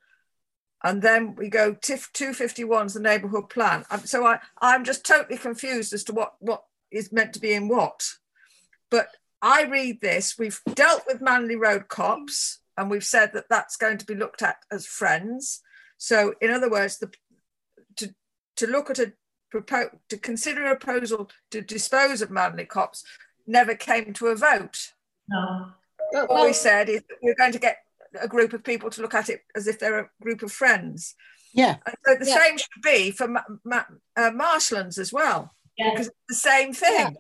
[0.84, 3.84] and then we go TIF 251 is the neighbourhood plan.
[3.92, 7.54] Um, so I, I'm just totally confused as to what what is meant to be
[7.54, 8.04] in what.
[8.90, 9.10] But
[9.42, 10.38] I read this.
[10.38, 14.42] We've dealt with Manley Road copse, and we've said that that's going to be looked
[14.42, 15.62] at as friends.
[15.98, 17.12] So, in other words, the
[17.98, 18.14] to
[18.58, 19.14] to look at a
[19.52, 23.04] propose to consider a proposal to dispose of Manley Copse
[23.48, 24.92] never came to a vote.
[25.30, 25.72] No.
[26.30, 27.78] All we said is that we're going to get
[28.20, 31.16] a group of people to look at it as if they're a group of friends.
[31.54, 31.78] Yeah.
[31.86, 32.40] And so the Yeah.
[32.44, 33.84] same should be for ma- ma-
[34.16, 35.92] uh, marshlands as well, Yeah.
[35.92, 37.18] because it's the same thing.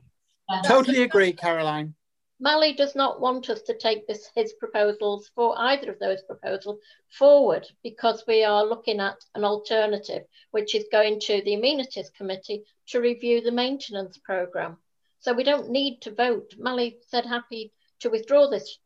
[0.66, 1.96] Totally agree, Caroline.
[2.40, 6.80] Mally does not want us to take this, his proposals for either of those proposals
[7.10, 12.64] forward because we are looking at an alternative, which is going to the amenities committee
[12.90, 14.78] to review the maintenance programme.
[15.20, 16.54] So we don't need to vote.
[16.60, 18.78] Mally said happy to withdraw this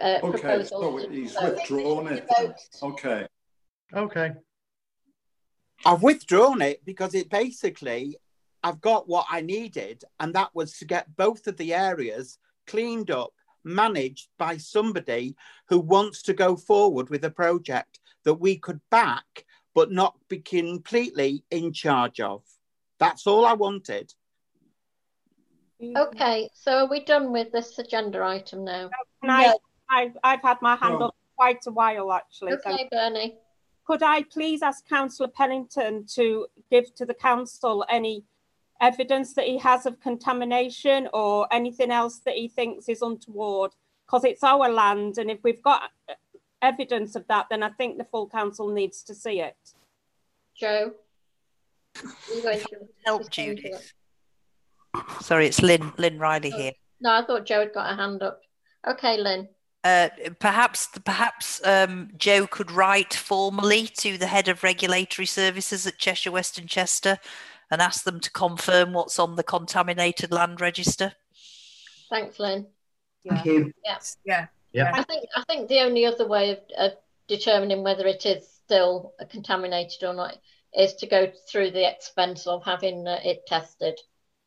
[0.00, 0.80] uh, Okay, proposal.
[0.80, 1.54] so to he's vote.
[1.56, 2.28] withdrawn it.
[2.38, 2.54] then.
[2.82, 3.26] Okay.
[3.92, 4.32] Okay.
[5.84, 8.16] I've withdrawn it because it basically,
[8.62, 13.10] I've got what I needed, and that was to get both of the areas cleaned
[13.10, 13.32] up,
[13.64, 15.36] managed by somebody
[15.68, 19.44] who wants to go forward with a project that we could back,
[19.74, 22.42] but not be completely in charge of.
[22.98, 24.12] That's all I wanted.
[25.96, 28.90] Okay, so are we done with this agenda item now?
[29.22, 29.54] Can I,
[29.88, 31.06] I've, I've had my hand No.
[31.06, 32.52] up quite a while actually.
[32.64, 33.38] so- Okay, Bernie.
[33.86, 38.22] Could I please ask Councillor Pennington to give to the council any
[38.80, 43.72] evidence that he has of contamination or anything else that he thinks is untoward?
[44.06, 46.14] Because it's our land, and if we've got uh,
[46.62, 49.56] evidence of that, then I think the full council needs to see it.
[50.56, 50.92] Joe?
[52.34, 53.92] You going to Help, Judith.
[55.20, 56.72] Sorry, it's Lynn Lynn Riley here.
[57.00, 58.40] No, I thought Joe had got a hand up.
[58.86, 59.48] Okay, Lynn.
[59.84, 65.98] Uh, perhaps perhaps um, Joe could write formally to the head of regulatory services at
[65.98, 67.18] Cheshire West and Chester
[67.70, 71.12] and ask them to confirm what's on the contaminated land register.
[72.10, 72.66] Thanks, Lynn.
[73.28, 73.72] Thank you.
[73.84, 73.98] Yeah.
[74.24, 74.46] Yeah.
[74.72, 74.90] Yeah.
[74.94, 76.92] I think I think the only other way of, of
[77.26, 80.38] determining whether it is still contaminated or not
[80.74, 83.98] is to go through the expense of having uh, it tested.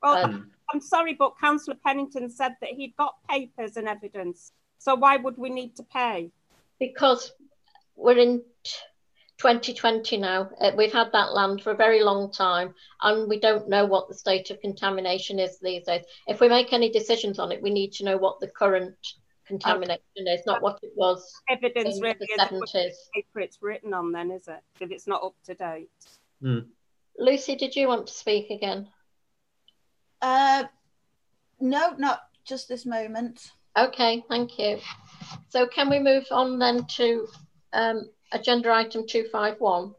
[0.02, 4.52] Well, Um, I'm sorry, but Councillor Pennington said that he'd got papers and evidence.
[4.77, 6.31] So why would we need to pay?
[6.80, 7.31] because
[7.95, 8.72] we're in t-
[9.41, 10.47] 2020 now.
[10.59, 14.07] Uh, we've had that land for a very long time, and we don't know what
[14.07, 16.03] the state of contamination is these days.
[16.27, 18.95] If we make any decisions on it, we need to know what the current
[19.47, 20.30] contamination okay.
[20.30, 22.93] is, not what it was evidence in really the 70s.
[23.13, 25.89] paper it's written on then is it if it's not up to date
[26.41, 26.65] mm.
[27.18, 28.88] lucy did you want to speak again
[30.22, 30.63] uh
[31.59, 34.80] no not just this moment okay thank you
[35.49, 37.27] so can we move on then to
[37.73, 39.93] um, agenda item 251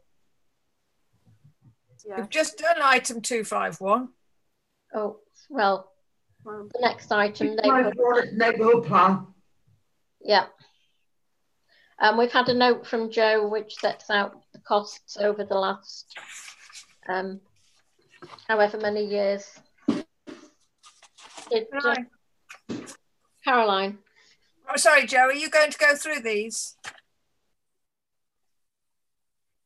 [2.05, 2.17] yeah.
[2.17, 4.09] we've just done item 251
[4.95, 5.17] oh
[5.49, 5.91] well
[6.45, 9.27] the next item neighbourhood, neighbourhood plan
[10.23, 10.45] yeah.
[11.99, 16.17] Um, we've had a note from Joe which sets out the costs over the last
[17.07, 17.41] um,
[18.47, 19.59] however many years.
[21.51, 21.95] Did, uh,
[23.43, 23.99] Caroline.
[24.69, 26.77] Oh, sorry, Joe, are you going to go through these?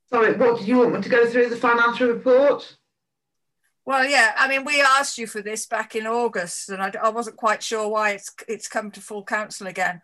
[0.09, 2.77] Sorry, what did you want me to go through the financial report?
[3.85, 7.09] Well, yeah, I mean, we asked you for this back in August, and I, I
[7.09, 10.01] wasn't quite sure why it's it's come to full council again.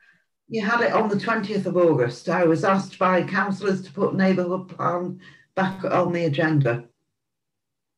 [0.48, 2.30] You had it on the 20th of August.
[2.30, 5.20] I was asked by councillors to put neighbourhood plan
[5.56, 6.86] back on the agenda.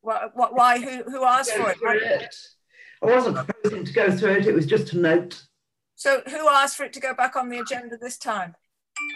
[0.01, 0.79] What, what, why?
[0.79, 1.77] Who, who asked for it?
[1.81, 2.35] it?
[3.01, 5.43] I wasn't proposing to go through it, it was just a note.
[5.95, 8.55] So, who asked for it to go back on the agenda this time?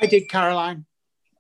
[0.02, 0.86] I did, Caroline.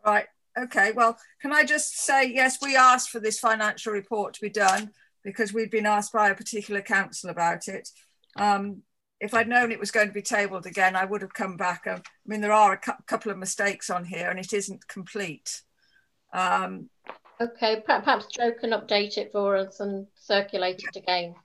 [0.05, 0.27] Right.
[0.63, 0.91] Okay.
[0.91, 4.91] Well, can I just say, yes, we asked for this financial report to be done
[5.23, 7.89] because we'd been asked by a particular council about it.
[8.35, 8.83] Um,
[9.19, 11.85] if I'd known it was going to be tabled again, I would have come back.
[11.87, 14.87] Um, I mean, there are a cu couple of mistakes on here and it isn't
[14.87, 15.61] complete.
[16.33, 16.89] Um,
[17.39, 21.35] okay, perhaps Joe can update it for us and circulate it again.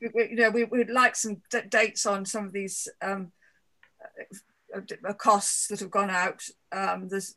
[0.00, 3.32] You know, we, would like some dates on some of these um,
[4.74, 6.42] uh, uh, costs that have gone out.
[6.72, 7.34] Um, there's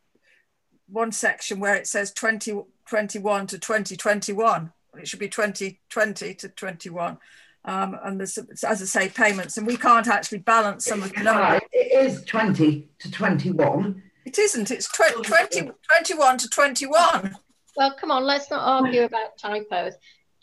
[0.87, 4.71] one section where it says 2021 to 2021.
[4.99, 7.17] It should be 2020 to 21
[7.65, 11.23] um, and there's, as I say, payments, and we can't actually balance some of the
[11.23, 11.61] numbers.
[11.71, 14.03] It is 20 to 21.
[14.25, 17.35] It isn't, it's tw 20, 21 to 21.
[17.77, 19.93] Well, come on, let's not argue about typos.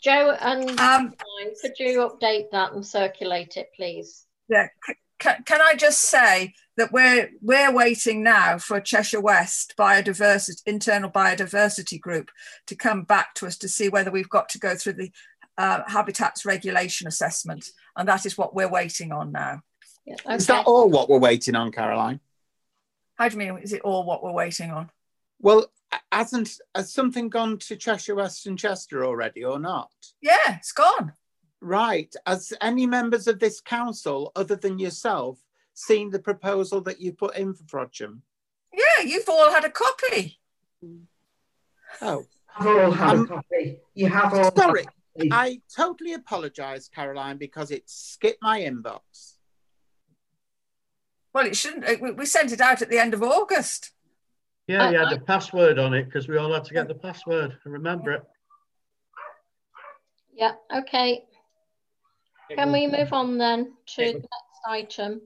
[0.01, 1.13] Joe and um,
[1.61, 4.25] could you update that and circulate it, please?
[4.49, 4.67] Yeah,
[5.21, 11.11] can, can I just say that we're we're waiting now for Cheshire West biodiversity internal
[11.11, 12.31] biodiversity group
[12.65, 15.11] to come back to us to see whether we've got to go through the
[15.59, 19.61] uh, habitats regulation assessment, and that is what we're waiting on now.
[20.05, 20.35] Yeah, okay.
[20.35, 22.19] Is that all what we're waiting on, Caroline?
[23.15, 23.61] How do you mean?
[23.61, 24.89] Is it all what we're waiting on?
[25.39, 25.71] Well,
[26.11, 29.91] hasn't has something gone to Cheshire West and Chester already, or not?
[30.19, 31.13] Yeah, it's gone.
[31.61, 32.13] Right.
[32.25, 35.39] Has any members of this council, other than yourself,
[35.73, 38.19] seen the proposal that you put in for Frodsham?
[38.73, 40.39] Yeah, you've all had a copy.
[42.01, 42.25] Oh.
[42.57, 43.79] I've all had um, a copy.
[43.93, 44.55] You have all.
[44.55, 44.85] Sorry,
[45.31, 49.35] I totally apologise, Caroline, because it skipped my inbox.
[51.33, 51.85] Well, it shouldn't.
[51.85, 53.91] Uh, we sent it out at the end of August.
[54.67, 56.89] Yeah, you had uh, the password on it because we all had to get uh,
[56.89, 58.23] the password and remember it.
[60.33, 61.25] Yeah, okay.
[62.55, 65.21] Can we move on then to the next item?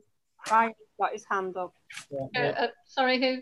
[0.49, 1.73] Ryan got his hand up.
[2.35, 3.41] Uh, uh, sorry, who?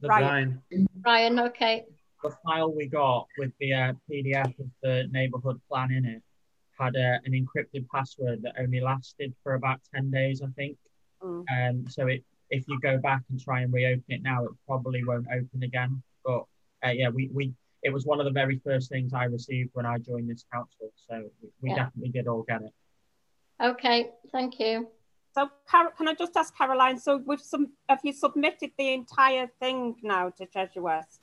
[0.00, 0.62] The Ryan.
[1.04, 1.86] Ryan, okay
[2.22, 6.22] the file we got with the uh, PDF of the neighborhood plan in it
[6.78, 10.76] had uh, an encrypted password that only lasted for about 10 days, I think.
[11.22, 11.44] Mm.
[11.50, 15.04] Um, so it, if you go back and try and reopen it now, it probably
[15.04, 16.02] won't open again.
[16.24, 16.44] But
[16.84, 17.52] uh, yeah, we, we
[17.82, 20.92] it was one of the very first things I received when I joined this council.
[21.08, 21.84] So we, we yeah.
[21.84, 22.72] definitely did all get it.
[23.62, 24.88] Okay, thank you.
[25.34, 26.98] So, can I just ask Caroline?
[26.98, 31.20] So, with some, have you submitted the entire thing now to Cheshire West?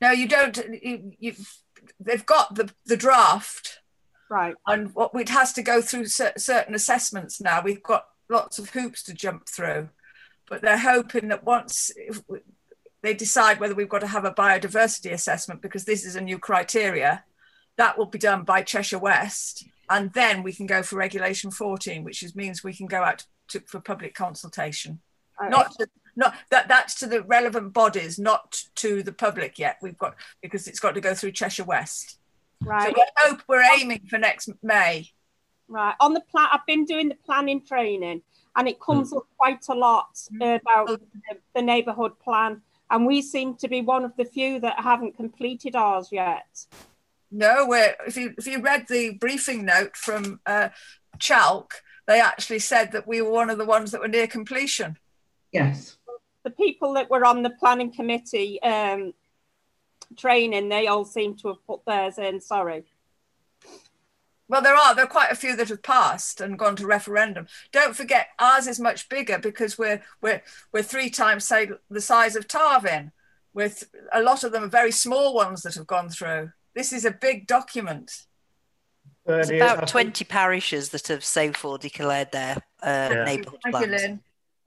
[0.00, 0.56] No, you don't.
[0.56, 1.34] You, you,
[1.98, 3.80] they've got the, the draft.
[4.30, 4.54] Right.
[4.66, 7.60] And what it has to go through certain assessments now.
[7.62, 9.88] We've got lots of hoops to jump through.
[10.48, 11.90] But they're hoping that once
[13.02, 16.38] they decide whether we've got to have a biodiversity assessment, because this is a new
[16.38, 17.24] criteria,
[17.76, 19.64] that will be done by Cheshire West.
[19.90, 23.26] And then we can go for Regulation 14, which is, means we can go out
[23.48, 25.00] to, for public consultation.
[25.48, 29.78] Not to, not that that's to the relevant bodies, not to the public yet.
[29.80, 32.18] We've got because it's got to go through Cheshire West.
[32.62, 32.88] Right.
[32.88, 35.08] So we hope we're aiming for next May.
[35.68, 35.94] Right.
[36.00, 38.22] On the plan, I've been doing the planning training,
[38.54, 39.18] and it comes mm.
[39.18, 40.60] up quite a lot mm.
[40.60, 41.00] about the,
[41.54, 42.60] the neighbourhood plan,
[42.90, 46.66] and we seem to be one of the few that haven't completed ours yet.
[47.30, 50.70] No, we're, if you if you read the briefing note from uh,
[51.18, 51.70] ChALC,
[52.06, 54.98] they actually said that we were one of the ones that were near completion.
[55.52, 55.96] Yes
[56.44, 59.12] the people that were on the planning committee um,
[60.16, 62.40] training, they all seem to have put theirs in.
[62.40, 62.84] Sorry.
[64.48, 67.46] Well, there are there are quite a few that have passed and gone to referendum.
[67.70, 70.42] Don't forget, ours is much bigger because we're we're
[70.72, 73.12] we're three times say the size of Tarvin.
[73.52, 76.52] With a lot of them are very small ones that have gone through.
[76.74, 78.26] This is a big document.
[79.26, 83.24] There's about 20 parishes that have so far declared their uh, Yeah.
[83.24, 84.20] neighbourhood plans.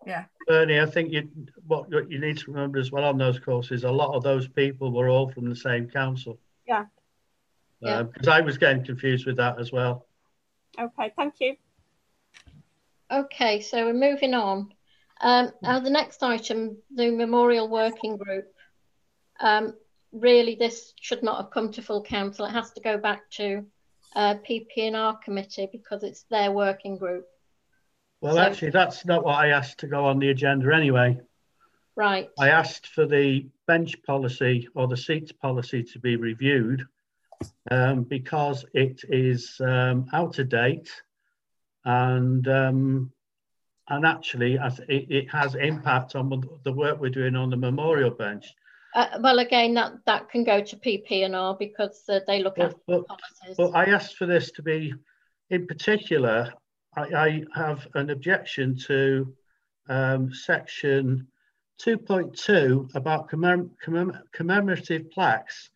[0.06, 0.26] Yeah.
[0.48, 1.30] Bernie, I think you
[1.66, 4.48] what, what you need to remember as well on those courses, a lot of those
[4.48, 6.38] people were all from the same council.
[6.68, 6.86] Yeah.
[7.80, 8.04] Yeah.
[8.04, 10.06] Because I was getting confused with that as well.
[10.80, 11.14] Okay.
[11.16, 11.56] Thank you.
[13.12, 14.74] Okay, so we're moving on.
[15.22, 18.46] Um, now the next item, the Memorial Working Group.
[19.40, 19.74] Um,
[20.14, 22.46] really, this should not have come to full council.
[22.46, 23.66] It has to go back to
[24.16, 27.26] uh, PP&R committee because it's their working group.
[28.22, 31.20] Well, So- actually, that's not what I asked to go on the agenda anyway.
[31.96, 32.30] Right.
[32.40, 36.84] I asked for the bench policy or the seats policy to be reviewed
[37.70, 40.90] um, because it is um, out of date
[41.86, 43.12] and um,
[43.90, 46.30] and actually it, it has impact on
[46.64, 48.56] the work we're doing on the memorial bench.
[48.96, 53.00] Uh, well, again, that, that can go to PP&R because uh, they look after the
[53.00, 53.58] But, policies.
[53.58, 54.94] but I asked for this to be,
[55.50, 56.54] in particular,
[56.96, 59.34] I, I have an objection to
[59.90, 61.28] um, section
[61.82, 65.70] 2.2 about commem- commem- commemorative plaques,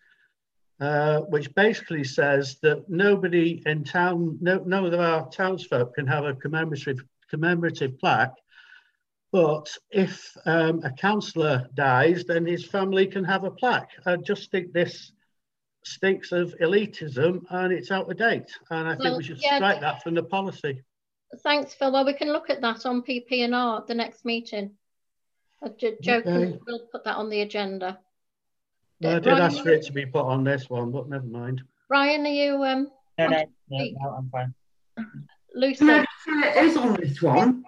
[0.80, 6.26] uh, which basically says that nobody in town, no, none of our townsfolk can have
[6.26, 8.36] a commemorative commemorative plaque.
[9.32, 13.92] But if um, a councillor dies, then his family can have a plaque.
[14.06, 15.12] I just think this
[15.84, 18.52] stinks of elitism and it's out of date.
[18.70, 20.82] And I think we should yeah, strike that from the policy.
[21.44, 21.92] Thanks, Phil.
[21.92, 24.72] Well, we can look at that on PP&R at the next meeting.
[25.78, 26.60] Jo- Joe can, Okay.
[26.68, 28.00] will put that on the agenda.
[29.02, 31.26] No, I did Ryan, ask for it to be put on this one, but never
[31.26, 31.62] mind.
[31.90, 34.54] Ryan, are you um, No, no, no, no, I'm fine.
[35.54, 35.80] Lucy?
[35.80, 37.64] Can I just say it is on this one?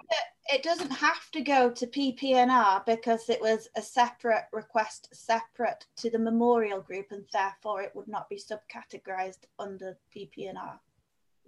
[0.51, 6.09] It doesn't have to go to PP&R because it was a separate request, separate to
[6.09, 10.79] the memorial group, and therefore it would not be subcategorized under PP&R.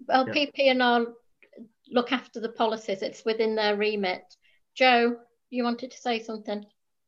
[0.07, 0.33] Well, Yeah.
[0.33, 1.07] PP&R
[1.89, 3.01] look after the policies.
[3.01, 4.35] It's within their remit.
[4.75, 5.19] Joe,
[5.49, 6.65] you wanted to say something?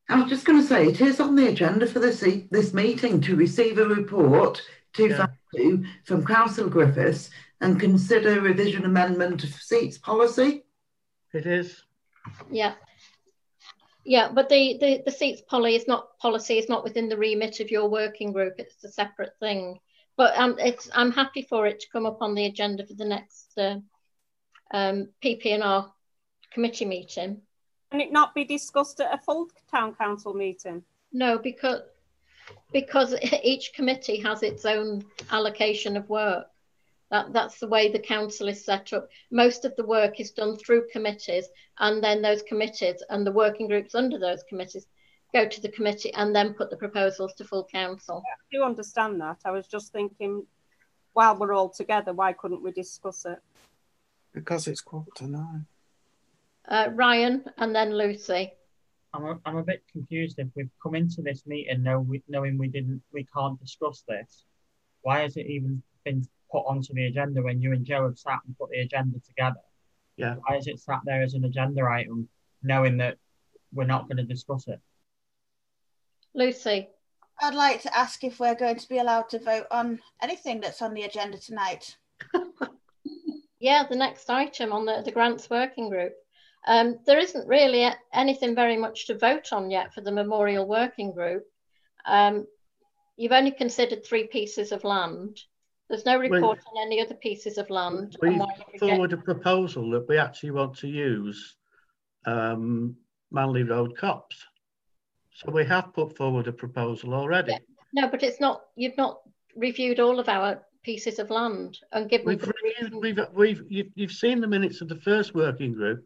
[0.09, 2.73] I was just going to say it is on the agenda for this e- this
[2.73, 4.61] meeting to receive a report
[4.93, 7.29] 252 from Council Griffiths
[7.61, 10.65] and consider revision amendment of seats policy.
[11.33, 11.82] It is.
[12.51, 12.73] Yeah.
[14.05, 17.59] Yeah, but the, the, the seats poly is not policy is not within the remit
[17.61, 18.55] of your working group.
[18.57, 19.79] It's a separate thing.
[20.17, 23.05] But um, it's I'm happy for it to come up on the agenda for the
[23.05, 23.77] next uh,
[24.71, 25.91] um, PP&R
[26.51, 27.41] committee meeting.
[27.91, 30.83] Can it not be discussed at a full town council meeting?
[31.11, 31.81] No, because
[32.71, 36.47] because each committee has its own allocation of work.
[37.13, 39.07] That, that's the way the council is set up.
[39.29, 43.67] Most of the work is done through committees, and then those committees and the working
[43.67, 44.87] groups under those committees
[45.31, 48.23] go to the committee and then put the proposals to full council.
[48.25, 49.37] I do understand that.
[49.45, 50.43] I was just thinking,
[51.13, 53.37] while we're all together, why couldn't we discuss it?
[54.33, 55.67] Because it's quarter to nine.
[56.67, 58.53] Uh, Ryan and then Lucy.
[59.13, 62.57] I'm a, I'm a bit confused if we've come into this meeting know we, knowing
[62.57, 64.45] we didn't we can't discuss this.
[65.03, 68.39] Why has it even been put onto the agenda when you and Joe have sat
[68.45, 69.59] and put the agenda together?
[70.15, 70.35] Yeah.
[70.45, 72.29] Why is it sat there as an agenda item,
[72.61, 73.17] knowing that
[73.73, 74.79] we're not going to discuss it?
[76.33, 76.87] Lucy.
[77.41, 80.81] I'd like to ask if we're going to be allowed to vote on anything that's
[80.81, 81.97] on the agenda tonight.
[83.63, 86.11] Yeah, the next item on the, the grants working group.
[86.67, 90.67] Um, there isn't really a- anything very much to vote on yet for the memorial
[90.67, 91.45] working group.
[92.05, 92.45] Um,
[93.15, 95.39] you've only considered three pieces of land.
[95.89, 98.15] There's no report on any other pieces of land.
[98.19, 98.47] Why
[98.79, 101.55] forward a proposal that we actually want to use
[102.25, 102.95] um,
[103.31, 104.45] Manley Road Copse.
[105.35, 107.57] So we have put forward a proposal already.
[107.93, 108.63] No, but it's not.
[108.75, 109.21] You've not
[109.55, 112.27] reviewed all of our pieces of land and given.
[112.27, 116.05] We've reviewed, we've, we've, you've, you've seen the minutes of the first working group.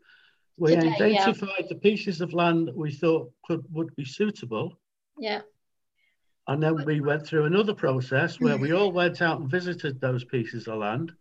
[0.57, 1.21] We Today, yeah.
[1.21, 4.79] identified the pieces of land that we thought could, would be suitable.
[5.19, 5.41] Yeah.
[6.47, 10.23] And then we went through another process where we all went out and visited those
[10.23, 11.11] pieces of land.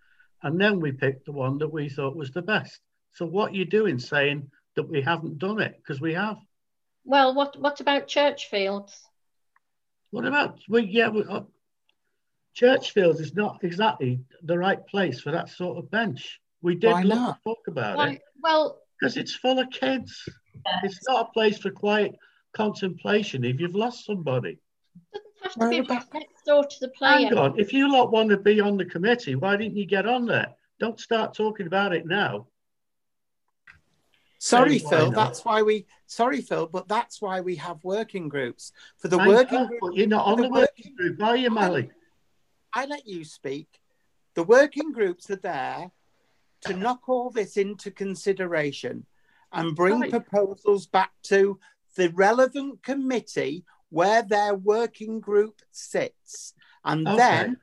[0.42, 2.80] And then we picked the one that we thought was the best.
[3.14, 6.36] So what are you're doing saying that we haven't done it, because we have.
[7.04, 8.94] Well, what what about church fields?
[10.10, 11.40] What about, we, yeah, we, uh,
[12.54, 16.40] Churchfield is not exactly the right place for that sort of bench.
[16.62, 17.42] We did Why not?
[17.42, 18.22] talk about Why- it.
[18.42, 20.28] Well, Because it's full of kids.
[20.82, 22.14] It's not a place for quiet
[22.54, 24.58] contemplation if you've lost somebody.
[25.44, 27.28] Doesn't have to be next door to the player.
[27.28, 30.06] Hang on, if you lot want to be on the committee, why didn't you get
[30.06, 30.54] on there?
[30.78, 32.46] Don't start talking about it now.
[34.38, 35.10] Sorry, Why Phil.
[35.10, 35.14] not?
[35.14, 35.86] That's why we.
[36.06, 38.72] Sorry, Phil, but that's why we have working groups.
[38.98, 41.36] For the I working know, group, but you're not for on the working group, are
[41.36, 41.90] you, Mally?
[42.72, 43.80] I let you speak.
[44.34, 45.90] The working groups are there
[46.62, 49.06] to knock all this into consideration
[49.52, 50.10] and bring Right.
[50.10, 51.58] proposals back to
[51.96, 56.54] the relevant committee where their working group sits.
[56.84, 57.16] And Okay.
[57.18, 57.56] then,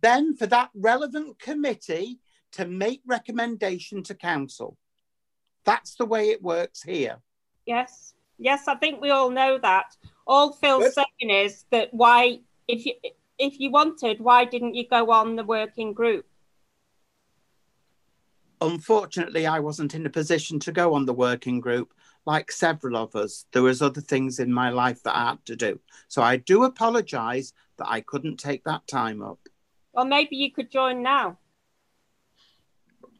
[0.00, 2.20] then for that relevant committee
[2.52, 4.76] to make recommendation to council.
[5.64, 7.18] That's the way it works here.
[7.66, 9.96] Yes, yes, I think we all know that.
[10.26, 12.94] All Phil's saying is that why, if you
[13.38, 16.26] if you wanted, why didn't you go on the working group?
[18.60, 21.92] Unfortunately, I wasn't in a position to go on the working group
[22.26, 23.46] like several of us.
[23.52, 25.78] There was other things in my life that I had to do.
[26.08, 29.38] So I do apologise that I couldn't take that time up.
[29.92, 31.38] Well, maybe you could join now.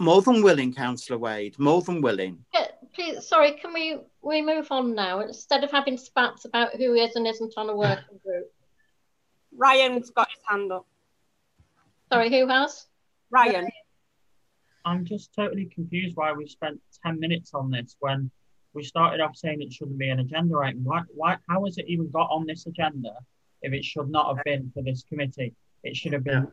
[0.00, 2.44] More than willing, Councillor Wade, more than willing.
[2.52, 6.94] Yeah, please, sorry, can we we move on now instead of having spats about who
[6.94, 8.50] is and isn't on a working group?
[9.56, 10.86] Ryan's got his hand up.
[12.12, 12.86] Sorry, who has?
[13.30, 13.68] Ryan.
[14.84, 18.30] I'm just totally confused why we spent 10 minutes on this when
[18.74, 20.84] we started off saying it shouldn't be an agenda item.
[20.84, 23.12] Why, why, how has it even got on this agenda
[23.62, 25.54] if it should not have been for this committee?
[25.82, 26.48] It should have been,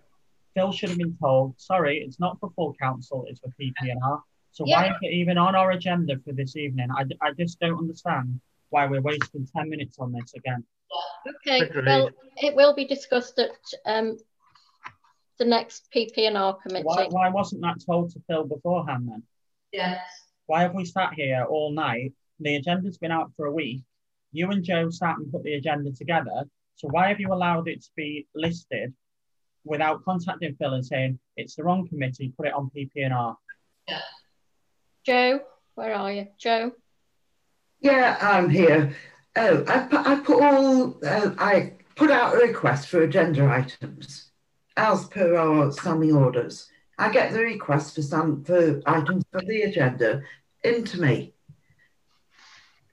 [0.53, 4.21] Phil should have been told, sorry, it's not for full council, it's for PP&R.
[4.51, 6.89] So why is it even on our agenda for this evening?
[6.95, 8.39] I, I just don't understand
[8.69, 10.63] why we're wasting 10 minutes on this again.
[11.27, 11.85] Okay, Agreed.
[11.85, 13.51] well, it will be discussed at
[13.85, 14.17] um,
[15.39, 16.83] the next PP&R committee.
[16.83, 19.23] Why, why wasn't that told to Phil beforehand then?
[19.71, 20.01] Yes.
[20.45, 22.13] Why have we sat here all night?
[22.39, 23.83] The agenda's been out for a week.
[24.31, 26.45] You and Joe sat and put the agenda together.
[26.75, 28.93] So why have you allowed it to be listed
[29.63, 33.37] without contacting Phil and saying it's the wrong committee, put it on PP&R?
[35.05, 35.41] Joe,
[35.75, 36.27] where are you?
[36.37, 36.71] Joe?
[37.81, 38.95] Yeah, I'm here.
[39.35, 44.31] Oh, I put, I put all, uh, I put out a request for agenda items
[44.77, 46.70] as per our standing orders.
[47.01, 50.21] I get the request for some for items for the agenda
[50.63, 51.33] into me.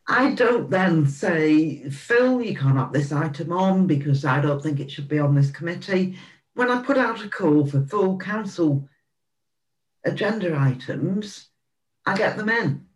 [0.08, 4.80] I don't then say, Phil, you can't have this item on because I don't think
[4.80, 6.16] it should be on this committee.
[6.54, 8.88] When I put out a call for full council
[10.06, 11.50] agenda items,
[12.06, 12.86] I get them in.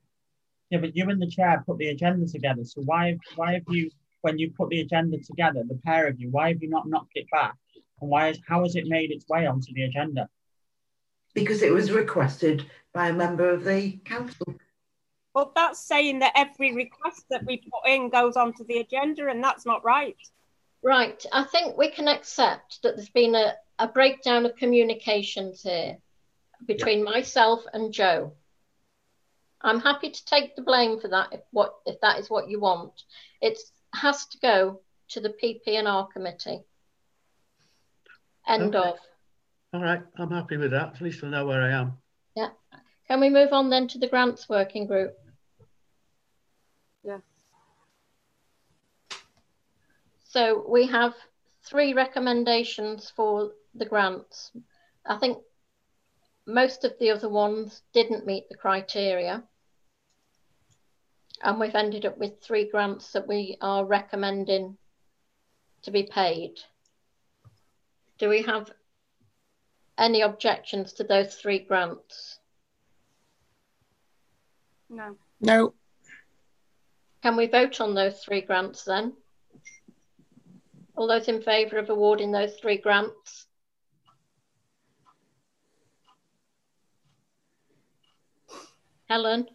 [0.70, 2.64] Yeah, but you and the chair put the agenda together.
[2.64, 3.90] So why why have you
[4.22, 7.16] when you put the agenda together, the pair of you, why have you not knocked
[7.16, 7.54] it back?
[8.00, 10.30] And why is how has it made its way onto the agenda?
[11.34, 14.54] Because it was requested by a member of the council.
[15.34, 19.42] But that's saying that every request that we put in goes onto the agenda, and
[19.42, 20.16] that's not right.
[20.82, 25.98] Right, I think we can accept that there's been a, a breakdown of communications here
[26.66, 28.34] between myself and Joe.
[29.62, 32.58] I'm happy to take the blame for that if what if that is what you
[32.60, 32.92] want.
[33.40, 33.58] It
[33.94, 34.80] has to go
[35.10, 36.62] to the PP&R committee.
[38.46, 38.88] End Okay.
[38.90, 38.98] of.
[39.72, 40.94] All right, I'm happy with that.
[40.96, 41.94] At least I know where I am.
[42.36, 42.50] Yeah.
[43.08, 45.14] Can we move on then to the grants working group?
[47.02, 47.18] Yeah.
[50.24, 51.14] So we have
[51.64, 54.52] three recommendations for the grants.
[55.06, 55.38] I think
[56.46, 59.42] most of the other ones didn't meet the criteria.
[61.42, 64.76] And we've ended up with three grants that we are recommending
[65.82, 66.60] to be paid.
[68.18, 68.70] Do we have
[69.98, 72.38] any objections to those three grants?
[74.88, 75.16] No.
[75.40, 75.74] No.
[77.22, 79.14] Can we vote on those three grants then?
[80.96, 83.46] All those in favour of awarding those three grants?
[89.08, 89.46] Helen?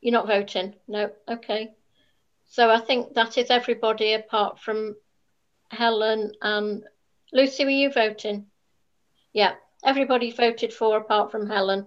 [0.00, 0.74] You're not voting?
[0.86, 1.74] No, okay.
[2.48, 4.96] So I think that is everybody apart from
[5.70, 6.84] Helen and
[7.32, 8.46] Lucy, were you voting?
[9.32, 9.54] Yeah,
[9.84, 11.86] everybody voted for apart from Helen.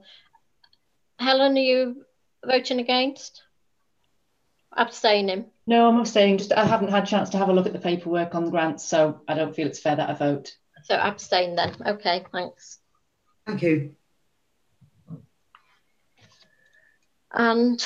[1.17, 2.05] Helen, are you
[2.45, 3.43] voting against?
[4.75, 5.45] Abstaining.
[5.65, 6.37] No, I'm abstaining.
[6.37, 8.51] Just I haven't had a chance to have a look at the paperwork on the
[8.51, 10.55] grants, so I don't feel it's fair that I vote.
[10.83, 11.75] So abstain then.
[11.85, 12.79] Okay, thanks.
[13.45, 13.95] Thank you.
[17.31, 17.83] And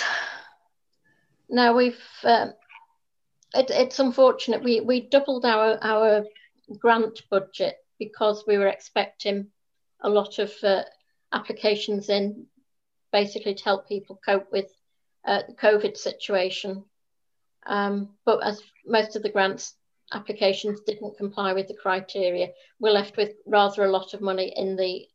[1.50, 2.54] now we've, um,
[3.54, 6.26] it, it's unfortunate, we, we doubled our, our
[6.80, 9.48] grant budget because we were expecting
[10.02, 10.84] a lot of uh,
[11.32, 12.46] applications in
[13.12, 14.72] basically to help people cope with
[15.26, 16.84] uh, the COVID situation.
[17.66, 19.76] Um, but as most of the grants
[20.12, 22.50] applications didn't comply with the criteria,
[22.80, 25.08] we're left with rather a lot of money in the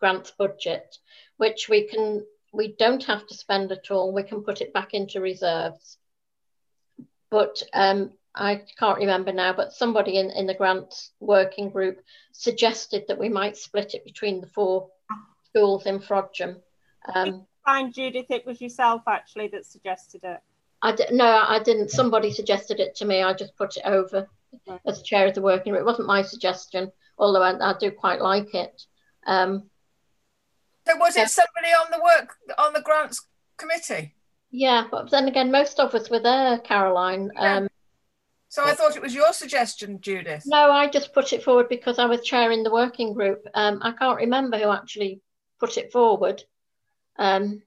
[0.00, 0.96] grants budget,
[1.36, 4.12] which we can we don't have to spend at all.
[4.12, 5.98] We can put it back into reserves.
[7.30, 12.00] But um, I can't remember now, but somebody in, in the grants working group
[12.32, 14.88] suggested that we might split it between the four
[15.44, 16.56] schools in Frodsham.
[17.14, 20.38] Um, Fine, Judith, it was yourself actually that suggested it.
[20.82, 21.90] I d- no, I didn't.
[21.90, 23.22] Somebody suggested it to me.
[23.22, 24.28] I just put it over
[24.86, 25.82] as chair of the working group.
[25.82, 28.82] It wasn't my suggestion, although I, I do quite like it.
[29.26, 29.68] Um,
[30.86, 34.14] So was it somebody on the work on the grants committee?
[34.50, 37.30] yeah, but then again, most of us were there, Caroline.
[37.36, 37.68] Um,
[38.50, 40.44] So I thought it was your suggestion, Judith.
[40.46, 43.46] no, I just put it forward because I was chairing the working group.
[43.54, 45.20] Um, I can't remember who actually
[45.60, 46.42] put it forward.
[47.18, 47.62] Um,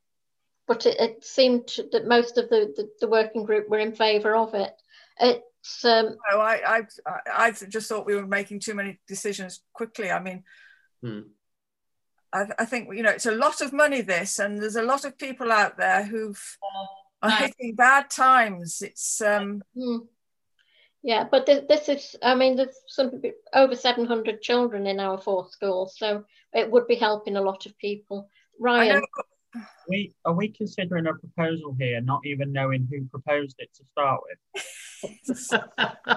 [0.68, 3.94] but it, it seemed to, that most of the, the, the working group were in
[3.94, 4.74] favour of it.
[5.20, 9.62] It's um, No, I, I, I I just thought we were making too many decisions
[9.74, 10.10] quickly.
[10.10, 10.44] I mean,
[12.34, 15.06] I, I think you know it's a lot of money this, and there's a lot
[15.06, 16.58] of people out there who've
[17.22, 18.82] are hitting bad times.
[18.82, 19.98] It's um, Hmm.
[21.04, 23.22] Yeah, but this, this is, I mean, there's some
[23.54, 27.78] over 700 children in our four schools, so it would be helping a lot of
[27.80, 28.30] people.
[28.60, 29.02] Ryan,
[29.88, 34.22] We are we considering a proposal here, not even knowing who proposed it to start
[34.24, 34.62] with?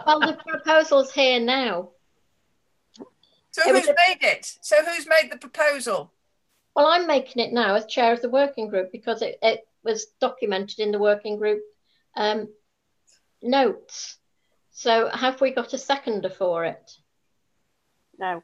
[0.06, 1.90] well, the proposal's here now.
[3.51, 4.59] so It who's a- made it?
[4.61, 6.12] So who's made the proposal?
[6.77, 10.06] Well, I'm making it now as chair of the working group because it, it was
[10.20, 11.62] documented in the working group
[12.16, 12.48] um,
[13.40, 14.19] notes.
[14.77, 16.99] So have we got a seconder for it?
[18.19, 18.43] No.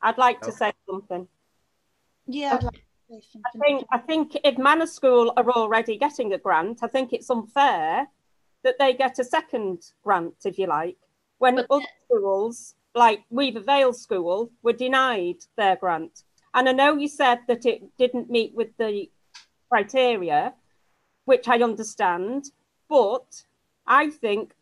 [0.00, 1.28] I'd like to say something.
[2.26, 3.42] Yeah, I'd like say something.
[3.44, 7.30] I think I think if Manor School are already getting a grant, I think it's
[7.30, 8.08] unfair
[8.64, 10.96] that they get a second grant, if you like,
[11.38, 16.22] when other schools, like Weaver Vale School, were denied their grant.
[16.54, 19.10] And I know you said that it didn't meet with the
[19.68, 20.54] criteria,
[21.26, 22.46] which I understand,
[22.88, 23.44] but
[23.86, 24.54] I think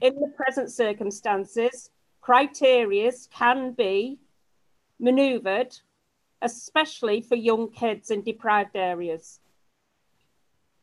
[0.00, 4.18] in the present circumstances, criteria can be
[5.00, 5.76] manoeuvred,
[6.42, 9.40] especially for young kids in deprived areas.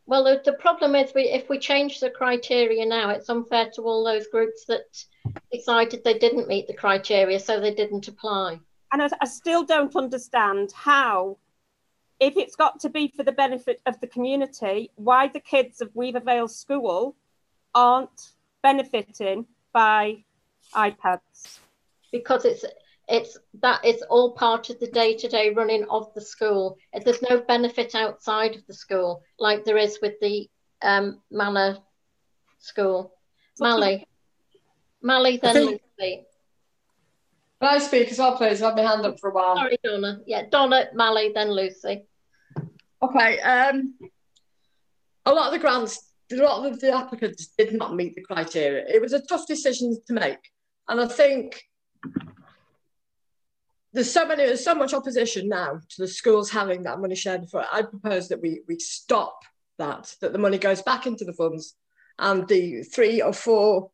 [0.08, 3.82] Well, the, the problem is we, if we change the criteria now, it's unfair to
[3.82, 5.04] all those groups that
[5.52, 8.60] decided they didn't meet the criteria, so they didn't apply.
[8.94, 11.38] And I, I still don't understand how,
[12.20, 15.96] if it's got to be for the benefit of the community, why the kids of
[15.96, 17.16] Weaver Vale School
[17.74, 18.35] aren't
[18.66, 20.24] benefiting by
[20.74, 21.60] iPads.
[22.12, 22.66] Because it's
[23.08, 26.76] it's that is all part of the day-to-day running of the school.
[27.04, 30.50] There's no benefit outside of the school like there is with the
[30.82, 31.78] um, Manor
[32.58, 33.14] School.
[33.60, 34.08] Mally,
[35.02, 36.26] Mally, then think- Lucy.
[37.62, 38.62] Can I speak as well, please?
[38.62, 39.56] I've had my hand up for a while.
[39.56, 40.20] Sorry, Donna.
[40.26, 42.06] Yeah, Donna, Mally, then Lucy.
[43.02, 43.40] Okay.
[43.40, 43.94] Um,
[45.26, 48.86] a lot of the grants, a lot of the applicants did not meet the criteria.
[48.88, 50.52] It was a tough decision to make,
[50.88, 51.64] and I think
[53.94, 57.48] there's so many, there's so much opposition now to the schools having that money shared
[57.50, 57.66] for.
[57.72, 59.40] I propose that we we stop
[59.78, 61.76] that, that the money goes back into the funds,
[62.20, 63.92] and the three or four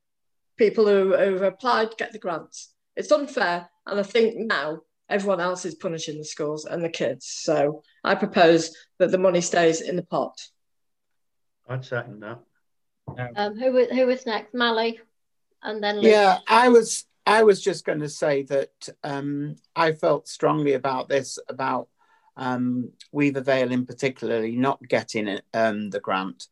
[0.57, 2.73] people who who've applied get the grants.
[2.95, 7.27] It's unfair, and I think now everyone else is punishing the schools and the kids.
[7.27, 10.39] So I propose that the money stays in the pot.
[11.71, 12.39] I'd second that.
[13.35, 14.53] Um, who was who was next?
[14.53, 14.99] Mally,
[15.63, 16.09] and then Lucy.
[16.09, 21.07] Yeah, I was I was just going to say that um, I felt strongly about
[21.07, 21.87] this about
[22.35, 26.47] um, Weaver Vale in particularly not getting it, um, the grant,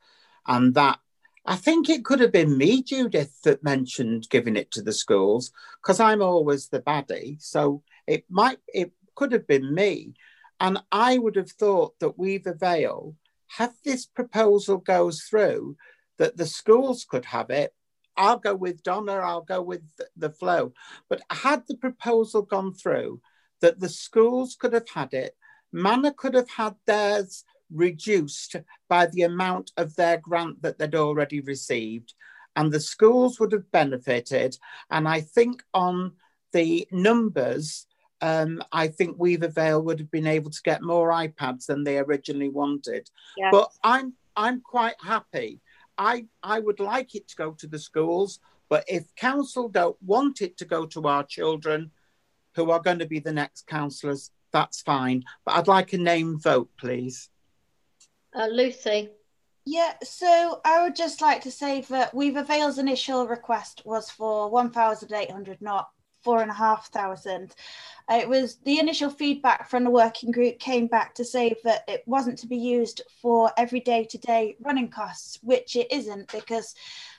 [0.47, 0.99] and that
[1.45, 5.51] I think it could have been me, Judith, that mentioned giving it to the schools
[5.81, 7.41] because I'm always the baddie.
[7.41, 10.13] So it might it could have been me,
[10.61, 13.15] and I would have thought that Weaver Vale,
[13.57, 15.75] have this proposal goes through,
[16.17, 17.73] that the schools could have it
[18.19, 19.81] I'll go with Donna, I'll go with
[20.17, 20.73] the flow.
[21.07, 23.21] But had the proposal gone through
[23.61, 25.35] that the schools could have had it,
[25.71, 28.57] Manor could have had theirs reduced
[28.89, 32.13] by the amount of their grant that they'd already received,
[32.55, 34.57] and the schools would have benefited.
[34.89, 36.13] And I think on
[36.51, 37.85] the numbers,
[38.21, 41.97] um, I think Weaver Vale would have been able to get more iPads than they
[41.97, 43.09] originally wanted.
[43.37, 43.49] Yes.
[43.51, 45.61] But I'm I'm quite happy.
[45.97, 48.39] I I would like it to go to the schools,
[48.69, 51.91] but if council don't want it to go to our children,
[52.55, 55.23] who are going to be the next councillors, that's fine.
[55.45, 57.29] But I'd like a name vote, please.
[58.33, 59.09] Uh, Lucy.
[59.65, 64.49] Yeah, so I would just like to say that Weaver Vale's initial request was for
[64.49, 65.89] 1,800, not
[66.29, 67.55] four and a half thousand.
[68.07, 72.03] It was the initial feedback from the working group came back to say that it
[72.05, 76.75] wasn't to be used for every day to day running costs, which it isn't because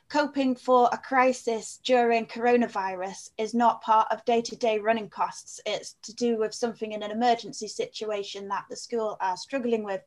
[0.09, 5.61] coping for a crisis during coronavirus is not part of day to day running costs.
[5.66, 10.03] It's to do with something in an emergency situation that the school are struggling with.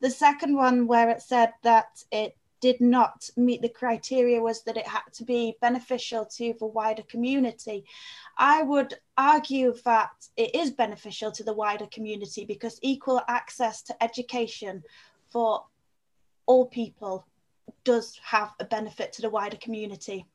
[0.00, 4.76] The second one, where it said that it did not meet the criteria was that
[4.76, 7.84] it had to be beneficial to the wider community.
[8.36, 14.02] I would argue that it is beneficial to the wider community because equal access to
[14.02, 14.82] education
[15.30, 15.64] for
[16.46, 17.26] all people
[17.84, 20.26] does have a benefit to the wider community.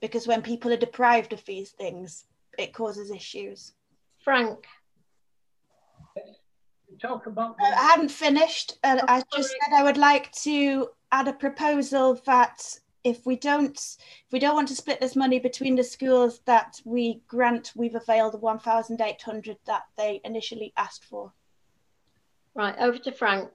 [0.00, 2.24] Because when people are deprived of these things,
[2.58, 3.72] it causes issues.
[4.18, 4.66] Frank.
[7.00, 7.56] Talk about.
[7.60, 8.78] I hadn't finished.
[8.82, 12.62] Uh, I just said I would like to add a proposal that
[13.06, 16.80] if we don't if we don't want to split this money between the schools that
[16.84, 21.32] we grant Weaver Vale the 1800 that they initially asked for
[22.54, 23.50] right over to frank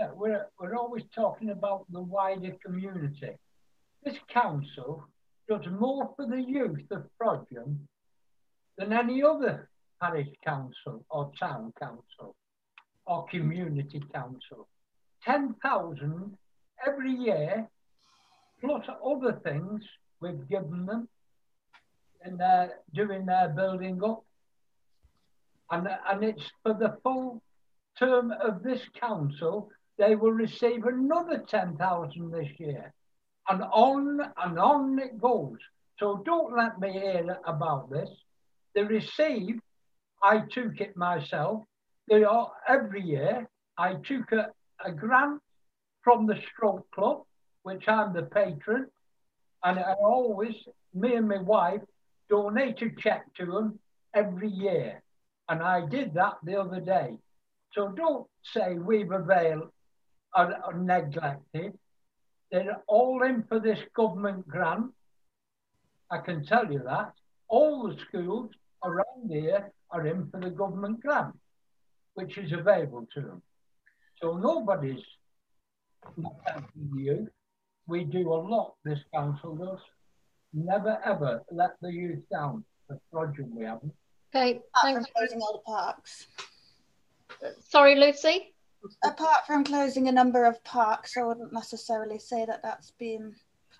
[0.00, 3.32] yeah, we're, we're always talking about the wider community
[4.04, 5.04] this council
[5.48, 7.76] does more for the youth of Frodsham
[8.78, 9.68] than any other
[10.00, 12.34] parish council or town council
[13.06, 14.68] or community council
[15.24, 16.36] 10,000
[16.86, 17.68] every year,
[18.60, 19.82] plus other things
[20.20, 21.08] we've given them
[22.24, 24.24] in their doing their building up.
[25.70, 27.42] And, and it's for the full
[27.98, 32.92] term of this council, they will receive another 10,000 this year.
[33.48, 35.58] And on and on it goes.
[35.98, 38.10] So don't let me hear about this.
[38.74, 39.60] They receive,
[40.22, 41.64] I took it myself,
[42.10, 43.48] every year,
[43.78, 44.50] I took a,
[44.84, 45.40] a grant
[46.02, 47.22] from the stroke club,
[47.62, 48.86] which I'm the patron,
[49.64, 50.54] and I always,
[50.92, 51.80] me and my wife,
[52.28, 53.78] donate a check to them
[54.14, 55.02] every year.
[55.48, 57.16] And I did that the other day.
[57.72, 59.72] So don't say Weaver Vale
[60.34, 61.78] are, are neglected.
[62.50, 64.92] They're all in for this government grant.
[66.10, 67.12] I can tell you that.
[67.48, 68.50] All the schools
[68.84, 71.34] around here are in for the government grant,
[72.14, 73.42] which is available to them.
[74.20, 75.02] So nobody's
[76.16, 77.28] not the youth.
[77.86, 79.80] We do a lot, this council does.
[80.52, 82.64] Never ever let the youth down.
[82.88, 83.92] The project we haven't.
[84.34, 85.10] Okay, thanks.
[85.16, 86.26] closing all the parks.
[87.60, 88.54] Sorry, Lucy?
[89.02, 93.34] Apart from closing a number of parks, I wouldn't necessarily say that that's been.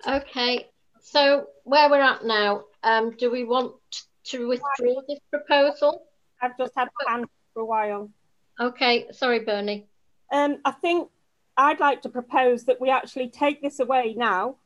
[0.07, 0.69] Okay,
[1.01, 3.75] so where we're at now, um, do we want
[4.25, 6.07] to withdraw this proposal?
[6.41, 8.11] I've just had plans for a while.
[8.61, 9.87] Okay, sorry, Bernie.
[10.33, 11.09] Um, I think
[11.57, 14.57] I'd like to propose that we actually take this away now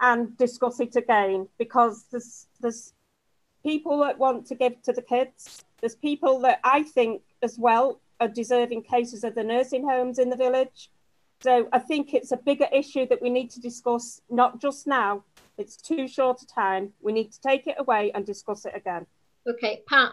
[0.00, 2.92] and discuss it again because there's there's
[3.62, 5.64] people that want to give to the kids.
[5.80, 10.30] There's people that I think as well are deserving cases of the nursing homes in
[10.30, 10.90] the village.
[11.40, 15.24] So I think it's a bigger issue that we need to discuss, not just now.
[15.58, 16.92] It's too short a time.
[17.02, 19.06] We need to take it away and discuss it again.
[19.46, 20.12] Okay, Pat.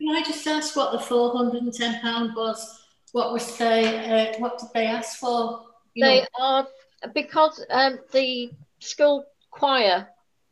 [0.00, 2.82] Can I just ask what the four hundred and ten pound was?
[3.12, 4.32] What was they?
[4.32, 5.66] Uh, what did they ask for?
[5.94, 6.26] You they know?
[6.38, 6.68] are
[7.14, 8.50] because um, the
[8.80, 10.08] school choir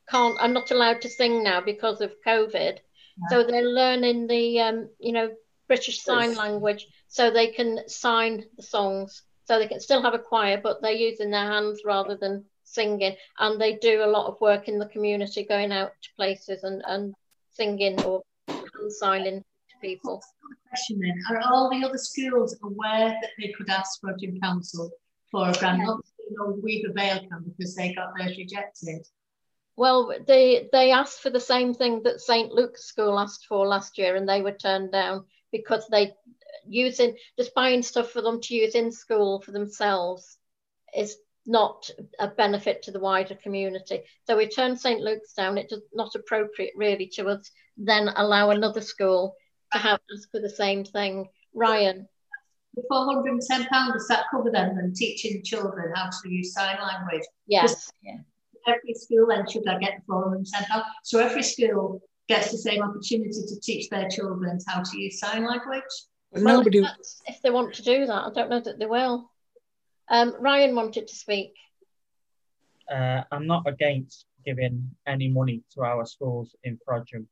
[0.09, 2.79] can't are not allowed to sing now because of COVID.
[2.79, 3.29] Yeah.
[3.31, 5.31] So they're learning the um, you know
[5.69, 6.39] British Sign yes.
[6.39, 9.23] Language so they can sign the songs.
[9.45, 13.17] So they can still have a choir, but they're using their hands rather than singing.
[13.39, 16.83] And they do a lot of work in the community, going out to places and,
[16.85, 17.15] and
[17.53, 18.23] singing or
[18.89, 19.45] signing
[19.81, 20.23] people.
[20.69, 24.91] Question then: Are all the other schools aware that they could ask for a council
[25.31, 25.83] for a grant?
[25.83, 26.01] Not
[26.31, 29.07] know Weaver Vale can because they got theirs rejected.
[29.77, 33.99] Well, they they asked for the same thing that St Luke's School asked for last
[33.99, 36.15] year, and they were turned down because they
[36.69, 40.37] using just buying stuff for them to use in school for themselves
[40.97, 41.17] is
[41.47, 44.03] not a benefit to the wider community.
[44.27, 45.59] So we turned St Luke's down.
[45.59, 49.37] It is not appropriate really to us then allow another school
[49.73, 51.29] to have ask for the same thing.
[51.55, 52.09] Ryan.
[52.75, 57.27] The £410, does that cover them and teaching children how to use sign language?
[57.47, 57.91] Yes.
[58.03, 58.19] Yeah.
[58.67, 60.45] Every school then should I get £410?
[61.05, 65.47] So every school gets the same opportunity to teach their children how to use sign
[65.47, 65.83] language?
[66.33, 66.79] Well, Nobody...
[66.81, 66.91] if,
[67.27, 69.31] if they want to do that, I don't know that they will.
[70.09, 71.55] Um, Ryan wanted to speak.
[72.91, 77.27] Uh, I'm not against giving any money to our schools in Frodsham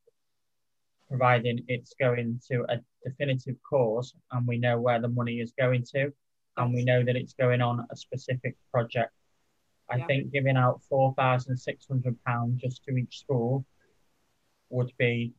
[1.07, 5.83] providing it's going to a definitive cause and we know where the money is going
[5.93, 6.11] to.
[6.57, 9.11] and we know that it's going on a specific project.
[9.89, 10.07] I Yeah.
[10.07, 13.65] think giving out four thousand six hundred pounds just to each school
[14.69, 15.33] would be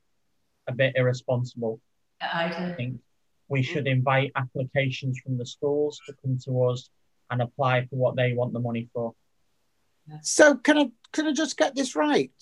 [0.67, 1.81] a bit irresponsible.
[2.21, 2.75] I I do.
[2.75, 3.01] think
[3.49, 6.91] we should invite applications from the schools to come to us
[7.31, 9.15] and apply for what they want the money for.
[10.23, 12.33] So can I can I just get this right?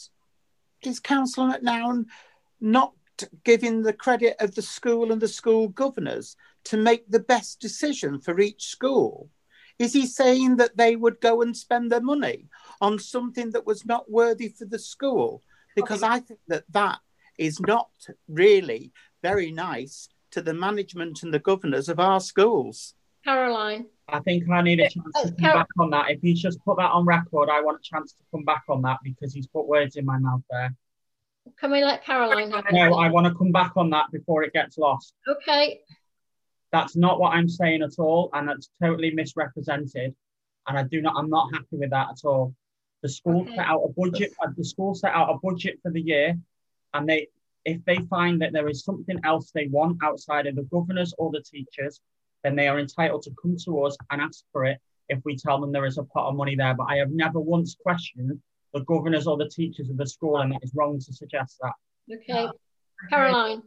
[0.82, 2.06] Is Councillor McNown
[2.60, 2.92] not
[3.44, 8.20] giving the credit of the school and the school governors to make the best decision
[8.20, 9.30] for each school?
[9.78, 12.48] Is he saying that they would go and spend their money
[12.80, 15.42] on something that was not worthy for the school?
[15.74, 16.98] Because I think that that
[17.38, 17.90] is not
[18.28, 18.92] really
[19.22, 22.94] very nice to the management and the governors of our schools.
[23.24, 23.86] Caroline.
[24.08, 26.10] I think I need a chance to come Carol- back on that.
[26.10, 28.82] If he's just put that on record, I want a chance to come back on
[28.82, 30.74] that because he's put words in my mouth there.
[31.58, 34.52] Can we let Caroline have No, I want to come back on that before it
[34.52, 35.14] gets lost.
[35.28, 35.80] Okay.
[36.72, 40.14] That's not what I'm saying at all, and that's totally misrepresented.
[40.66, 42.54] And I do not, I'm not happy with that at all.
[43.02, 43.54] The school Okay.
[43.56, 44.32] set out a budget.
[44.42, 46.38] uh, The school set out a budget for the year,
[46.94, 47.28] and they,
[47.64, 51.30] if they find that there is something else they want outside of the governors or
[51.30, 52.00] the teachers,
[52.44, 54.78] then they are entitled to come to us and ask for it.
[55.08, 57.40] If we tell them there is a pot of money there, but I have never
[57.40, 58.40] once questioned
[58.72, 61.72] the governors or the teachers of the school, and it is wrong to suggest that.
[62.16, 62.48] Okay.
[63.10, 63.62] Caroline.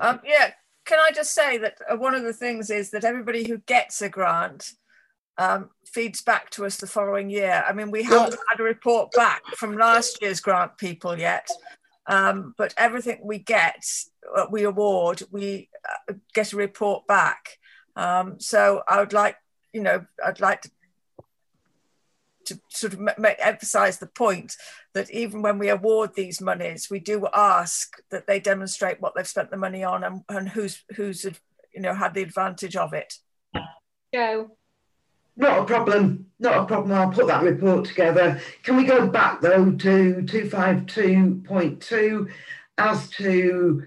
[0.00, 0.52] Um, yeah,
[0.84, 4.00] can I just say that uh, one of the things is that everybody who gets
[4.02, 4.72] a grant
[5.36, 7.64] um, feeds back to us the following year.
[7.66, 11.48] I mean, we haven't had a report back from last year's grant people yet,
[12.06, 13.84] um, but everything we get,
[14.36, 15.68] uh, we award, we
[16.08, 17.58] uh, get a report back.
[17.98, 19.36] Um, so I would like,
[19.72, 20.70] you know, I'd like to
[22.46, 24.56] to sort of ma- ma- emphasize the point
[24.94, 29.28] that even when we award these monies, we do ask that they demonstrate what they've
[29.28, 33.18] spent the money on and, and who's who's you know had the advantage of it.
[34.14, 34.52] Joe.
[35.36, 36.26] Not a problem.
[36.40, 36.92] Not a problem.
[36.92, 38.40] I'll put that report together.
[38.62, 42.30] Can we go back though to 252.2
[42.78, 43.86] as to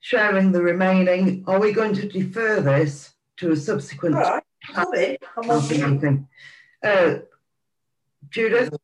[0.00, 1.44] sharing the remaining?
[1.46, 4.42] Are we going to defer this to a subsequent All right,
[4.74, 5.18] I'll be.
[5.36, 6.28] I'm on meeting?
[6.82, 7.16] Uh,
[8.30, 8.74] Judith?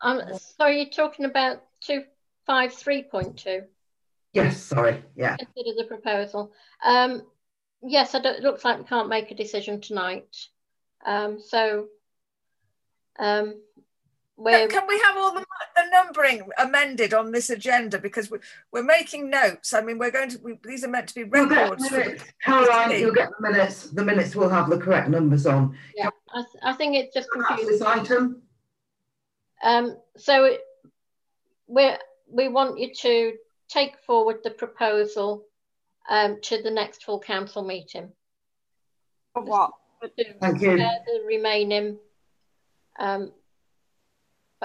[0.00, 0.22] Um,
[0.58, 2.04] so you're talking about two
[2.46, 3.62] five three point two.
[4.32, 5.02] Yes, sorry.
[5.14, 5.36] Yeah.
[5.36, 6.52] Consider the proposal.
[6.84, 7.22] Um,
[7.82, 10.36] yes, I don't, it looks like we can't make a decision tonight.
[11.04, 11.86] Um, so
[13.18, 13.54] um,
[14.36, 15.44] we're Can we have all the,
[15.76, 18.38] the numbering amended on this agenda because we,
[18.70, 19.72] we're making notes.
[19.72, 20.38] I mean, we're going to.
[20.42, 21.88] We, these are meant to be You'll get records.
[21.88, 22.24] the- minutes.
[22.44, 23.90] Caroline, you'll get the minutes.
[23.90, 25.76] The minutes will have the correct numbers on.
[25.96, 27.66] yeah, I, th- I think it's just confusing.
[27.66, 28.42] this item.
[29.62, 30.56] Um, so
[31.66, 31.92] we
[32.30, 33.32] we want you to
[33.68, 35.44] take forward the proposal
[36.10, 38.12] um, to the next full council meeting.
[39.32, 39.70] For what?
[40.40, 40.76] Thank you.
[40.76, 41.96] The remaining,
[42.98, 43.32] um,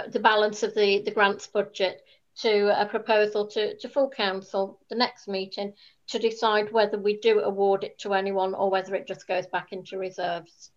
[0.10, 2.02] the balance of the, the grants budget
[2.38, 5.74] to a proposal to, to full council, the next meeting,
[6.08, 9.72] to decide whether we do award it to anyone or whether it just goes back
[9.72, 10.72] into reserves.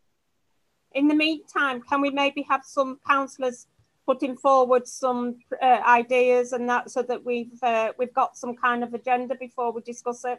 [0.93, 3.67] In the meantime, can we maybe have some councillors
[4.07, 8.85] putting forward some uh, ideas and that so that we've uh, we've got some kind
[8.85, 10.39] of agenda before we discuss it?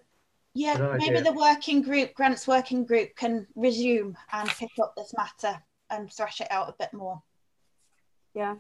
[0.54, 5.62] Yeah, maybe the working group, grants working group can resume and pick up this matter
[5.90, 7.22] and thrash it out a bit more.
[8.36, 8.56] Yeah.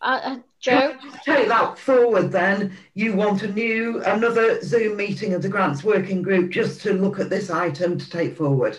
[0.00, 0.94] Uh, uh, Joe?
[1.24, 2.76] Take that forward then.
[2.94, 7.18] You want a new, another Zoom meeting of the grants working group just to look
[7.18, 8.78] at this item to take forward.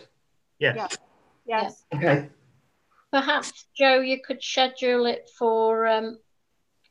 [0.59, 0.97] Yes.
[1.45, 1.83] Yes.
[1.93, 2.29] Okay.
[3.11, 6.19] Perhaps, Joe, you could schedule it for um,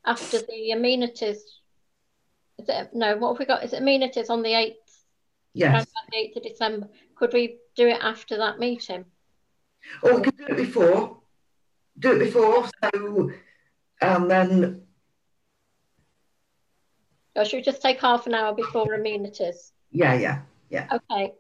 [0.04, 1.38] after the amenities.
[2.58, 3.62] Is it, no, what have we got?
[3.62, 4.74] Is it amenities on the 8th?
[5.54, 5.74] Yes.
[5.74, 6.88] around the 8th of December.
[7.14, 9.04] Could we do it after that meeting?
[10.02, 11.18] Or we could do it before.
[11.98, 12.68] Do it before.
[12.82, 13.30] So,
[14.00, 14.82] and then,
[17.34, 19.72] Or should we just take half an hour before amenities?
[19.90, 20.86] yeah, yeah, yeah.
[20.92, 21.32] Okay.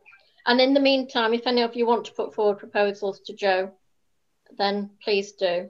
[0.46, 3.72] And in the meantime, if any of you want to put forward proposals to Joe,
[4.56, 5.68] then please do.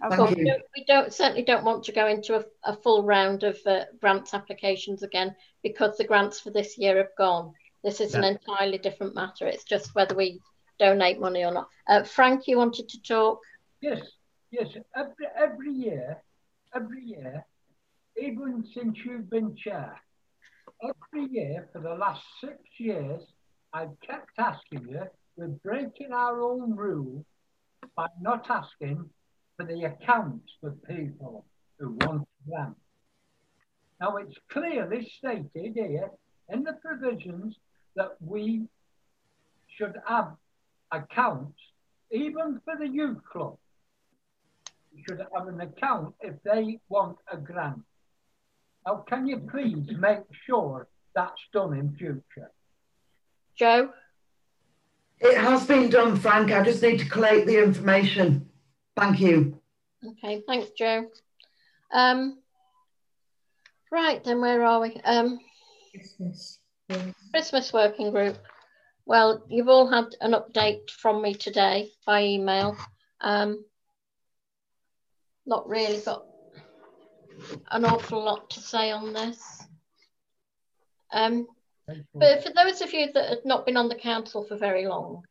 [0.00, 0.46] Thank But we you.
[0.46, 3.84] don't, we don't certainly don't want to go into a, a full round of uh,
[4.00, 7.54] grants applications again because the grants for this year have gone.
[7.82, 9.46] This is an entirely different matter.
[9.46, 10.40] It's just whether we
[10.78, 11.68] donate money or not.
[11.88, 13.40] Uh, Frank, you wanted to talk?
[13.80, 14.00] Yes,
[14.50, 14.68] yes.
[14.94, 16.22] Every, every year,
[16.74, 17.44] every year,
[18.20, 20.00] even since you've been chair,
[20.82, 23.22] every year for the last six years,
[23.72, 25.02] I've kept asking you,
[25.36, 27.24] we're breaking our own rule
[27.96, 29.08] by not asking
[29.56, 31.44] for the accounts for people
[31.78, 32.80] who want grants.
[34.00, 36.10] Now, it's clearly stated here
[36.48, 37.56] in the provisions
[37.96, 38.66] that we
[39.76, 40.32] should have
[40.92, 41.58] accounts,
[42.10, 43.56] even for the youth club.
[44.96, 47.82] You should have an account if they want a grant.
[48.86, 52.50] Now, can you please make sure that's done in future?
[53.58, 53.90] Joe?
[55.20, 56.50] It has been done, Frank.
[56.50, 58.48] I just need to collate the information.
[58.96, 59.60] Thank you.
[60.06, 61.10] Okay, thanks, Joe.
[61.92, 62.38] Um,
[63.90, 64.98] right, then where are we?
[65.04, 65.38] Um,
[65.92, 66.58] Christmas.
[67.32, 68.38] Christmas working group.
[69.04, 72.76] Well, you've all had an update from me today by email.
[73.20, 73.64] Um,
[75.46, 76.24] not really got
[77.70, 79.62] an awful lot to say on this.
[81.12, 81.46] Um,
[82.14, 85.22] but for those of you that have not been on the council for very long,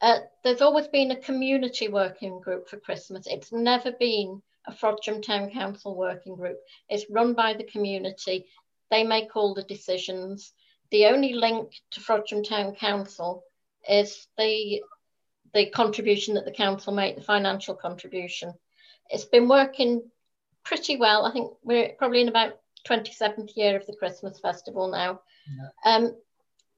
[0.00, 3.26] uh, there's always been a community working group for Christmas.
[3.26, 6.58] It's never been a Frodsham Town Council working group.
[6.88, 8.46] It's run by the community.
[8.90, 10.52] They make all the decisions.
[10.90, 13.44] The only link to Frodsham Town Council
[13.88, 14.82] is the
[15.54, 18.52] the contribution that the council make, the financial contribution.
[19.10, 20.10] It's been working
[20.64, 21.26] pretty well.
[21.26, 22.58] I think we're probably in about
[22.88, 25.20] 27th year of the Christmas festival now.
[25.84, 26.16] Um,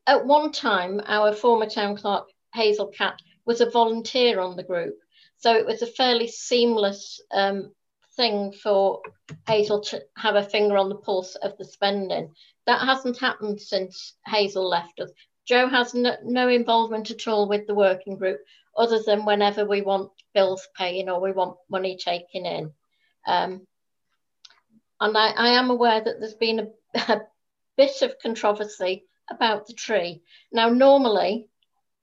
[0.06, 4.96] at one time, our former town clerk, Hazel Cat, was a volunteer on the group.
[5.38, 7.72] So it was a fairly seamless um,
[8.16, 9.02] thing for
[9.46, 12.32] Hazel to have a finger on the pulse of the spending.
[12.66, 15.10] That hasn't happened since Hazel left us.
[15.47, 18.40] Joe has no, no involvement at all with the working group,
[18.77, 22.73] other than whenever we want bills paying or we want money taken in.
[23.27, 23.66] Um,
[25.01, 26.68] and I, I, am aware that there's been a,
[27.12, 27.20] a,
[27.77, 30.23] bit of controversy about the tree.
[30.51, 31.48] Now, normally,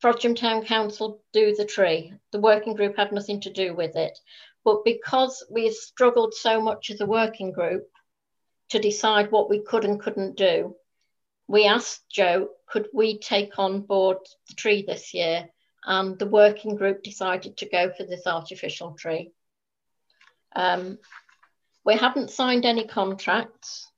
[0.02, 2.14] Frodsham Town Council do the tree.
[2.32, 4.18] The working group had nothing to do with it.
[4.64, 7.90] But because we struggled so much as a working group
[8.70, 10.76] to decide what we could and couldn't do,
[11.48, 14.18] we asked Joe, could we take on board
[14.48, 15.50] the tree this year?
[15.86, 19.32] And the working group decided to go for this artificial tree.
[20.56, 20.98] Um,
[21.86, 23.92] we haven't signed any contracts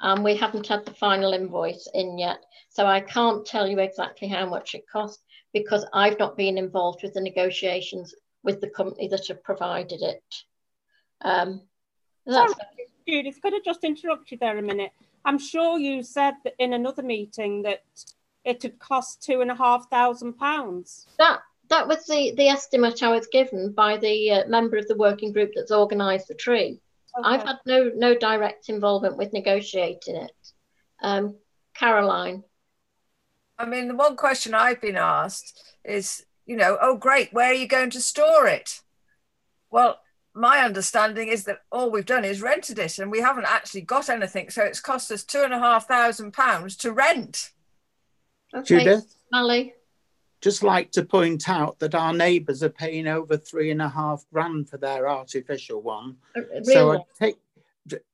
[0.00, 2.38] and we haven't had the final invoice in yet.
[2.68, 5.20] So I can't tell you exactly how much it cost
[5.52, 8.14] because I've not been involved with the negotiations
[8.44, 10.22] with the company that have provided it.
[11.22, 11.62] Um,
[12.28, 12.54] Sorry,
[13.08, 14.92] Judith, could I just interrupt you there a minute?
[15.28, 17.82] I'm sure you said that in another meeting that
[18.44, 21.06] it had cost two and a half thousand pounds.
[21.18, 24.96] That that was the the estimate I was given by the uh, member of the
[24.96, 26.80] working group that's organised the tree.
[27.18, 27.28] Okay.
[27.28, 30.52] I've had no no direct involvement with negotiating it.
[31.02, 31.36] Um,
[31.74, 32.42] Caroline.
[33.58, 37.60] I mean, the one question I've been asked is, you know, oh great, where are
[37.62, 38.80] you going to store it?
[39.70, 40.00] Well,
[40.38, 44.08] my understanding is that all we've done is rented it, and we haven't actually got
[44.08, 44.50] anything.
[44.50, 47.50] So it's cost us two and a half thousand pounds to rent.
[48.54, 49.16] Okay, Judith?
[49.32, 49.74] Molly.
[50.40, 54.24] Just like to point out that our neighbours are paying over three and a half
[54.32, 56.16] grand for their artificial one.
[56.36, 56.98] A, a so one.
[56.98, 57.38] I take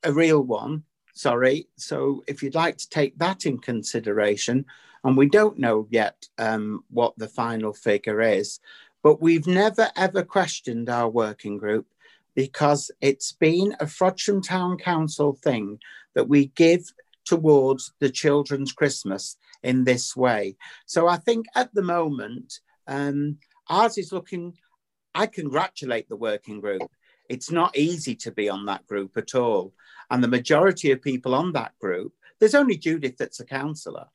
[0.03, 0.85] a real one.
[1.13, 1.69] Sorry.
[1.77, 4.65] So if you'd like to take that in consideration,
[5.05, 8.59] and we don't know yet um, what the final figure is,
[9.03, 11.87] but we've never ever questioned our working group
[12.35, 15.79] because it's been a Frodsham Town Council thing
[16.15, 16.85] that we give
[17.25, 20.57] towards the children's Christmas in this way.
[20.87, 23.39] So I think at the moment, um,
[23.69, 24.55] ours is looking,
[25.15, 26.91] I congratulate the working group.
[27.29, 29.73] It's not easy to be on that group at all.
[30.11, 34.07] And the majority of people on that group, there's only Judith that's a councillor.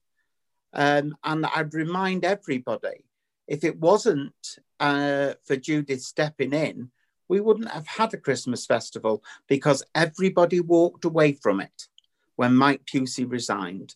[0.73, 3.05] Um, and I'd remind everybody
[3.47, 6.91] if it wasn't uh, for Judith stepping in,
[7.29, 11.87] we wouldn't have had a Christmas festival because everybody walked away from it
[12.35, 13.95] when Mike Pusey resigned.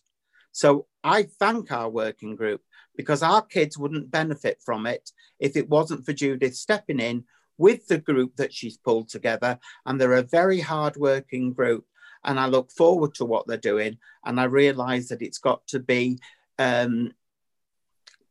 [0.52, 2.62] So I thank our working group
[2.96, 7.24] because our kids wouldn't benefit from it if it wasn't for Judith stepping in
[7.58, 9.58] with the group that she's pulled together.
[9.84, 11.84] And they're a very hard working group.
[12.24, 13.98] And I look forward to what they're doing.
[14.24, 16.18] And I realize that it's got to be
[16.58, 17.12] um,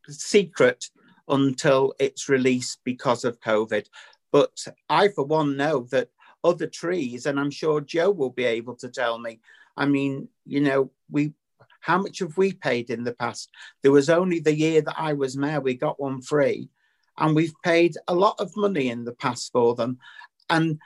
[0.08, 0.86] secret
[1.28, 3.88] until it's released because of COVID.
[4.34, 6.10] But I, for one, know that
[6.44, 9.40] other trees, and I'm sure Joe will be able to tell me.
[9.78, 11.34] I mean, you know, we
[11.80, 13.50] how much have we paid in the past?
[13.82, 16.70] There was only the year that I was mayor, we got one free,
[17.18, 20.00] and we've paid a lot of money in the past for them.
[20.50, 20.80] And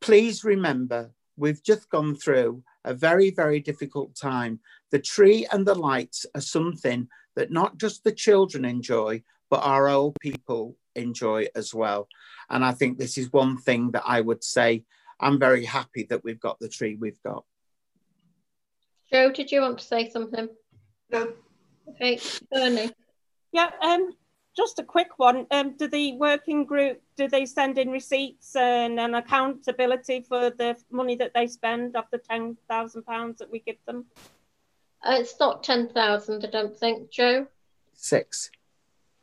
[0.00, 4.60] please remember, we've just gone through a very, very difficult time.
[4.90, 9.88] The tree and the lights are something that not just the children enjoy, but our
[9.88, 12.08] old people enjoy as well.
[12.50, 14.84] And I think this is one thing that I would say
[15.20, 17.44] I'm very happy that we've got the tree we've got.
[19.12, 20.48] Joe, did you want to say something?
[21.10, 21.32] No.
[21.88, 22.18] Okay,
[22.50, 22.90] Bernie.
[23.52, 24.12] Yeah, um,
[24.56, 25.46] just a quick one.
[25.50, 30.76] Um, do the working group do they send in receipts and an accountability for the
[30.90, 34.06] money that they spend of the ten thousand pounds that we give them?
[35.04, 37.46] Uh, it's not ten thousand, I don't think, Joe.
[37.94, 38.50] Six.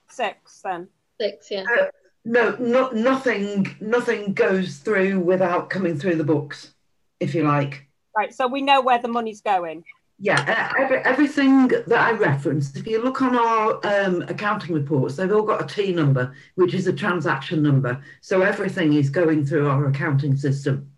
[0.10, 0.88] Six then.
[1.20, 1.64] Six, yeah.
[1.64, 1.88] Uh,
[2.26, 6.74] no, no, nothing, nothing goes through without coming through the books,
[7.20, 7.88] if you like.
[8.16, 9.84] Right, so we know where the money's going.
[10.20, 15.16] Yeah, uh, every, everything that I referenced, if you look on our um, accounting reports,
[15.16, 18.02] they've all got a T number, which is a transaction number.
[18.22, 20.92] So everything is going through our accounting system.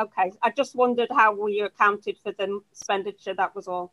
[0.00, 3.34] Okay, I just wondered how we accounted for the expenditure.
[3.34, 3.92] That was all.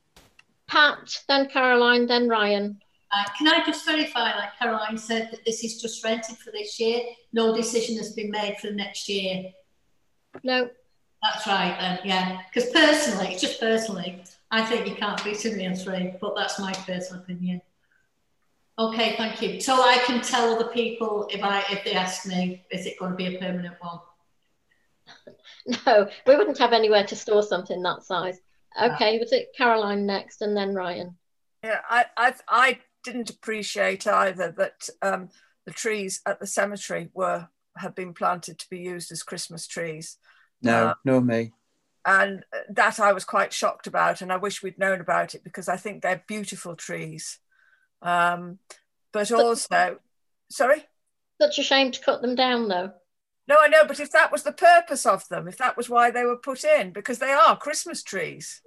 [0.68, 2.80] Pat, then Caroline, then Ryan.
[3.14, 6.80] Uh, can I just verify, like Caroline said, that this is just rented for this
[6.80, 7.02] year?
[7.32, 9.52] No decision has been made for the next year?
[10.44, 10.70] No.
[11.22, 12.42] That's right then, yeah.
[12.52, 16.74] Because personally, just personally, I think you can't beat a real three, but that's my
[16.74, 17.62] personal opinion.
[18.80, 19.62] Okay, thank you.
[19.62, 23.12] So I can tell the people if I if they ask me, is it going
[23.12, 24.00] to be a permanent one?
[25.86, 28.42] No, we wouldn't have anywhere to store something that size.
[28.82, 31.16] Okay, was it Caroline next and then Ryan?
[31.64, 35.30] Yeah, I, I, I didn't appreciate either that um,
[35.66, 37.48] the trees at the cemetery were
[37.78, 40.18] have been planted to be used as Christmas trees.
[40.62, 41.52] No, Uh, no me.
[42.06, 45.68] and that I was quite shocked about, and I wish we'd known about it because
[45.70, 47.40] I think they're beautiful trees.
[48.02, 48.60] Um,
[49.12, 50.00] but also,
[50.52, 50.84] sorry,
[51.42, 52.92] Such a shame to cut them down, though.
[53.48, 56.12] no, I know, but if that was the purpose of them, if that was why
[56.12, 58.62] they were put in, because they are Christmas trees.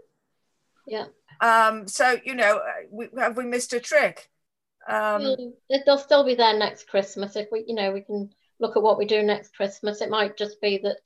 [0.87, 1.07] Yeah.
[1.41, 4.31] Um, so you know, uh, we, have we missed a trick?
[4.89, 5.53] Um, Well,
[5.85, 8.31] they'll still be there next Christmas if we, you know, we can
[8.61, 10.01] look at what we do next Christmas.
[10.01, 10.99] It might just be that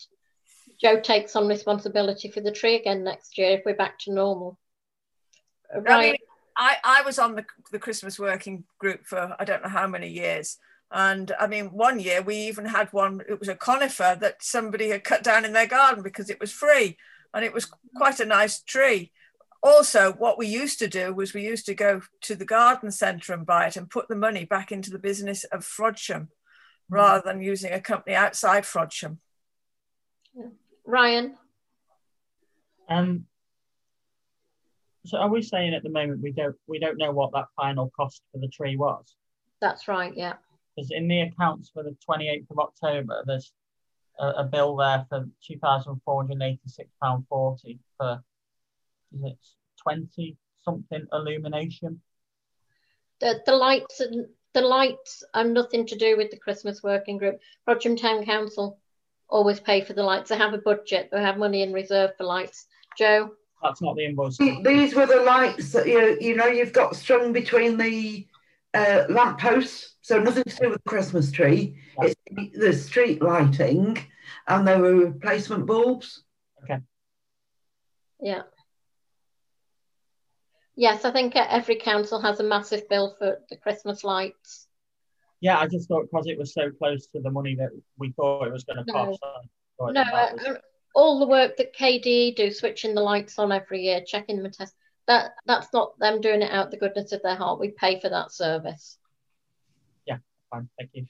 [0.80, 4.58] Joe takes on responsibility for the tree again next year if we're back to normal.
[5.74, 5.86] Right.
[5.88, 6.16] I mean,
[6.56, 10.08] I, I was on the, the Christmas working group for I don't know how many
[10.08, 10.58] years.
[10.92, 14.88] And I mean, one year we even had one, it was a conifer that somebody
[14.88, 16.96] had cut down in their garden because it was free
[17.32, 19.12] and it was quite a nice tree.
[19.62, 23.34] Also, what we used to do was we used to go to the garden centre
[23.34, 26.28] and buy it and put the money back into the business of Frodsham
[26.88, 29.18] rather than using a company outside Frodsham.
[30.86, 31.36] Ryan,
[32.88, 33.26] Um,
[35.04, 37.90] so are we saying at the moment we don't we don't know what that final
[37.96, 39.14] cost for the tree was?
[39.60, 40.34] that's right, yeah.
[40.74, 43.52] Because in the accounts for the 28th of October, there's
[44.18, 48.22] a, a bill there for £2,486.40 for,
[49.14, 49.38] is it
[49.82, 52.00] 20 something illumination?
[53.20, 57.38] The, the lights and the lights are nothing to do with the Christmas working group.
[57.66, 58.78] Frodsham Town Council
[59.28, 60.30] always pay for the lights.
[60.30, 61.10] They have a budget.
[61.12, 62.66] They have money in reserve for lights.
[62.98, 64.36] Joe, That's not the invoice.
[64.38, 68.26] These were the lights that you you know you've got strung between the
[68.74, 71.76] uh, lamp posts, so nothing to do with the Christmas tree.
[72.00, 72.14] It's
[72.54, 73.98] the street lighting,
[74.48, 76.24] and there were replacement bulbs.
[76.64, 76.80] Okay.
[78.20, 78.42] Yeah.
[80.76, 84.66] Yes, I think every council has a massive bill for the Christmas lights.
[85.40, 88.46] Yeah, I just thought because it was so close to the money that we thought
[88.46, 88.92] it was going to No.
[89.06, 89.20] cost.
[89.22, 89.40] I
[89.78, 90.60] thought No, that was- uh,
[90.94, 94.54] all the work that KDE do, switching the lights on every year, checking them and
[94.54, 94.74] test
[95.06, 97.58] that that's not them doing it out of the goodness of their heart.
[97.60, 98.98] We pay for that service.
[100.06, 100.18] yeah,
[100.50, 101.06] fine, thank you.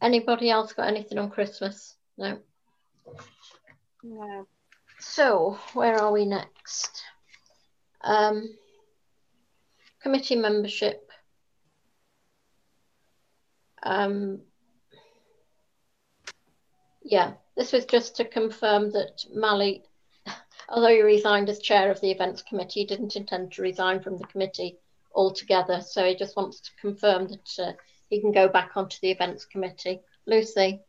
[0.00, 1.96] Anybody else got anything on Christmas?
[2.16, 2.40] No.
[4.02, 4.46] No.
[5.00, 7.02] So where are we next?
[8.02, 8.56] Um,
[10.02, 11.10] committee membership.
[13.82, 14.40] Um,
[17.02, 19.84] yeah, this was just to confirm that Mally,
[20.68, 24.18] although he resigned as chair of the events committee, he didn't intend to resign from
[24.18, 24.78] the committee
[25.14, 25.80] altogether.
[25.80, 27.72] So he just wants to confirm that uh,
[28.08, 30.00] he can go back onto the events committee.
[30.26, 30.80] Lucy.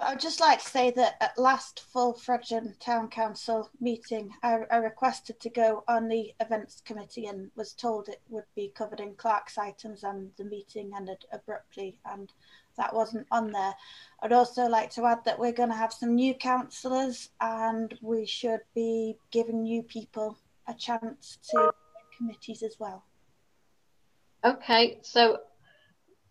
[0.00, 4.76] I'd just like to say that at last full Frodsham Town Council meeting, I, I
[4.76, 9.14] requested to go on the events committee and was told it would be covered in
[9.14, 12.32] Clerk's items and the meeting ended abruptly and
[12.76, 13.74] that wasn't on there.
[14.22, 18.24] I'd also like to add that we're going to have some new councillors and we
[18.24, 21.72] should be giving new people a chance to
[22.16, 23.04] committees as well.
[24.44, 25.40] Okay, so,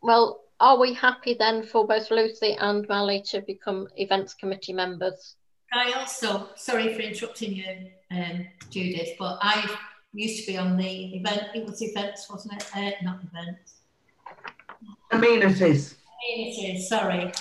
[0.02, 5.36] well, are we happy then for both Lucy and Mally to become events committee members?
[5.74, 9.69] I also, sorry for interrupting you, um, Judith, but I
[10.14, 12.69] used to be on the event, it was events, wasn't it?
[12.76, 13.76] Uh, not events.
[15.11, 15.95] Amenities.
[16.24, 17.32] Amenities, sorry.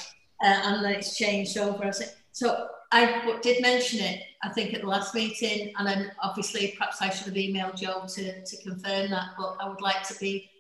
[0.45, 1.91] Uh, and then it's changed over.
[2.33, 7.01] So I did mention it, I think, at the last meeting, and then obviously perhaps
[7.01, 10.51] I should have emailed Joe to, to confirm that, but I would like to be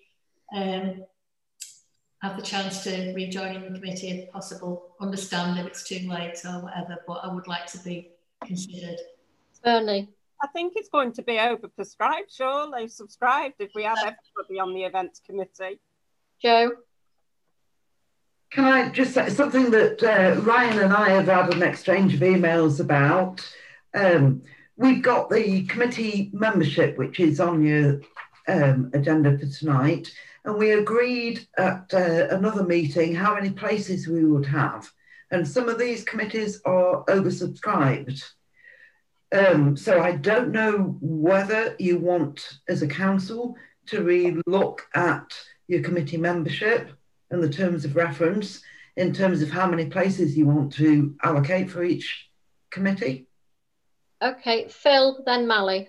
[0.54, 1.04] um,
[2.22, 4.94] have the chance to rejoin in the committee if possible.
[5.00, 8.10] Understand if it's too late or whatever, but I would like to be
[8.44, 8.98] considered.
[9.62, 10.08] Bernie.
[10.42, 14.82] I think it's going to be overprescribed, surely, subscribed if we have everybody on the
[14.82, 15.80] events committee.
[16.42, 16.72] Joe?
[18.52, 22.20] Can I just say something that uh, Ryan and I have had an exchange of
[22.20, 23.46] emails about?
[23.94, 24.42] Um,
[24.76, 28.00] we've got the committee membership, which is on your
[28.46, 30.12] um, agenda for tonight,
[30.46, 34.88] and we agreed at uh, another meeting how many places we would have.
[35.32, 38.22] And some of these committees are oversubscribed.
[39.36, 45.82] Um, so I don't know whether you want, as a council, to re-look at your
[45.82, 46.92] committee membership
[47.30, 48.62] and the terms of reference
[48.96, 52.28] in terms of how many places you want to allocate for each
[52.70, 53.26] committee.
[54.22, 55.88] Okay, Phil, then Mally.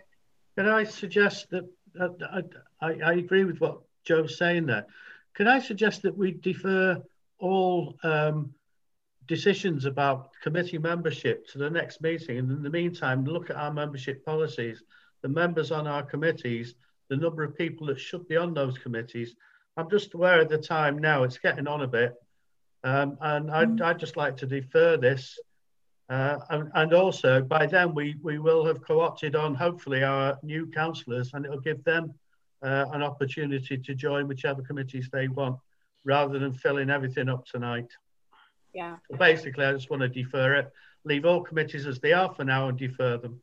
[0.58, 1.70] Can I suggest that
[2.00, 2.42] uh,
[2.82, 4.86] I, I, agree with what Joe's saying there?
[5.36, 7.02] Can I suggest that we defer
[7.40, 8.54] all um,
[9.28, 13.74] decisions about committee membership to the next meeting, and in the meantime, look at our
[13.74, 14.82] membership policies,
[15.22, 16.76] the members on our committees,
[17.10, 19.36] the number of people that should be on those committees.
[19.76, 22.16] I'm just aware of the time now; it's getting on a bit,
[22.84, 23.82] um, and I'd, mm.
[23.82, 25.38] I'd, just like to defer this
[26.10, 30.66] uh, and, and, also by then we, we will have co-opted on hopefully our new
[30.68, 32.14] councillors and it'll give them
[32.64, 35.58] uh, an opportunity to join whichever committees they want
[36.04, 37.90] rather than filling everything up tonight.
[38.74, 38.98] Yeah.
[39.10, 40.72] So basically, I just want to defer it,
[41.04, 43.42] leave all committees as they are for now and defer them.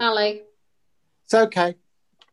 [0.00, 0.42] Ali.
[1.24, 1.74] It's okay.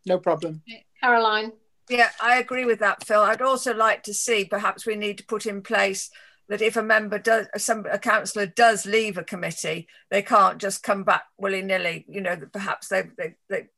[0.06, 0.62] No problem.
[1.02, 1.54] Caroline.
[1.90, 3.22] Yeah, I agree with that, Phil.
[3.22, 6.10] I'd also like to see perhaps we need to put in place
[6.50, 10.84] that if a member does, some a councillor does leave a committee, they can't just
[10.84, 12.06] come back willy nilly.
[12.08, 13.70] You know that perhaps they they, they it,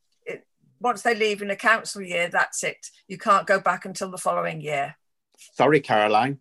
[0.80, 2.90] once they leave in a council year, that's it.
[3.08, 4.96] You can't go back until the following year.
[5.38, 6.40] Sorry, Caroline.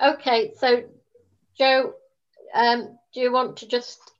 [0.00, 0.84] Okay, so
[1.56, 1.94] Joe,
[2.54, 4.12] um, do you want to just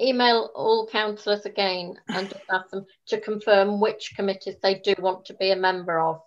[0.00, 5.24] email all councillors again and just ask them to confirm which committees they do want
[5.26, 6.20] to be a member of?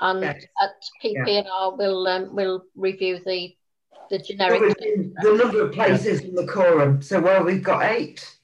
[0.00, 0.44] and yes.
[0.62, 0.70] at
[1.02, 1.68] PP&R yeah.
[1.76, 3.54] we'll um, we'll review the
[4.10, 7.02] the generic the number of places in the quorum.
[7.02, 8.35] So well, we've got eight,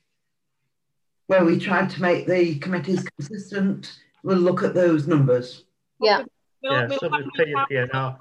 [1.33, 5.65] where we tried to make the committees consistent, we'll look at those numbers.
[5.99, 6.25] Yeah.
[6.63, 8.19] yeah, so PP&R.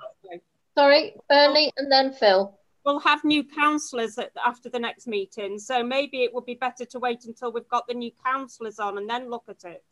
[0.77, 2.57] Sorry, Bernie, and then Phil.
[2.85, 6.99] We'll have new councillors after the next meeting, so maybe it would be better to
[6.99, 9.83] wait until we've got the new councillors on and then look at it.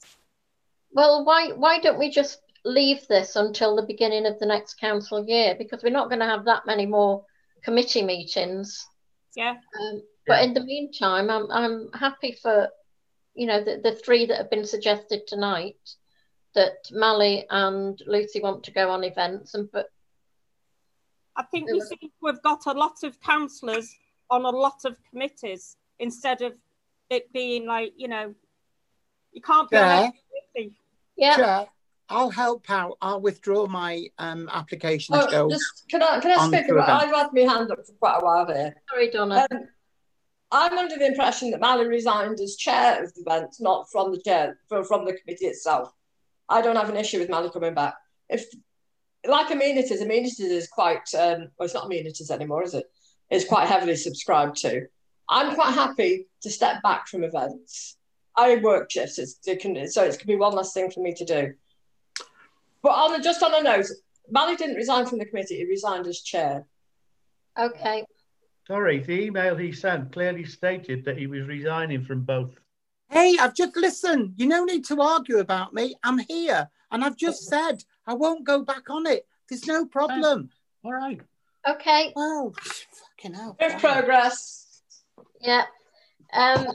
[0.92, 5.24] Well, why why don't we just leave this until the beginning of the next council
[5.28, 7.26] year because we're not going to have that many more
[7.64, 8.88] committee meetings.
[9.36, 9.56] Yeah.
[9.80, 10.44] Um, but yeah.
[10.46, 12.70] in the meantime, I'm I'm happy for,
[13.40, 15.78] you know, the, the three that have been suggested tonight,
[16.56, 19.88] that Mally and Lucy want to go on events and but.
[21.38, 23.96] I think we seem to have got a lot of councillors
[24.30, 26.54] on a lot of committees instead of
[27.10, 28.36] it being like you know,
[29.32, 30.02] you can't be yeah.
[30.02, 30.12] on
[30.54, 30.76] committee.
[31.16, 31.66] Yeah.
[32.10, 32.98] I'll help out.
[33.02, 35.50] I'll withdraw my um, application oh, to go.
[35.50, 36.90] Just, can I can I speak about?
[36.90, 38.76] I've had my hand up for quite a while here.
[38.90, 39.48] Sorry, Donna.
[39.52, 39.68] Um,
[40.52, 44.20] I'm under the impression that Mally resigned as chair of the event, not from the
[44.20, 45.94] chair, from, the committee itself.
[46.48, 47.94] I don't have an issue with Mally coming back.
[48.30, 48.46] If,
[49.28, 52.86] like amenities, amenities is quite, um, well, it's not amenities anymore, is it?
[53.30, 54.88] It's quite heavily subscribed to.
[55.30, 57.98] I'm quite happy to step back from events.
[58.36, 61.14] I work shifts, it's, it can, so it can be one less thing for me
[61.14, 61.54] to do.
[62.82, 63.86] But on just on a note,
[64.32, 66.66] Mally didn't resign from the committee; he resigned as chair.
[67.58, 68.06] Okay.
[68.70, 72.52] Sorry, the email he sent clearly stated that he was resigning from both.
[73.10, 74.34] Hey, I've just listened.
[74.36, 75.96] You no need to argue about me.
[76.04, 79.26] I'm here, and I've just said I won't go back on it.
[79.50, 80.52] There's no problem.
[80.84, 81.20] All right.
[81.68, 82.14] Okay.
[82.16, 82.54] Well,
[83.18, 83.58] fucking hell.
[83.60, 84.84] Good progress.
[85.42, 85.64] Yeah.
[86.32, 86.68] Um,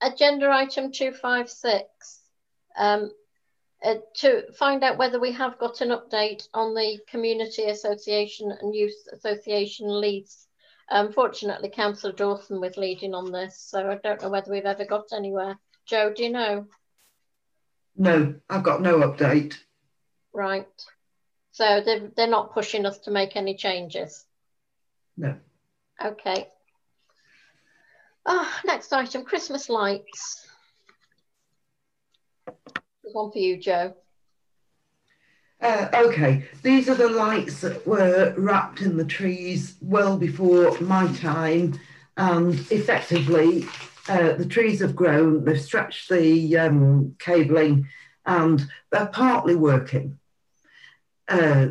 [0.00, 2.20] agenda item two five six.
[2.78, 3.10] Um,
[3.84, 8.72] uh, to find out whether we have got an update on the Community Association and
[8.72, 10.43] Youth Association leads.
[10.90, 15.06] Unfortunately, Councillor Dawson was leading on this, so I don't know whether we've ever got
[15.12, 15.58] anywhere.
[15.86, 16.66] Joe, do you know?
[17.96, 19.56] No, I've got no update.
[20.32, 20.66] Right.
[21.52, 24.24] So they're, they're not pushing us to make any changes?
[25.16, 25.36] No.
[26.04, 26.48] Okay.
[28.26, 30.46] Oh, next item, Christmas lights.
[32.46, 33.94] There's one for you, Joe.
[35.64, 41.10] Uh, okay, these are the lights that were wrapped in the trees well before my
[41.14, 41.72] time,
[42.18, 43.66] and effectively,
[44.10, 45.42] uh, the trees have grown.
[45.42, 47.88] They've stretched the um, cabling,
[48.26, 48.62] and
[48.92, 50.18] they're partly working.
[51.28, 51.68] Uh,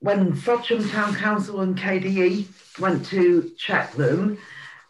[0.00, 4.38] when Frodsham Town Council and KDE went to check them,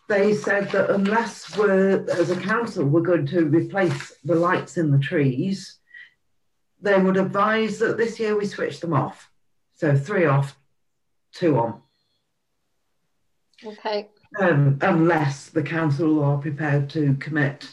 [0.09, 4.91] they said that unless we're, as a council, we're going to replace the lights in
[4.91, 5.77] the trees,
[6.87, 9.29] they would advise that this year we switch them off.
[9.75, 10.57] So three off,
[11.33, 11.83] two on.
[13.65, 14.11] Okay.
[14.39, 17.69] Um, unless the council are prepared to commit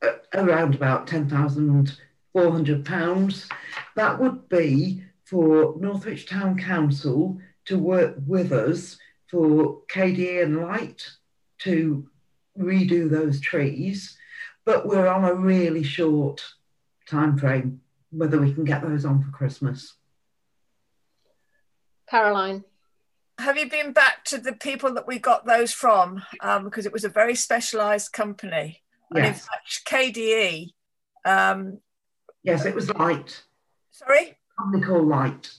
[0.00, 3.48] uh, around about £10,400.
[3.96, 8.96] That would be for Northwich Town Council to work with us
[9.30, 11.10] for KDE and Light
[11.58, 12.08] to
[12.58, 14.16] redo those trees,
[14.64, 16.42] but we're on a really short
[17.06, 19.94] time frame whether we can get those on for Christmas.
[22.08, 22.64] Caroline.
[23.38, 26.22] Have you been back to the people that we got those from?
[26.40, 28.82] Um, because it was a very specialised company.
[29.10, 29.46] And in Yes.
[29.46, 30.74] fact, KDE.
[31.24, 31.80] Um,
[32.42, 33.42] Yes, it was Light.
[33.90, 34.38] sorry?
[34.58, 35.52] Company called Light.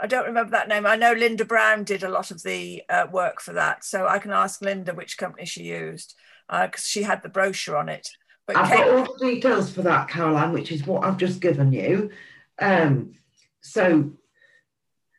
[0.00, 0.86] I don't remember that name.
[0.86, 3.84] I know Linda Brown did a lot of the uh, work for that.
[3.84, 6.14] So I can ask Linda which company she used
[6.50, 8.08] because she had the brochure on it.
[8.46, 11.40] But I've K- got all the details for that, Caroline, which is what I've just
[11.40, 12.10] given you.
[12.58, 13.14] Um,
[13.60, 14.10] so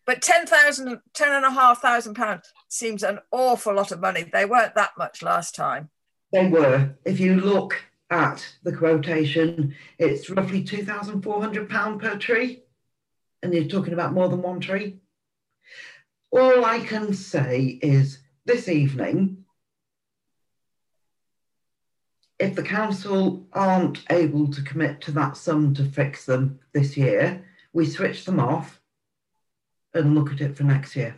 [0.06, 4.24] But 10,000, 10 and a half thousand pounds seems an awful lot of money.
[4.24, 5.90] They weren't that much last time.
[6.32, 6.96] they were.
[7.06, 12.64] If you look at the quotation, it's roughly two thousand four hundred pound per tree,
[13.42, 14.98] and you're talking about more than one tree.
[16.32, 19.43] All I can say is this evening,
[22.40, 27.46] if the council aren't able to commit to that sum to fix them this year,
[27.74, 28.82] we switch them off
[29.94, 31.16] and look at it for next year.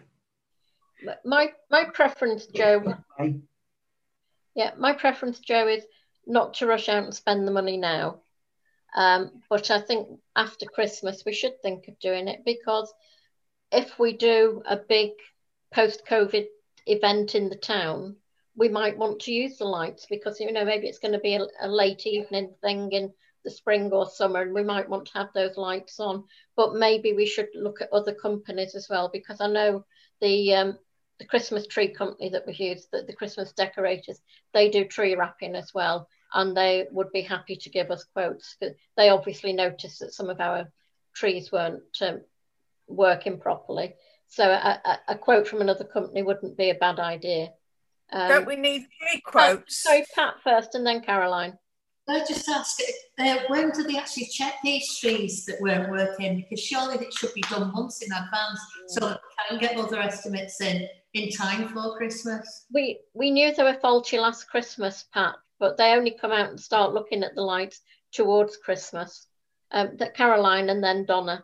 [1.23, 2.95] My my preference, Joe.
[4.55, 5.83] Yeah, my preference, Joe, is
[6.25, 8.21] not to rush out and spend the money now.
[8.95, 12.93] Um, but I think after Christmas we should think of doing it because
[13.71, 15.11] if we do a big
[15.73, 16.45] post-COVID
[16.85, 18.15] event in the town,
[18.55, 21.35] we might want to use the lights because you know maybe it's going to be
[21.35, 23.11] a, a late evening thing in
[23.43, 26.23] the spring or summer, and we might want to have those lights on.
[26.55, 29.85] But maybe we should look at other companies as well because I know
[30.19, 30.79] the um,
[31.19, 34.19] the Christmas tree company that we use, the, the Christmas decorators,
[34.53, 38.57] they do tree wrapping as well, and they would be happy to give us quotes.
[38.97, 40.69] They obviously noticed that some of our
[41.13, 42.21] trees weren't um,
[42.87, 43.95] working properly,
[44.27, 47.49] so a, a quote from another company wouldn't be a bad idea.
[48.11, 49.83] Um, Don't we need three quotes?
[49.83, 51.57] sorry, Pat first, and then Caroline.
[52.07, 52.79] I just ask,
[53.17, 56.37] uh, when do they actually check these trees that weren't working?
[56.37, 58.59] Because surely it should be done months in advance
[58.89, 62.65] so that we can get other estimates in in time for Christmas.
[62.71, 66.59] We we knew they were faulty last Christmas, Pat, but they only come out and
[66.59, 69.27] start looking at the lights towards Christmas.
[69.71, 71.43] Um, that Caroline and then Donna.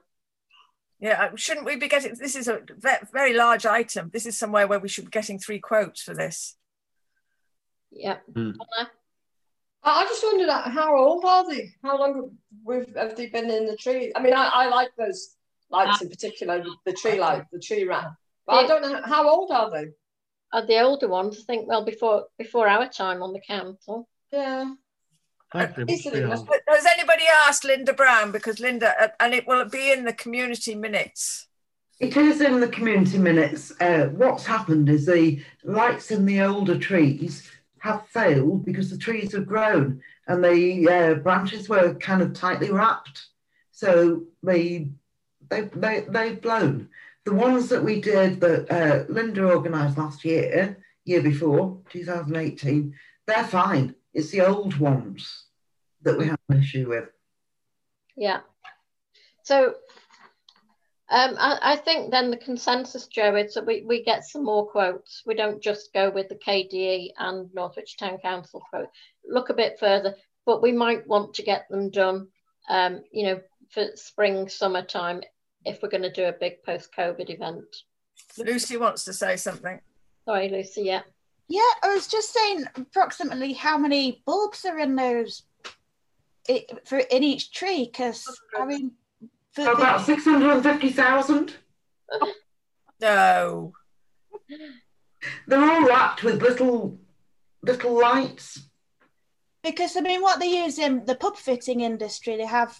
[1.02, 2.14] Yeah, uh, shouldn't we be getting?
[2.14, 2.62] This is a
[3.12, 4.12] very large item.
[4.14, 6.56] This is somewhere where we should be getting three quotes for this.
[7.92, 8.18] Yeah.
[8.36, 8.88] I
[9.84, 11.74] I just wondered how old are they?
[11.84, 14.12] How long we've, they been in the tree?
[14.16, 15.36] I mean, I, I like those
[15.72, 18.14] lights in particular, the, the tree light, the tree wrap.
[18.46, 19.88] But I don't know how old are they.
[20.54, 21.40] Are the older ones?
[21.40, 24.08] I think well before before our time on the council.
[24.32, 24.74] Yeah.
[25.88, 26.22] Easily.
[26.22, 28.32] Has has anybody asked Linda Brown?
[28.32, 31.48] Because Linda, uh, and it will be in the community minutes.
[32.00, 33.74] It is in the community minutes.
[33.80, 39.34] Uh, what's happened is the lights in the older trees have failed because the trees
[39.34, 43.28] have grown and the uh, branches were kind of tightly wrapped.
[43.72, 44.90] So they,
[45.50, 46.90] they, they, they've blown.
[47.26, 52.96] The ones that we did that uh, Linda organised last year, year before, 2018,
[53.28, 53.96] they're fine.
[54.14, 55.46] It's the old ones
[56.02, 57.10] that we have an issue with.
[58.16, 58.42] Yeah.
[59.44, 59.76] So
[61.12, 64.66] um, I, I think then the consensus, Joe, is that we, we get some more
[64.66, 65.24] quotes.
[65.26, 68.88] We don't just go with the KDE and Northwich Town Council quote.
[69.26, 70.16] Look a bit further,
[70.46, 72.28] but we might want to get them done,
[72.70, 73.42] um, you know,
[73.72, 75.22] for spring, summertime,
[75.66, 77.66] if we're going to do a big post-COVID event.
[78.38, 79.82] Lucy wants to say something.
[80.26, 80.84] Sorry, Lucy.
[80.84, 81.02] Yeah.
[81.52, 85.44] Yeah, I was just saying approximately how many bulbs are in those
[86.50, 88.26] i for in each tree because
[88.58, 88.92] I mean
[89.52, 91.54] for the- About 650,000.
[93.02, 93.74] No.
[95.48, 96.98] They're all wrapped with little
[97.64, 98.48] little lights.
[99.64, 102.80] because I mean what they use in the pub fitting industry they have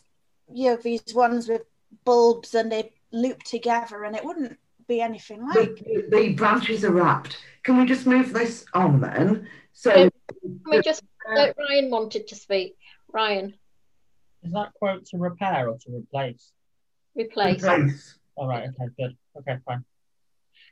[0.54, 1.64] you know these ones with
[2.06, 4.58] bulbs and they loop together and it wouldn't
[4.92, 7.38] be anything like The, the branches are wrapped.
[7.64, 9.48] Can we just move this on then?
[9.74, 10.12] So Can
[10.70, 12.76] we just, uh, Ryan wanted to speak.
[13.14, 13.54] Ryan,
[14.44, 16.52] Is that quote to repair or to replace?
[17.16, 17.64] replace.
[17.64, 18.18] replace.
[18.36, 18.64] All right.
[18.64, 18.90] Okay.
[18.98, 19.18] Good.
[19.38, 19.58] Okay.
[19.66, 19.86] Fine.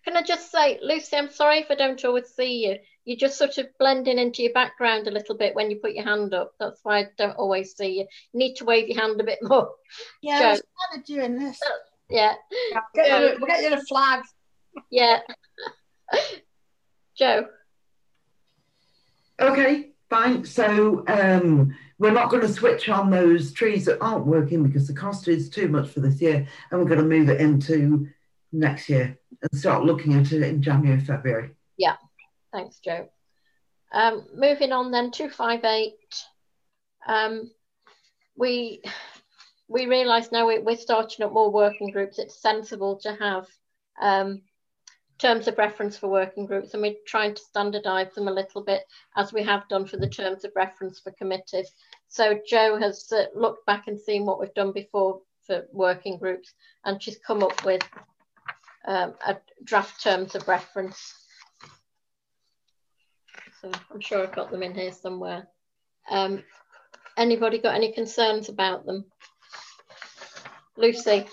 [0.06, 2.78] Can I just say, Lucy, I'm sorry if I don't always see you.
[3.04, 6.06] You're just sort of blending into your background a little bit when you put your
[6.06, 6.54] hand up.
[6.60, 8.08] That's why I don't always see you.
[8.32, 9.72] You need to wave your hand a bit more.
[10.22, 10.46] Yeah, Joe.
[10.46, 11.60] I was kind of doing this.
[12.10, 12.34] Yeah.
[12.96, 14.24] Get you we'll get you a flag.
[14.90, 15.20] Yeah.
[17.18, 17.46] Joe.
[19.40, 20.44] Okay, fine.
[20.46, 24.94] So um, we're not going to switch on those trees that aren't working because the
[24.94, 28.08] cost is too much for this year, and we're going to move it into
[28.52, 31.52] next year and start looking at it in January, February.
[31.78, 31.96] Yeah.
[32.52, 33.10] Thanks, Joe.
[33.92, 35.94] Um, moving on then, 258.
[37.08, 37.52] Um,
[38.36, 38.82] we
[39.70, 42.18] we realise now we, we're starting up more working groups.
[42.18, 43.48] It's sensible to have
[44.02, 44.42] um,
[45.20, 48.84] terms of reference for working groups, and we're trying to standardise them a little bit
[49.16, 51.72] as we have done for the terms of reference for committees.
[52.08, 56.52] So Joe has uh, looked back and seen what we've done before for working groups,
[56.84, 57.84] and she's come up with
[58.88, 61.14] um, a draft terms of reference.
[63.62, 65.48] So I'm sure I've got them in here somewhere.
[66.10, 66.44] Um,
[67.18, 69.06] anybody got any concerns about them?
[70.80, 71.26] Lucy?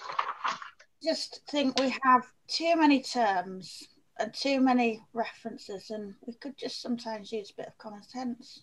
[1.02, 3.86] Just think we have too many terms
[4.18, 8.62] and too many references, and we could just sometimes use a bit of common sense.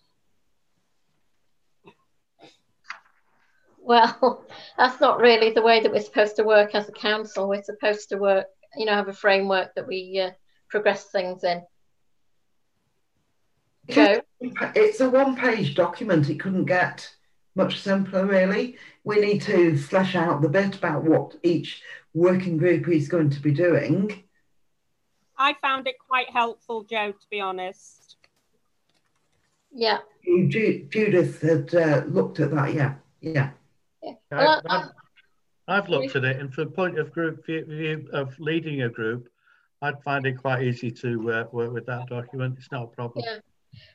[3.79, 4.45] Well,
[4.77, 7.47] that's not really the way that we're supposed to work as a council.
[7.47, 10.31] We're supposed to work, you know, have a framework that we uh,
[10.69, 11.61] progress things in.
[13.89, 14.21] Joe?
[14.41, 16.29] It's a one page document.
[16.29, 17.09] It couldn't get
[17.55, 18.77] much simpler, really.
[19.03, 21.81] We need to flesh out the bit about what each
[22.13, 24.23] working group is going to be doing.
[25.37, 28.17] I found it quite helpful, Joe, to be honest.
[29.71, 29.99] Yeah.
[30.23, 33.49] Ju- Judith had uh, looked at that, yeah, yeah.
[34.31, 34.89] I, I've,
[35.67, 38.89] I've looked at it, and from the point of group view, view of leading a
[38.89, 39.29] group,
[39.81, 42.55] I'd find it quite easy to uh, work with that document.
[42.57, 43.25] It's not a problem.
[43.27, 43.39] Yeah.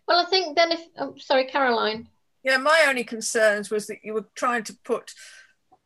[0.07, 2.09] Well, I think then if, oh, sorry, Caroline.
[2.49, 5.13] Yeah, my only concerns was that you were trying to put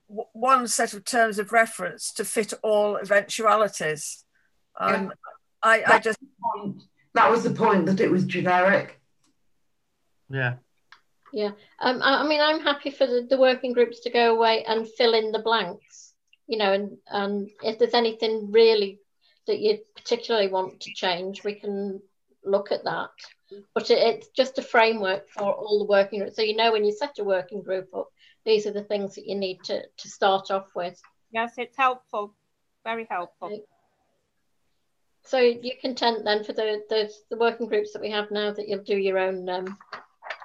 [0.09, 4.25] w- one set of terms of reference to fit all eventualities.
[4.79, 5.13] Um,
[5.61, 6.21] I, I just
[7.15, 9.01] That was the point that it was generic.
[10.31, 10.55] Yeah.
[11.33, 11.51] Yeah.
[11.81, 14.89] Um, I, I mean, I'm happy for the, the working groups to go away and
[14.97, 16.15] fill in the blanks,
[16.47, 19.01] you know, and, and if there's anything really
[19.49, 22.01] that you particularly want to change, we can
[22.45, 23.11] look at that.
[23.75, 26.37] But it, it's just a framework for all the working groups.
[26.37, 28.09] So you know when you set a working group up,
[28.45, 31.01] these are the things that you need to, to start off with.
[31.31, 32.35] Yes, it's helpful.
[32.85, 33.65] Very helpful.
[35.25, 38.69] So you're content then for the, the the working groups that we have now that
[38.69, 39.79] you'll do your own um,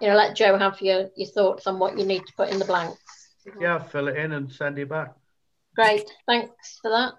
[0.02, 2.60] you know, let Joe have your, your thoughts on what you need to put in
[2.60, 3.00] the blanks.
[3.60, 5.14] Yeah, fill it in and send it back.
[5.76, 7.14] Great, thanks for that.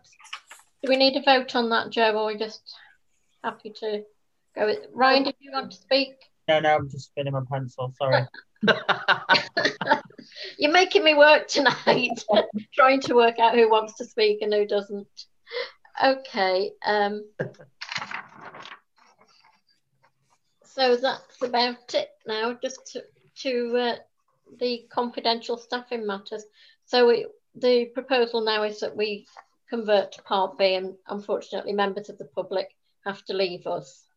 [0.82, 2.62] Do we need a vote on that, Joe, or are we just
[3.42, 4.04] happy to
[4.58, 6.14] go with Ryan, did you want to speak?
[6.48, 7.94] No, no, I'm just spinning my pencil.
[7.96, 8.26] Sorry.
[10.58, 12.24] You're making me work tonight,
[12.74, 15.06] trying to work out who wants to speak and who doesn't.
[16.02, 16.72] Okay.
[16.84, 17.24] Um,
[20.64, 23.04] so that's about it now, just to,
[23.42, 23.96] to uh,
[24.58, 26.44] the confidential staffing matters.
[26.86, 29.26] So we, the proposal now is that we
[29.68, 34.07] convert to Part B, and unfortunately, members of the public have to leave us.